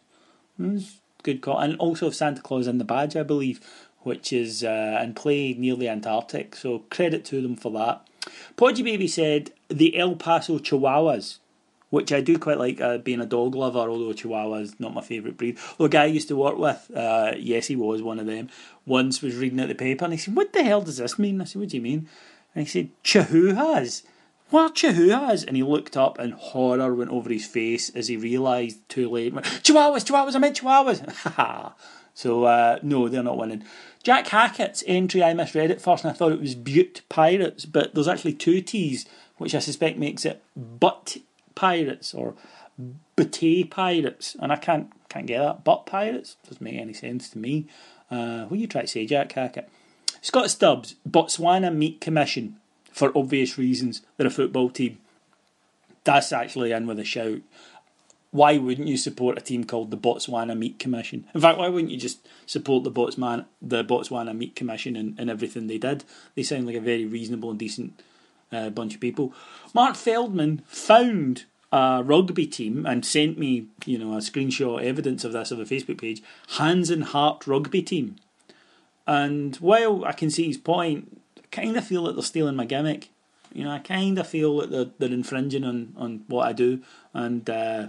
Hmm, 0.58 0.80
good 1.22 1.40
call. 1.40 1.58
And 1.58 1.74
also 1.78 2.08
of 2.08 2.14
Santa 2.14 2.42
Claus 2.42 2.66
and 2.66 2.78
the 2.78 2.84
badge, 2.84 3.16
I 3.16 3.22
believe 3.22 3.60
which 4.02 4.30
is 4.30 4.62
uh, 4.62 4.98
and 5.00 5.16
play 5.16 5.54
near 5.54 5.74
the 5.74 5.88
Antarctic. 5.88 6.54
So 6.54 6.80
credit 6.90 7.24
to 7.24 7.40
them 7.40 7.56
for 7.56 7.72
that. 7.72 8.06
Podgy 8.58 8.84
Baby 8.84 9.08
said 9.08 9.52
the 9.68 9.96
El 9.96 10.16
Paso 10.16 10.58
Chihuahuas, 10.58 11.38
which 11.88 12.12
I 12.12 12.20
do 12.20 12.38
quite 12.38 12.58
like 12.58 12.82
uh, 12.82 12.98
being 12.98 13.22
a 13.22 13.26
dog 13.26 13.54
lover, 13.54 13.78
although 13.78 14.12
Chihuahua's 14.12 14.78
not 14.78 14.92
my 14.92 15.00
favourite 15.00 15.38
breed. 15.38 15.56
Well, 15.78 15.86
a 15.86 15.88
guy 15.88 16.02
I 16.02 16.06
used 16.08 16.28
to 16.28 16.36
work 16.36 16.58
with, 16.58 16.90
uh, 16.94 17.32
yes, 17.38 17.68
he 17.68 17.76
was 17.76 18.02
one 18.02 18.18
of 18.18 18.26
them, 18.26 18.50
once 18.84 19.22
was 19.22 19.34
reading 19.34 19.60
out 19.60 19.68
the 19.68 19.74
paper 19.74 20.04
and 20.04 20.12
he 20.12 20.18
said, 20.18 20.36
What 20.36 20.52
the 20.52 20.62
hell 20.62 20.82
does 20.82 20.98
this 20.98 21.18
mean? 21.18 21.40
I 21.40 21.44
said, 21.44 21.60
What 21.60 21.70
do 21.70 21.78
you 21.78 21.82
mean? 21.82 22.06
And 22.54 22.66
he 22.66 22.70
said, 22.70 22.90
Chihuahuas. 23.02 24.02
What 24.50 24.74
Chihuahuas? 24.74 25.46
And 25.46 25.56
he 25.56 25.62
looked 25.62 25.96
up 25.96 26.18
and 26.18 26.34
horror 26.34 26.94
went 26.94 27.10
over 27.10 27.30
his 27.30 27.46
face 27.46 27.90
as 27.90 28.08
he 28.08 28.16
realised 28.16 28.88
too 28.88 29.10
late. 29.10 29.34
Chihuahuas, 29.34 30.04
Chihuahuas, 30.04 30.36
I 30.36 30.38
meant 30.38 30.60
Chihuahuas. 30.60 31.72
so, 32.14 32.44
uh, 32.44 32.78
no, 32.82 33.08
they're 33.08 33.22
not 33.22 33.38
winning. 33.38 33.64
Jack 34.02 34.28
Hackett's 34.28 34.84
entry, 34.86 35.22
I 35.22 35.32
misread 35.32 35.70
it 35.70 35.80
first 35.80 36.04
and 36.04 36.10
I 36.12 36.14
thought 36.14 36.32
it 36.32 36.40
was 36.40 36.54
Butte 36.54 37.02
Pirates, 37.08 37.64
but 37.64 37.94
there's 37.94 38.08
actually 38.08 38.34
two 38.34 38.60
T's, 38.60 39.06
which 39.38 39.54
I 39.54 39.58
suspect 39.60 39.98
makes 39.98 40.24
it 40.24 40.42
Butt 40.54 41.16
Pirates 41.54 42.12
or 42.14 42.34
Butte 43.16 43.70
Pirates, 43.70 44.36
and 44.40 44.52
I 44.52 44.56
can't 44.56 44.90
can't 45.08 45.26
get 45.26 45.38
that. 45.38 45.64
Butt 45.64 45.86
Pirates 45.86 46.36
doesn't 46.44 46.60
make 46.60 46.74
any 46.74 46.92
sense 46.92 47.30
to 47.30 47.38
me. 47.38 47.66
Uh, 48.10 48.44
what 48.44 48.58
are 48.58 48.60
you 48.60 48.66
trying 48.66 48.84
to 48.84 48.90
say, 48.90 49.06
Jack 49.06 49.32
Hackett? 49.32 49.70
Scott 50.24 50.50
Stubbs, 50.50 50.94
Botswana 51.08 51.72
Meat 51.72 52.00
Commission, 52.00 52.56
for 52.90 53.16
obvious 53.16 53.58
reasons. 53.58 54.02
They're 54.16 54.26
a 54.26 54.30
football 54.30 54.70
team. 54.70 54.98
That's 56.04 56.32
actually 56.32 56.72
in 56.72 56.87
with 56.87 56.98
a 56.98 57.04
shout 57.04 57.42
why 58.34 58.58
wouldn't 58.58 58.88
you 58.88 58.96
support 58.96 59.38
a 59.38 59.40
team 59.40 59.62
called 59.62 59.92
the 59.92 59.96
Botswana 59.96 60.58
Meat 60.58 60.80
Commission? 60.80 61.24
In 61.37 61.40
fact, 61.40 61.56
why 61.56 61.68
wouldn't 61.68 61.92
you 61.92 61.96
just 61.96 62.26
support 62.46 62.82
the 62.82 62.90
Botswana 62.90 63.44
the 63.62 63.84
Botswana 63.84 64.37
Meat 64.37 64.56
Commission 64.56 64.96
and, 64.96 65.14
and 65.20 65.30
everything 65.30 65.68
they 65.68 65.78
did? 65.78 66.02
They 66.34 66.42
sound 66.42 66.66
like 66.66 66.74
a 66.74 66.80
very 66.80 67.04
reasonable 67.04 67.50
and 67.50 67.58
decent 67.60 68.02
uh, 68.50 68.70
bunch 68.70 68.92
of 68.94 69.00
people. 69.00 69.32
Mark 69.72 69.94
Feldman 69.94 70.64
found 70.66 71.44
a 71.70 72.02
rugby 72.04 72.48
team 72.48 72.84
and 72.87 73.06
sent 73.06 73.38
me, 73.38 73.66
you 73.87 73.98
know, 73.98 74.14
a 74.14 74.18
screenshot 74.18 74.82
evidence 74.82 75.22
of 75.22 75.30
this 75.30 75.52
of 75.52 75.60
a 75.60 75.64
Facebook 75.64 75.98
page. 75.98 76.20
Hands 76.58 76.90
and 76.90 77.04
Heart 77.04 77.46
Rugby 77.46 77.82
Team. 77.82 78.16
And 79.06 79.56
while 79.56 80.04
I 80.04 80.12
can 80.12 80.30
see 80.30 80.46
his 80.46 80.58
point, 80.58 81.20
I 81.38 81.46
kind 81.50 81.76
of 81.76 81.86
feel 81.86 82.04
that 82.04 82.14
they're 82.14 82.22
stealing 82.22 82.56
my 82.56 82.64
gimmick. 82.64 83.10
You 83.52 83.64
know, 83.64 83.70
I 83.70 83.78
kind 83.78 84.18
of 84.18 84.26
feel 84.26 84.58
that 84.58 84.70
they're, 84.70 84.90
they're 84.98 85.16
infringing 85.16 85.64
on, 85.64 85.92
on 85.96 86.24
what 86.26 86.48
I 86.48 86.52
do, 86.52 86.82
and 87.12 87.48
uh, 87.48 87.86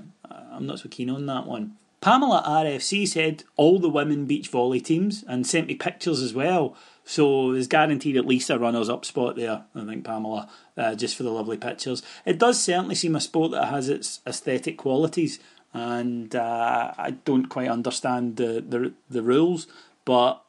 I'm 0.52 0.68
not 0.68 0.80
so 0.80 0.90
keen 0.90 1.10
on 1.10 1.26
that 1.26 1.48
one. 1.48 1.76
Pamela 2.06 2.44
RFC 2.46 3.08
said 3.08 3.46
all 3.56 3.80
the 3.80 3.90
women 3.90 4.26
beach 4.28 4.50
volley 4.50 4.80
teams 4.80 5.24
and 5.28 5.48
sent 5.48 5.66
me 5.66 5.74
pictures 5.74 6.22
as 6.22 6.36
well. 6.36 6.78
So 7.04 7.54
there's 7.54 7.68
guaranteed 7.68 8.16
at 8.16 8.28
least 8.28 8.52
a 8.52 8.60
runners 8.60 8.90
up 8.90 9.06
spot 9.06 9.36
there, 9.36 9.64
I 9.74 9.86
think, 9.86 10.06
Pamela, 10.06 10.48
uh, 10.78 10.94
just 10.94 11.16
for 11.16 11.24
the 11.24 11.32
lovely 11.32 11.58
pictures. 11.58 12.04
It 12.24 12.38
does 12.38 12.62
certainly 12.62 12.94
seem 12.94 13.16
a 13.16 13.20
sport 13.20 13.54
that 13.54 13.70
has 13.70 13.90
its 13.90 14.22
aesthetic 14.28 14.78
qualities, 14.78 15.40
and 15.74 16.36
uh, 16.36 16.94
I 16.96 17.12
don't 17.26 17.48
quite 17.48 17.70
understand 17.70 18.36
the, 18.36 18.64
the, 18.68 18.94
the 19.10 19.24
rules, 19.24 19.66
but 20.06 20.45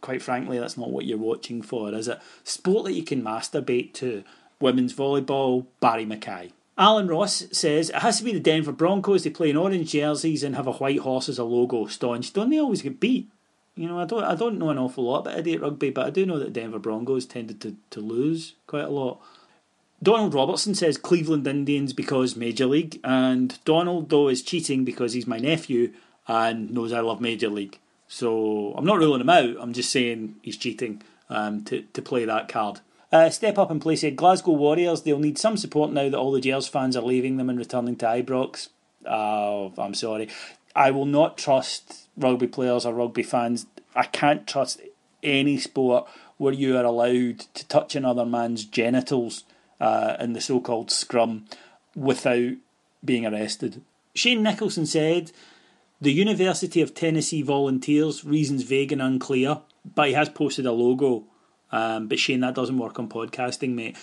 quite 0.00 0.22
frankly, 0.22 0.58
that's 0.58 0.76
not 0.76 0.90
what 0.90 1.06
you're 1.06 1.18
watching 1.18 1.62
for, 1.62 1.92
is 1.94 2.08
it? 2.08 2.20
Sport 2.44 2.86
that 2.86 2.94
you 2.94 3.02
can 3.02 3.22
masturbate 3.22 3.92
to. 3.94 4.24
Women's 4.60 4.94
volleyball, 4.94 5.66
Barry 5.80 6.04
Mackay. 6.04 6.52
Alan 6.76 7.08
Ross 7.08 7.44
says 7.52 7.90
it 7.90 7.96
has 7.96 8.18
to 8.18 8.24
be 8.24 8.32
the 8.32 8.40
Denver 8.40 8.72
Broncos. 8.72 9.24
They 9.24 9.30
play 9.30 9.50
in 9.50 9.56
orange 9.56 9.92
jerseys 9.92 10.42
and 10.42 10.56
have 10.56 10.66
a 10.66 10.72
white 10.72 11.00
horse 11.00 11.28
as 11.28 11.38
a 11.38 11.44
logo. 11.44 11.86
Staunch. 11.86 12.32
Don't 12.32 12.50
they 12.50 12.58
always 12.58 12.82
get 12.82 13.00
beat? 13.00 13.28
You 13.76 13.88
know, 13.88 14.00
I 14.00 14.04
don't 14.04 14.24
I 14.24 14.34
don't 14.34 14.58
know 14.58 14.70
an 14.70 14.78
awful 14.78 15.04
lot 15.04 15.20
about 15.20 15.38
idiot 15.38 15.60
rugby, 15.60 15.90
but 15.90 16.06
I 16.06 16.10
do 16.10 16.26
know 16.26 16.38
that 16.38 16.52
Denver 16.52 16.78
Broncos 16.78 17.26
tended 17.26 17.60
to, 17.60 17.76
to 17.90 18.00
lose 18.00 18.54
quite 18.66 18.84
a 18.84 18.90
lot. 18.90 19.20
Donald 20.02 20.32
Robertson 20.32 20.74
says 20.74 20.96
Cleveland 20.96 21.46
Indians 21.46 21.92
because 21.92 22.34
Major 22.34 22.66
League, 22.66 22.98
and 23.04 23.58
Donald 23.64 24.08
though 24.08 24.28
is 24.28 24.42
cheating 24.42 24.84
because 24.84 25.12
he's 25.12 25.26
my 25.26 25.38
nephew 25.38 25.92
and 26.26 26.70
knows 26.70 26.92
I 26.92 27.00
love 27.00 27.20
Major 27.20 27.48
League. 27.48 27.78
So 28.12 28.74
I'm 28.76 28.84
not 28.84 28.98
ruling 28.98 29.20
him 29.20 29.30
out. 29.30 29.56
I'm 29.60 29.72
just 29.72 29.90
saying 29.90 30.34
he's 30.42 30.56
cheating 30.56 31.00
um, 31.30 31.62
to 31.64 31.82
to 31.82 32.02
play 32.02 32.24
that 32.24 32.48
card. 32.48 32.80
Uh, 33.12 33.30
step 33.30 33.56
up 33.56 33.70
and 33.70 33.80
play 33.80 33.94
said 33.94 34.16
Glasgow 34.16 34.50
Warriors. 34.50 35.02
They'll 35.02 35.20
need 35.20 35.38
some 35.38 35.56
support 35.56 35.92
now 35.92 36.08
that 36.08 36.18
all 36.18 36.32
the 36.32 36.40
Gers 36.40 36.66
fans 36.66 36.96
are 36.96 37.02
leaving 37.02 37.36
them 37.36 37.48
and 37.48 37.58
returning 37.58 37.94
to 37.96 38.06
Ibrox. 38.06 38.68
Oh, 39.06 39.72
I'm 39.78 39.94
sorry. 39.94 40.28
I 40.74 40.90
will 40.90 41.06
not 41.06 41.38
trust 41.38 42.08
rugby 42.16 42.48
players 42.48 42.84
or 42.84 42.94
rugby 42.94 43.22
fans. 43.22 43.66
I 43.94 44.04
can't 44.04 44.46
trust 44.46 44.80
any 45.22 45.56
sport 45.58 46.08
where 46.36 46.52
you 46.52 46.76
are 46.76 46.84
allowed 46.84 47.40
to 47.54 47.66
touch 47.68 47.94
another 47.94 48.26
man's 48.26 48.64
genitals 48.64 49.44
uh, 49.80 50.16
in 50.18 50.32
the 50.32 50.40
so-called 50.40 50.90
scrum 50.90 51.44
without 51.94 52.54
being 53.04 53.24
arrested. 53.24 53.82
Shane 54.14 54.42
Nicholson 54.42 54.86
said 54.86 55.30
the 56.00 56.12
University 56.12 56.80
of 56.80 56.94
Tennessee 56.94 57.42
volunteers 57.42 58.24
reasons 58.24 58.62
vague 58.62 58.92
and 58.92 59.02
unclear, 59.02 59.60
but 59.94 60.08
he 60.08 60.14
has 60.14 60.28
posted 60.28 60.66
a 60.66 60.72
logo 60.72 61.26
um, 61.72 62.08
but 62.08 62.18
Shane, 62.18 62.40
that 62.40 62.54
doesn't 62.54 62.78
work 62.78 62.98
on 62.98 63.08
podcasting, 63.08 63.74
mate. 63.74 63.96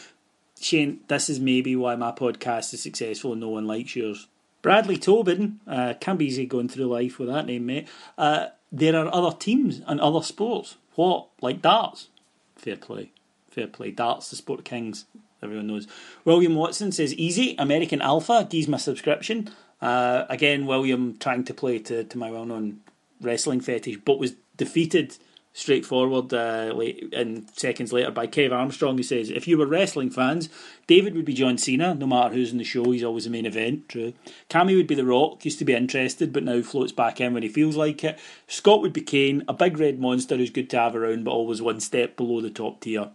Shane, 0.60 1.02
this 1.08 1.30
is 1.30 1.40
maybe 1.40 1.76
why 1.76 1.96
my 1.96 2.12
podcast 2.12 2.74
is 2.74 2.82
successful 2.82 3.34
and 3.34 3.42
no 3.42 3.50
one 3.50 3.68
likes 3.68 3.96
yours. 3.96 4.28
Bradley 4.62 4.98
Tobin, 4.98 5.60
uh, 5.68 5.94
can't 6.00 6.20
be 6.20 6.26
easy 6.26 6.46
going 6.46 6.68
through 6.68 6.86
life 6.86 7.20
with 7.20 7.30
that 7.30 7.46
name, 7.46 7.66
mate. 7.66 7.88
Uh, 8.18 8.48
there 8.72 8.96
are 8.96 9.14
other 9.14 9.36
teams 9.38 9.82
and 9.86 10.02
other 10.02 10.22
sports. 10.24 10.78
What? 10.96 11.28
Like 11.42 11.62
darts? 11.62 12.08
Fair 12.56 12.76
play. 12.76 13.12
Fair 13.50 13.68
play. 13.68 13.92
Darts, 13.92 14.30
the 14.30 14.36
sport 14.36 14.60
of 14.60 14.66
kings. 14.66 15.06
Everyone 15.44 15.68
knows. 15.68 15.88
William 16.26 16.56
Watson 16.56 16.92
says, 16.92 17.14
easy, 17.14 17.56
American 17.60 18.02
Alpha, 18.02 18.48
gives 18.50 18.68
my 18.68 18.78
subscription. 18.78 19.52
Uh, 19.82 20.26
again, 20.30 20.66
William 20.66 21.18
trying 21.18 21.44
to 21.46 21.54
play 21.54 21.80
to, 21.80 22.04
to 22.04 22.18
my 22.18 22.32
well 22.32 22.46
known 22.46 22.82
wrestling 23.22 23.62
fetish, 23.62 23.98
but 24.06 24.20
was 24.20 24.34
defeated 24.58 25.18
straightforward 25.58 26.32
uh, 26.36 26.72
late, 26.76 27.12
in 27.12 27.48
seconds 27.54 27.92
later 27.92 28.12
by 28.12 28.28
Kev 28.28 28.52
Armstrong, 28.52 28.96
who 28.96 29.02
says, 29.02 29.32
If 29.32 29.48
you 29.48 29.58
were 29.58 29.66
wrestling 29.66 30.12
fans, 30.12 30.50
David 30.86 31.16
would 31.16 31.26
be 31.26 31.34
John 31.34 31.58
Cena, 31.58 31.96
no 31.96 32.06
matter 32.06 32.36
who's 32.36 32.52
in 32.52 32.60
the 32.60 32.64
show, 32.64 32.92
he's 32.92 33.04
always 33.04 33.24
the 33.24 33.32
main 33.32 33.48
event. 33.48 33.90
True. 33.90 34.14
Cammy 34.52 34.78
would 34.78 34.86
be 34.86 34.94
The 34.94 35.04
Rock, 35.04 35.44
used 35.44 35.58
to 35.58 35.66
be 35.66 35.74
interested, 35.74 36.32
but 36.32 36.44
now 36.44 36.62
floats 36.62 36.92
back 36.92 37.20
in 37.20 37.34
when 37.34 37.42
he 37.42 37.50
feels 37.50 37.76
like 37.76 38.04
it. 38.04 38.20
Scott 38.48 38.82
would 38.82 38.94
be 38.94 39.02
Kane, 39.02 39.44
a 39.48 39.54
big 39.54 39.80
red 39.80 40.00
monster 40.00 40.38
who's 40.38 40.52
good 40.52 40.70
to 40.70 40.80
have 40.80 40.96
around, 40.96 41.24
but 41.24 41.32
always 41.32 41.62
one 41.62 41.80
step 41.80 42.16
below 42.16 42.40
the 42.40 42.52
top 42.52 42.80
tier 42.82 43.10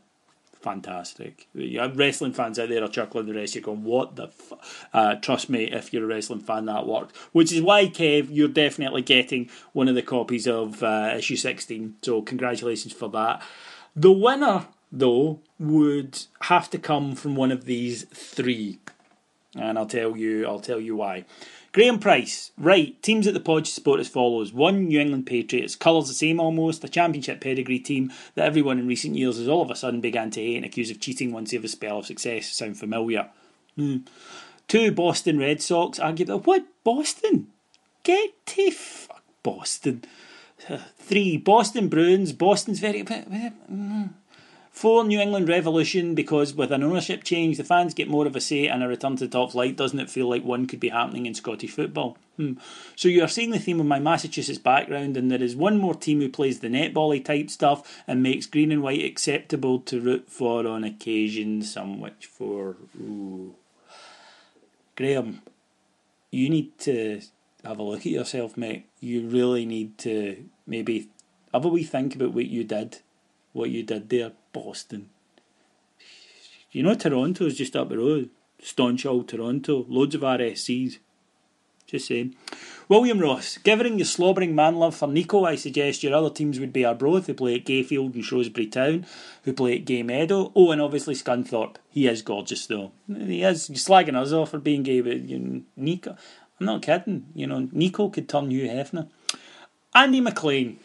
fantastic. 0.62 1.48
Wrestling 1.54 2.32
fans 2.32 2.58
out 2.58 2.68
there 2.68 2.82
are 2.82 2.88
chuckling 2.88 3.26
the 3.26 3.34
rest. 3.34 3.54
You're 3.54 3.62
going, 3.62 3.84
what 3.84 4.16
the? 4.16 4.24
F-? 4.24 4.88
Uh, 4.92 5.14
trust 5.16 5.50
me, 5.50 5.64
if 5.64 5.92
you're 5.92 6.04
a 6.04 6.06
wrestling 6.06 6.40
fan, 6.40 6.66
that 6.66 6.86
worked. 6.86 7.16
Which 7.32 7.52
is 7.52 7.60
why, 7.60 7.86
Kev, 7.86 8.28
you're 8.30 8.48
definitely 8.48 9.02
getting 9.02 9.50
one 9.72 9.88
of 9.88 9.94
the 9.94 10.02
copies 10.02 10.46
of 10.46 10.82
uh, 10.82 11.14
issue 11.16 11.36
16. 11.36 11.96
So 12.02 12.22
congratulations 12.22 12.92
for 12.92 13.08
that. 13.10 13.42
The 13.94 14.12
winner, 14.12 14.68
though, 14.90 15.40
would 15.58 16.22
have 16.42 16.70
to 16.70 16.78
come 16.78 17.14
from 17.14 17.36
one 17.36 17.52
of 17.52 17.66
these 17.66 18.04
three, 18.04 18.78
and 19.54 19.78
I'll 19.78 19.86
tell 19.86 20.16
you. 20.16 20.46
I'll 20.46 20.60
tell 20.60 20.80
you 20.80 20.96
why. 20.96 21.24
Graham 21.72 21.98
Price, 21.98 22.50
right, 22.58 23.00
teams 23.02 23.26
at 23.26 23.32
the 23.32 23.40
Podge 23.40 23.70
support 23.70 23.98
as 23.98 24.06
follows. 24.06 24.52
One, 24.52 24.88
New 24.88 25.00
England 25.00 25.24
Patriots, 25.24 25.74
colours 25.74 26.08
the 26.08 26.14
same 26.14 26.38
almost, 26.38 26.84
a 26.84 26.88
championship 26.88 27.40
pedigree 27.40 27.78
team 27.78 28.12
that 28.34 28.44
everyone 28.44 28.78
in 28.78 28.86
recent 28.86 29.16
years 29.16 29.38
has 29.38 29.48
all 29.48 29.62
of 29.62 29.70
a 29.70 29.74
sudden 29.74 30.02
began 30.02 30.30
to 30.32 30.40
hate 30.40 30.56
and 30.56 30.66
accuse 30.66 30.90
of 30.90 31.00
cheating 31.00 31.32
once 31.32 31.50
they 31.50 31.56
have 31.56 31.64
a 31.64 31.68
spell 31.68 32.00
of 32.00 32.06
success. 32.06 32.52
Sound 32.52 32.78
familiar? 32.78 33.30
Hmm. 33.76 33.98
Two, 34.68 34.92
Boston 34.92 35.38
Red 35.38 35.62
Sox, 35.62 35.98
argue 35.98 36.26
that, 36.26 36.46
what, 36.46 36.66
Boston? 36.84 37.48
Get 38.02 38.46
to 38.46 38.70
fuck 38.70 39.22
Boston. 39.42 40.04
Three, 40.98 41.38
Boston 41.38 41.88
Bruins, 41.88 42.34
Boston's 42.34 42.80
very... 42.80 43.00
Hmm. 43.00 44.08
Four, 44.72 45.04
New 45.04 45.20
England 45.20 45.50
Revolution, 45.50 46.14
because 46.14 46.54
with 46.54 46.72
an 46.72 46.82
ownership 46.82 47.24
change, 47.24 47.58
the 47.58 47.62
fans 47.62 47.92
get 47.92 48.08
more 48.08 48.26
of 48.26 48.34
a 48.34 48.40
say 48.40 48.66
and 48.66 48.82
a 48.82 48.88
return 48.88 49.16
to 49.16 49.28
top 49.28 49.52
flight. 49.52 49.76
Doesn't 49.76 50.00
it 50.00 50.10
feel 50.10 50.28
like 50.28 50.42
one 50.42 50.66
could 50.66 50.80
be 50.80 50.88
happening 50.88 51.26
in 51.26 51.34
Scottish 51.34 51.70
football? 51.70 52.16
Hmm. 52.38 52.54
So 52.96 53.08
you 53.08 53.22
are 53.22 53.28
seeing 53.28 53.50
the 53.50 53.58
theme 53.58 53.80
of 53.80 53.86
my 53.86 53.98
Massachusetts 53.98 54.58
background, 54.58 55.18
and 55.18 55.30
there 55.30 55.42
is 55.42 55.54
one 55.54 55.76
more 55.76 55.94
team 55.94 56.20
who 56.20 56.28
plays 56.30 56.60
the 56.60 56.68
netbally 56.68 57.22
type 57.22 57.50
stuff 57.50 58.02
and 58.08 58.22
makes 58.22 58.46
green 58.46 58.72
and 58.72 58.82
white 58.82 59.04
acceptable 59.04 59.78
to 59.80 60.00
root 60.00 60.28
for 60.30 60.66
on 60.66 60.84
occasion, 60.84 61.62
some 61.62 62.00
which 62.00 62.26
for. 62.26 62.76
Ooh. 62.98 63.54
Graham, 64.96 65.42
you 66.30 66.48
need 66.48 66.78
to 66.78 67.20
have 67.62 67.78
a 67.78 67.82
look 67.82 68.00
at 68.00 68.06
yourself, 68.06 68.56
mate. 68.56 68.86
You 69.00 69.28
really 69.28 69.66
need 69.66 69.98
to 69.98 70.44
maybe 70.66 71.10
have 71.52 71.66
a 71.66 71.68
wee 71.68 71.84
think 71.84 72.14
about 72.14 72.32
what 72.32 72.46
you 72.46 72.64
did, 72.64 73.00
what 73.52 73.70
you 73.70 73.82
did 73.82 74.08
there 74.08 74.32
Boston. 74.52 75.08
You 76.70 76.82
know, 76.82 76.94
Toronto's 76.94 77.56
just 77.56 77.76
up 77.76 77.90
the 77.90 77.98
road. 77.98 78.30
Staunch 78.60 79.04
old 79.04 79.28
Toronto. 79.28 79.84
Loads 79.88 80.14
of 80.14 80.22
RSCs. 80.22 80.98
Just 81.86 82.06
saying. 82.06 82.34
William 82.88 83.18
Ross, 83.18 83.58
given 83.58 83.98
your 83.98 84.06
slobbering 84.06 84.54
man 84.54 84.76
love 84.76 84.94
for 84.96 85.08
Nico, 85.08 85.44
I 85.44 85.56
suggest 85.56 86.02
your 86.02 86.14
other 86.14 86.30
teams 86.30 86.58
would 86.58 86.72
be 86.72 86.84
Arbroath, 86.84 87.26
who 87.26 87.34
play 87.34 87.56
at 87.56 87.64
Gayfield 87.64 88.14
and 88.14 88.24
Shrewsbury 88.24 88.66
Town, 88.66 89.06
who 89.44 89.52
play 89.52 89.76
at 89.76 89.84
Gay 89.84 90.02
Meadow. 90.02 90.52
Oh, 90.54 90.70
and 90.70 90.80
obviously 90.80 91.14
Scunthorpe. 91.14 91.76
He 91.90 92.06
is 92.06 92.22
gorgeous, 92.22 92.66
though. 92.66 92.92
He 93.06 93.42
is. 93.42 93.68
You're 93.68 93.76
slagging 93.76 94.16
us 94.16 94.32
off 94.32 94.50
for 94.50 94.58
being 94.58 94.82
gay, 94.82 95.00
but 95.00 95.20
you 95.20 95.38
know, 95.38 95.62
Nico. 95.76 96.16
I'm 96.58 96.66
not 96.66 96.82
kidding. 96.82 97.26
You 97.34 97.46
know, 97.46 97.68
Nico 97.72 98.08
could 98.08 98.28
turn 98.28 98.50
Hugh 98.50 98.68
Hefner. 98.68 99.08
Andy 99.94 100.20
McLean. 100.20 100.78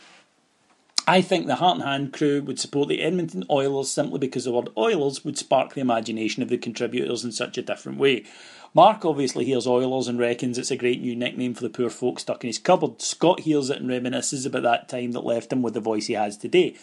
I 1.10 1.22
think 1.22 1.48
the 1.48 1.56
Heart 1.56 1.78
and 1.78 1.88
Hand 1.88 2.14
crew 2.14 2.42
would 2.42 2.60
support 2.60 2.90
the 2.90 3.02
Edmonton 3.02 3.46
Oilers 3.50 3.90
simply 3.90 4.20
because 4.20 4.44
the 4.44 4.52
word 4.52 4.68
Oilers 4.78 5.24
would 5.24 5.38
spark 5.38 5.74
the 5.74 5.80
imagination 5.80 6.44
of 6.44 6.50
the 6.50 6.58
contributors 6.58 7.24
in 7.24 7.32
such 7.32 7.58
a 7.58 7.62
different 7.62 7.98
way. 7.98 8.26
Mark 8.74 9.06
obviously 9.06 9.46
hears 9.46 9.66
Oilers 9.66 10.10
and 10.10 10.20
reckons 10.20 10.58
it's 10.58 10.70
a 10.70 10.76
great 10.76 11.00
new 11.00 11.16
nickname 11.16 11.54
for 11.54 11.64
the 11.64 11.70
poor 11.70 11.90
folk 11.90 12.20
stuck 12.20 12.44
in 12.44 12.50
his 12.50 12.60
cupboard. 12.60 13.02
Scott 13.02 13.40
hears 13.40 13.70
it 13.70 13.82
and 13.82 13.90
reminisces 13.90 14.46
about 14.46 14.64
that 14.64 14.90
time 14.90 15.14
that 15.14 15.24
left 15.24 15.54
him 15.54 15.62
with 15.62 15.74
the 15.74 15.80
voice 15.80 16.08
he 16.08 16.14
has 16.14 16.38
today. 16.38 16.76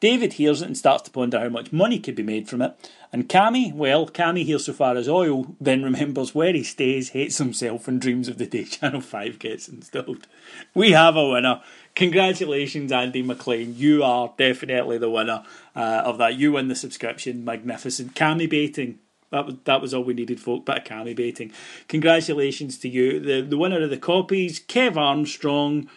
David 0.00 0.34
hears 0.34 0.60
it 0.60 0.66
and 0.66 0.76
starts 0.76 1.04
to 1.04 1.10
ponder 1.10 1.38
how 1.38 1.48
much 1.48 1.72
money 1.72 1.98
could 1.98 2.14
be 2.14 2.22
made 2.22 2.48
from 2.48 2.60
it. 2.60 2.90
And 3.12 3.28
Cammy, 3.28 3.72
well, 3.72 4.06
Cammy 4.06 4.44
hears 4.44 4.66
so 4.66 4.74
far 4.74 4.96
as 4.96 5.08
oil, 5.08 5.54
then 5.58 5.82
remembers 5.82 6.34
where 6.34 6.52
he 6.52 6.62
stays, 6.62 7.10
hates 7.10 7.38
himself, 7.38 7.88
and 7.88 8.00
dreams 8.00 8.28
of 8.28 8.36
the 8.36 8.46
day 8.46 8.64
Channel 8.64 9.00
5 9.00 9.38
gets 9.38 9.68
installed. 9.68 10.26
We 10.74 10.92
have 10.92 11.16
a 11.16 11.28
winner. 11.28 11.62
Congratulations, 11.96 12.92
Andy 12.92 13.22
McLean. 13.22 13.74
You 13.74 14.04
are 14.04 14.32
definitely 14.36 14.98
the 14.98 15.10
winner 15.10 15.42
uh, 15.74 16.02
of 16.04 16.18
that. 16.18 16.34
You 16.34 16.52
win 16.52 16.68
the 16.68 16.74
subscription. 16.74 17.42
Magnificent. 17.42 18.14
Cammy 18.14 18.48
baiting. 18.48 18.98
That 19.30 19.46
was 19.46 19.54
that 19.64 19.80
was 19.80 19.94
all 19.94 20.04
we 20.04 20.14
needed, 20.14 20.38
folk. 20.38 20.66
Bit 20.66 20.78
of 20.78 20.84
cammy 20.84 21.16
baiting. 21.16 21.52
Congratulations 21.88 22.78
to 22.78 22.88
you, 22.88 23.18
the 23.18 23.40
the 23.40 23.56
winner 23.56 23.82
of 23.82 23.90
the 23.90 23.96
copies, 23.96 24.60
Kev 24.60 24.96
Armstrong, 24.96 25.88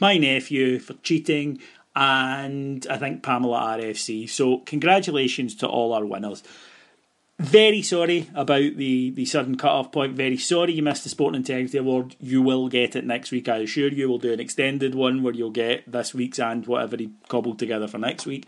my 0.00 0.16
nephew 0.16 0.78
for 0.78 0.94
cheating, 1.02 1.58
and 1.94 2.86
I 2.88 2.96
think 2.96 3.22
Pamela 3.22 3.78
RFC. 3.78 4.30
So 4.30 4.58
congratulations 4.58 5.54
to 5.56 5.66
all 5.66 5.92
our 5.92 6.06
winners. 6.06 6.42
Very 7.38 7.82
sorry 7.82 8.28
about 8.34 8.76
the, 8.76 9.10
the 9.10 9.24
sudden 9.24 9.56
cut-off 9.56 9.92
point. 9.92 10.16
Very 10.16 10.36
sorry 10.36 10.72
you 10.72 10.82
missed 10.82 11.04
the 11.04 11.08
Sport 11.08 11.36
Integrity 11.36 11.78
Award. 11.78 12.16
You 12.20 12.42
will 12.42 12.68
get 12.68 12.96
it 12.96 13.06
next 13.06 13.30
week, 13.30 13.48
I 13.48 13.58
assure 13.58 13.92
you. 13.92 14.08
We'll 14.08 14.18
do 14.18 14.32
an 14.32 14.40
extended 14.40 14.96
one 14.96 15.22
where 15.22 15.32
you'll 15.32 15.50
get 15.50 15.90
this 15.90 16.12
week's 16.12 16.40
and 16.40 16.66
whatever 16.66 16.96
he 16.96 17.10
cobbled 17.28 17.60
together 17.60 17.86
for 17.86 17.98
next 17.98 18.26
week. 18.26 18.44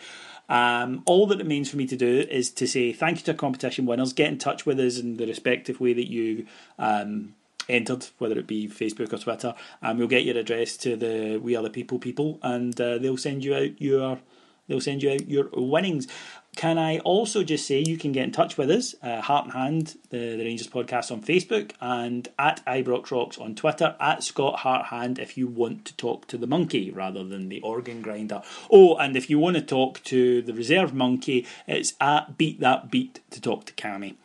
Um, 0.48 1.04
all 1.06 1.28
that 1.28 1.38
remains 1.38 1.70
for 1.70 1.76
me 1.76 1.86
to 1.86 1.96
do 1.96 2.26
is 2.28 2.50
to 2.50 2.66
say 2.66 2.92
thank 2.92 3.18
you 3.18 3.24
to 3.26 3.34
competition 3.34 3.86
winners. 3.86 4.12
Get 4.12 4.26
in 4.26 4.38
touch 4.38 4.66
with 4.66 4.80
us 4.80 4.98
in 4.98 5.18
the 5.18 5.26
respective 5.26 5.78
way 5.80 5.92
that 5.92 6.10
you 6.10 6.46
um, 6.76 7.36
entered, 7.68 8.08
whether 8.18 8.36
it 8.36 8.48
be 8.48 8.66
Facebook 8.66 9.12
or 9.12 9.18
Twitter, 9.18 9.54
and 9.80 10.00
we'll 10.00 10.08
get 10.08 10.24
your 10.24 10.36
address 10.36 10.76
to 10.78 10.96
the 10.96 11.38
We 11.40 11.54
Are 11.54 11.62
the 11.62 11.70
People 11.70 12.00
people, 12.00 12.40
and 12.42 12.78
uh, 12.80 12.98
they'll 12.98 13.16
send 13.16 13.44
you 13.44 13.54
out 13.54 13.80
your 13.80 14.18
they'll 14.66 14.80
send 14.80 15.04
you 15.04 15.12
out 15.12 15.28
your 15.28 15.48
winnings. 15.52 16.08
Can 16.56 16.78
I 16.78 16.98
also 16.98 17.44
just 17.44 17.66
say 17.66 17.82
you 17.86 17.96
can 17.96 18.12
get 18.12 18.24
in 18.24 18.32
touch 18.32 18.58
with 18.58 18.70
us, 18.70 18.94
uh, 19.02 19.20
Heart 19.20 19.46
and 19.46 19.54
Hand, 19.54 19.98
the, 20.10 20.36
the 20.36 20.44
Rangers 20.44 20.66
podcast 20.66 21.10
on 21.12 21.22
Facebook, 21.22 21.72
and 21.80 22.28
at 22.38 22.64
Ibrox 22.66 23.10
Rocks 23.10 23.38
on 23.38 23.54
Twitter, 23.54 23.96
at 24.00 24.22
Scott 24.22 24.60
Heart 24.60 24.86
Hand 24.86 25.18
if 25.18 25.38
you 25.38 25.46
want 25.46 25.84
to 25.86 25.96
talk 25.96 26.26
to 26.26 26.36
the 26.36 26.48
monkey 26.48 26.90
rather 26.90 27.24
than 27.24 27.48
the 27.48 27.60
organ 27.60 28.02
grinder. 28.02 28.42
Oh, 28.70 28.96
and 28.96 29.16
if 29.16 29.30
you 29.30 29.38
want 29.38 29.56
to 29.56 29.62
talk 29.62 30.02
to 30.04 30.42
the 30.42 30.52
reserve 30.52 30.92
monkey, 30.92 31.46
it's 31.66 31.94
at 32.00 32.36
Beat 32.36 32.60
That 32.60 32.90
Beat 32.90 33.20
to 33.30 33.40
talk 33.40 33.64
to 33.66 33.72
Cammy. 33.74 34.16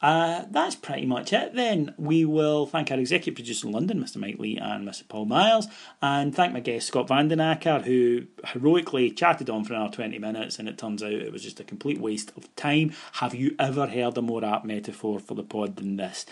Uh, 0.00 0.44
that's 0.50 0.76
pretty 0.76 1.04
much 1.04 1.32
it 1.32 1.54
then. 1.54 1.92
We 1.98 2.24
will 2.24 2.66
thank 2.66 2.90
our 2.90 2.98
executive 2.98 3.34
producer 3.34 3.66
in 3.66 3.72
London, 3.72 4.00
Mr. 4.00 4.16
Mike 4.16 4.38
Lee 4.38 4.56
and 4.56 4.86
Mr. 4.86 5.06
Paul 5.08 5.24
Miles, 5.24 5.66
and 6.00 6.32
thank 6.32 6.52
my 6.52 6.60
guest 6.60 6.86
Scott 6.86 7.08
Vandenacker, 7.08 7.82
who 7.82 8.26
heroically 8.44 9.10
chatted 9.10 9.50
on 9.50 9.64
for 9.64 9.74
another 9.74 9.92
20 9.92 10.18
minutes, 10.20 10.58
and 10.58 10.68
it 10.68 10.78
turns 10.78 11.02
out 11.02 11.12
it 11.12 11.32
was 11.32 11.42
just 11.42 11.58
a 11.58 11.64
complete 11.64 11.98
waste 11.98 12.32
of 12.36 12.54
time. 12.54 12.92
Have 13.14 13.34
you 13.34 13.56
ever 13.58 13.88
heard 13.88 14.16
a 14.16 14.22
more 14.22 14.44
apt 14.44 14.64
metaphor 14.64 15.18
for 15.18 15.34
the 15.34 15.42
pod 15.42 15.74
than 15.76 15.96
this? 15.96 16.24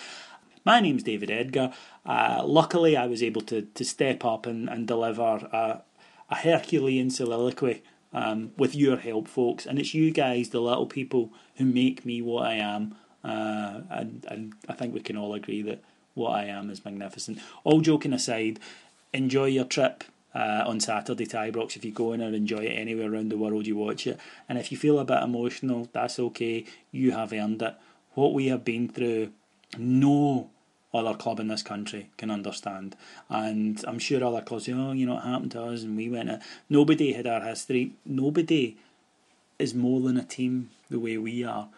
My 0.64 0.80
name's 0.80 1.02
David 1.02 1.30
Edgar. 1.30 1.72
Uh, 2.04 2.42
luckily, 2.44 2.96
I 2.96 3.06
was 3.06 3.22
able 3.22 3.42
to, 3.42 3.62
to 3.62 3.84
step 3.84 4.24
up 4.24 4.46
and, 4.46 4.68
and 4.68 4.86
deliver 4.86 5.22
a, 5.22 5.82
a 6.30 6.34
Herculean 6.36 7.10
soliloquy 7.10 7.82
um, 8.12 8.52
with 8.56 8.76
your 8.76 8.96
help, 8.96 9.26
folks. 9.26 9.66
And 9.66 9.78
it's 9.78 9.94
you 9.94 10.12
guys, 10.12 10.50
the 10.50 10.60
little 10.60 10.86
people, 10.86 11.32
who 11.56 11.64
make 11.64 12.06
me 12.06 12.22
what 12.22 12.46
I 12.46 12.54
am. 12.54 12.96
Uh, 13.26 13.80
and, 13.90 14.24
and 14.30 14.52
I 14.68 14.74
think 14.74 14.94
we 14.94 15.00
can 15.00 15.16
all 15.16 15.34
agree 15.34 15.60
that 15.62 15.82
what 16.14 16.30
I 16.30 16.44
am 16.44 16.70
is 16.70 16.84
magnificent. 16.84 17.40
All 17.64 17.80
joking 17.80 18.12
aside, 18.12 18.60
enjoy 19.12 19.46
your 19.46 19.64
trip 19.64 20.04
uh, 20.34 20.64
on 20.66 20.78
Saturday 20.78 21.26
to 21.26 21.36
Ibrox 21.36 21.76
if 21.76 21.84
you 21.84 21.90
go 21.90 22.12
in 22.12 22.22
or 22.22 22.28
enjoy 22.28 22.58
it 22.58 22.78
anywhere 22.78 23.12
around 23.12 23.30
the 23.30 23.36
world 23.36 23.66
you 23.66 23.76
watch 23.76 24.06
it. 24.06 24.20
And 24.48 24.58
if 24.58 24.70
you 24.70 24.78
feel 24.78 24.98
a 24.98 25.04
bit 25.04 25.22
emotional, 25.22 25.88
that's 25.92 26.18
okay. 26.18 26.64
You 26.92 27.12
have 27.12 27.32
earned 27.32 27.62
it. 27.62 27.74
What 28.14 28.32
we 28.32 28.46
have 28.46 28.64
been 28.64 28.88
through, 28.88 29.32
no 29.76 30.50
other 30.94 31.14
club 31.14 31.40
in 31.40 31.48
this 31.48 31.62
country 31.62 32.10
can 32.16 32.30
understand. 32.30 32.96
And 33.28 33.84
I'm 33.88 33.98
sure 33.98 34.22
other 34.22 34.40
clubs 34.40 34.66
say, 34.66 34.72
oh, 34.72 34.92
you 34.92 35.04
know, 35.04 35.18
it 35.18 35.22
happened 35.24 35.52
to 35.52 35.64
us 35.64 35.82
and 35.82 35.96
we 35.96 36.08
went 36.08 36.30
it. 36.30 36.40
Nobody 36.70 37.12
had 37.12 37.26
our 37.26 37.40
history. 37.40 37.92
Nobody 38.04 38.76
is 39.58 39.74
more 39.74 40.00
than 40.00 40.16
a 40.16 40.24
team 40.24 40.70
the 40.88 41.00
way 41.00 41.18
we 41.18 41.44
are. 41.44 41.68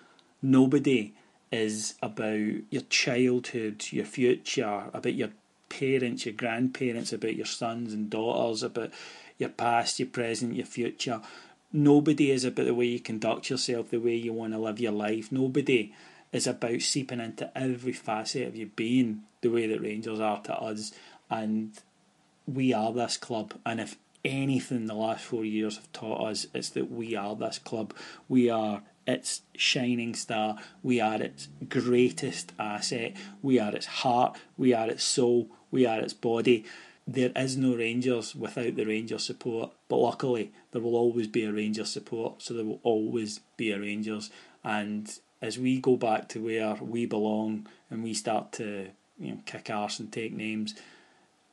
Nobody 0.43 1.15
is 1.51 1.95
about 2.03 2.63
your 2.71 2.83
childhood, 2.91 3.85
your 3.91 4.05
future, 4.05 4.85
about 4.93 5.15
your 5.15 5.31
parents, 5.69 6.27
your 6.27 6.35
grandparents, 6.35 7.13
about 7.13 7.37
your 7.37 7.47
sons 7.47 7.93
and 7.93 8.11
daughters, 8.11 8.63
about 8.63 8.91
your 9.39 9.49
past, 9.51 9.99
your 9.99 10.09
present, 10.09 10.55
your 10.55 10.67
future. 10.67 11.21
Nobody 11.73 12.31
is 12.31 12.45
about 12.45 12.67
the 12.67 12.75
way 12.75 12.87
you 12.87 13.01
conduct 13.01 13.51
yourself, 13.51 13.91
the 13.91 13.99
way 13.99 14.15
you 14.15 14.33
want 14.33 14.53
to 14.53 14.59
live 14.59 14.81
your 14.81 14.93
life. 14.93 15.31
Nobody 15.31 15.93
is 16.33 16.47
about 16.47 16.83
seeping 16.83 17.21
into 17.21 17.57
every 17.57 17.93
facet 17.93 18.49
of 18.49 18.57
your 18.57 18.69
being 18.69 19.23
the 19.41 19.49
way 19.49 19.67
that 19.67 19.81
Rangers 19.81 20.21
are 20.21 20.41
to 20.43 20.55
us. 20.55 20.93
And 21.31 21.73
we 22.47 22.73
are 22.73 22.93
this 22.93 23.17
club. 23.17 23.55
And 23.65 23.81
if 23.81 23.97
anything 24.25 24.87
the 24.87 24.95
last 24.95 25.25
four 25.25 25.45
years 25.45 25.77
have 25.77 25.93
taught 25.93 26.31
us, 26.31 26.47
it's 26.55 26.71
that 26.71 26.91
we 26.91 27.15
are 27.15 27.37
this 27.37 27.59
club. 27.59 27.95
We 28.29 28.51
are 28.51 28.83
its 29.09 29.41
shining 29.57 30.15
star. 30.15 30.57
We 30.83 31.01
are 31.01 31.21
its 31.21 31.49
greatest 31.69 32.53
asset. 32.59 33.17
We 33.43 33.59
are 33.59 33.75
its 33.75 33.87
heart. 33.87 34.37
We 34.57 34.75
are 34.75 34.89
its 34.89 35.03
soul. 35.03 35.49
We 35.71 35.87
are 35.87 35.99
its 35.99 36.13
body. 36.13 36.67
There 37.07 37.33
is 37.35 37.57
no 37.57 37.75
Rangers 37.75 38.37
without 38.37 38.77
the 38.77 38.85
Rangers 38.85 39.25
support, 39.25 39.73
but 39.89 39.97
luckily 39.97 40.53
there 40.73 40.83
will 40.83 40.95
always 40.95 41.27
be 41.27 41.45
a 41.45 41.53
Rangers 41.53 41.91
support, 41.91 42.43
so 42.43 42.53
there 42.53 42.67
will 42.67 42.81
always 42.83 43.41
be 43.57 43.73
a 43.73 43.81
Rangers. 43.81 44.31
And 44.63 45.11
as 45.41 45.59
we 45.59 45.81
go 45.81 45.97
back 45.97 46.29
to 46.29 46.45
where 46.45 46.75
we 46.75 47.07
belong 47.07 47.67
and 47.91 48.05
we 48.05 48.13
start 48.13 48.53
to 48.53 48.89
you 49.19 49.31
know, 49.33 49.39
kick 49.47 49.71
arse 49.71 49.99
and 49.99 50.13
take 50.13 50.35
names, 50.35 50.75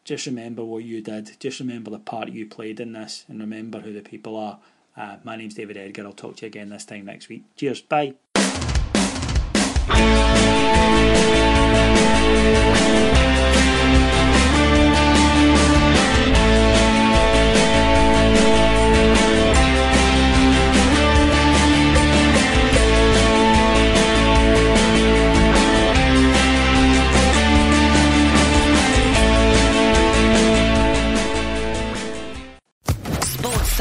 just 0.03 0.26
remember 0.26 0.66
what 0.66 0.84
you 0.84 1.01
did. 1.01 1.39
Just 1.39 1.62
remember 1.62 1.89
the 1.89 1.99
part 1.99 2.30
you 2.30 2.45
played 2.45 2.82
in 2.82 2.91
this, 2.91 3.24
and 3.30 3.39
remember 3.39 3.80
who 3.80 3.93
the 3.93 4.01
people 4.01 4.36
are. 4.36 4.60
Uh, 4.97 5.17
my 5.23 5.35
name's 5.35 5.55
David 5.55 5.77
Edgar. 5.77 6.05
I'll 6.05 6.13
talk 6.13 6.37
to 6.37 6.41
you 6.43 6.47
again 6.47 6.69
this 6.69 6.85
time 6.85 7.05
next 7.05 7.29
week. 7.29 7.43
Cheers. 7.55 7.81
Bye. 7.81 8.15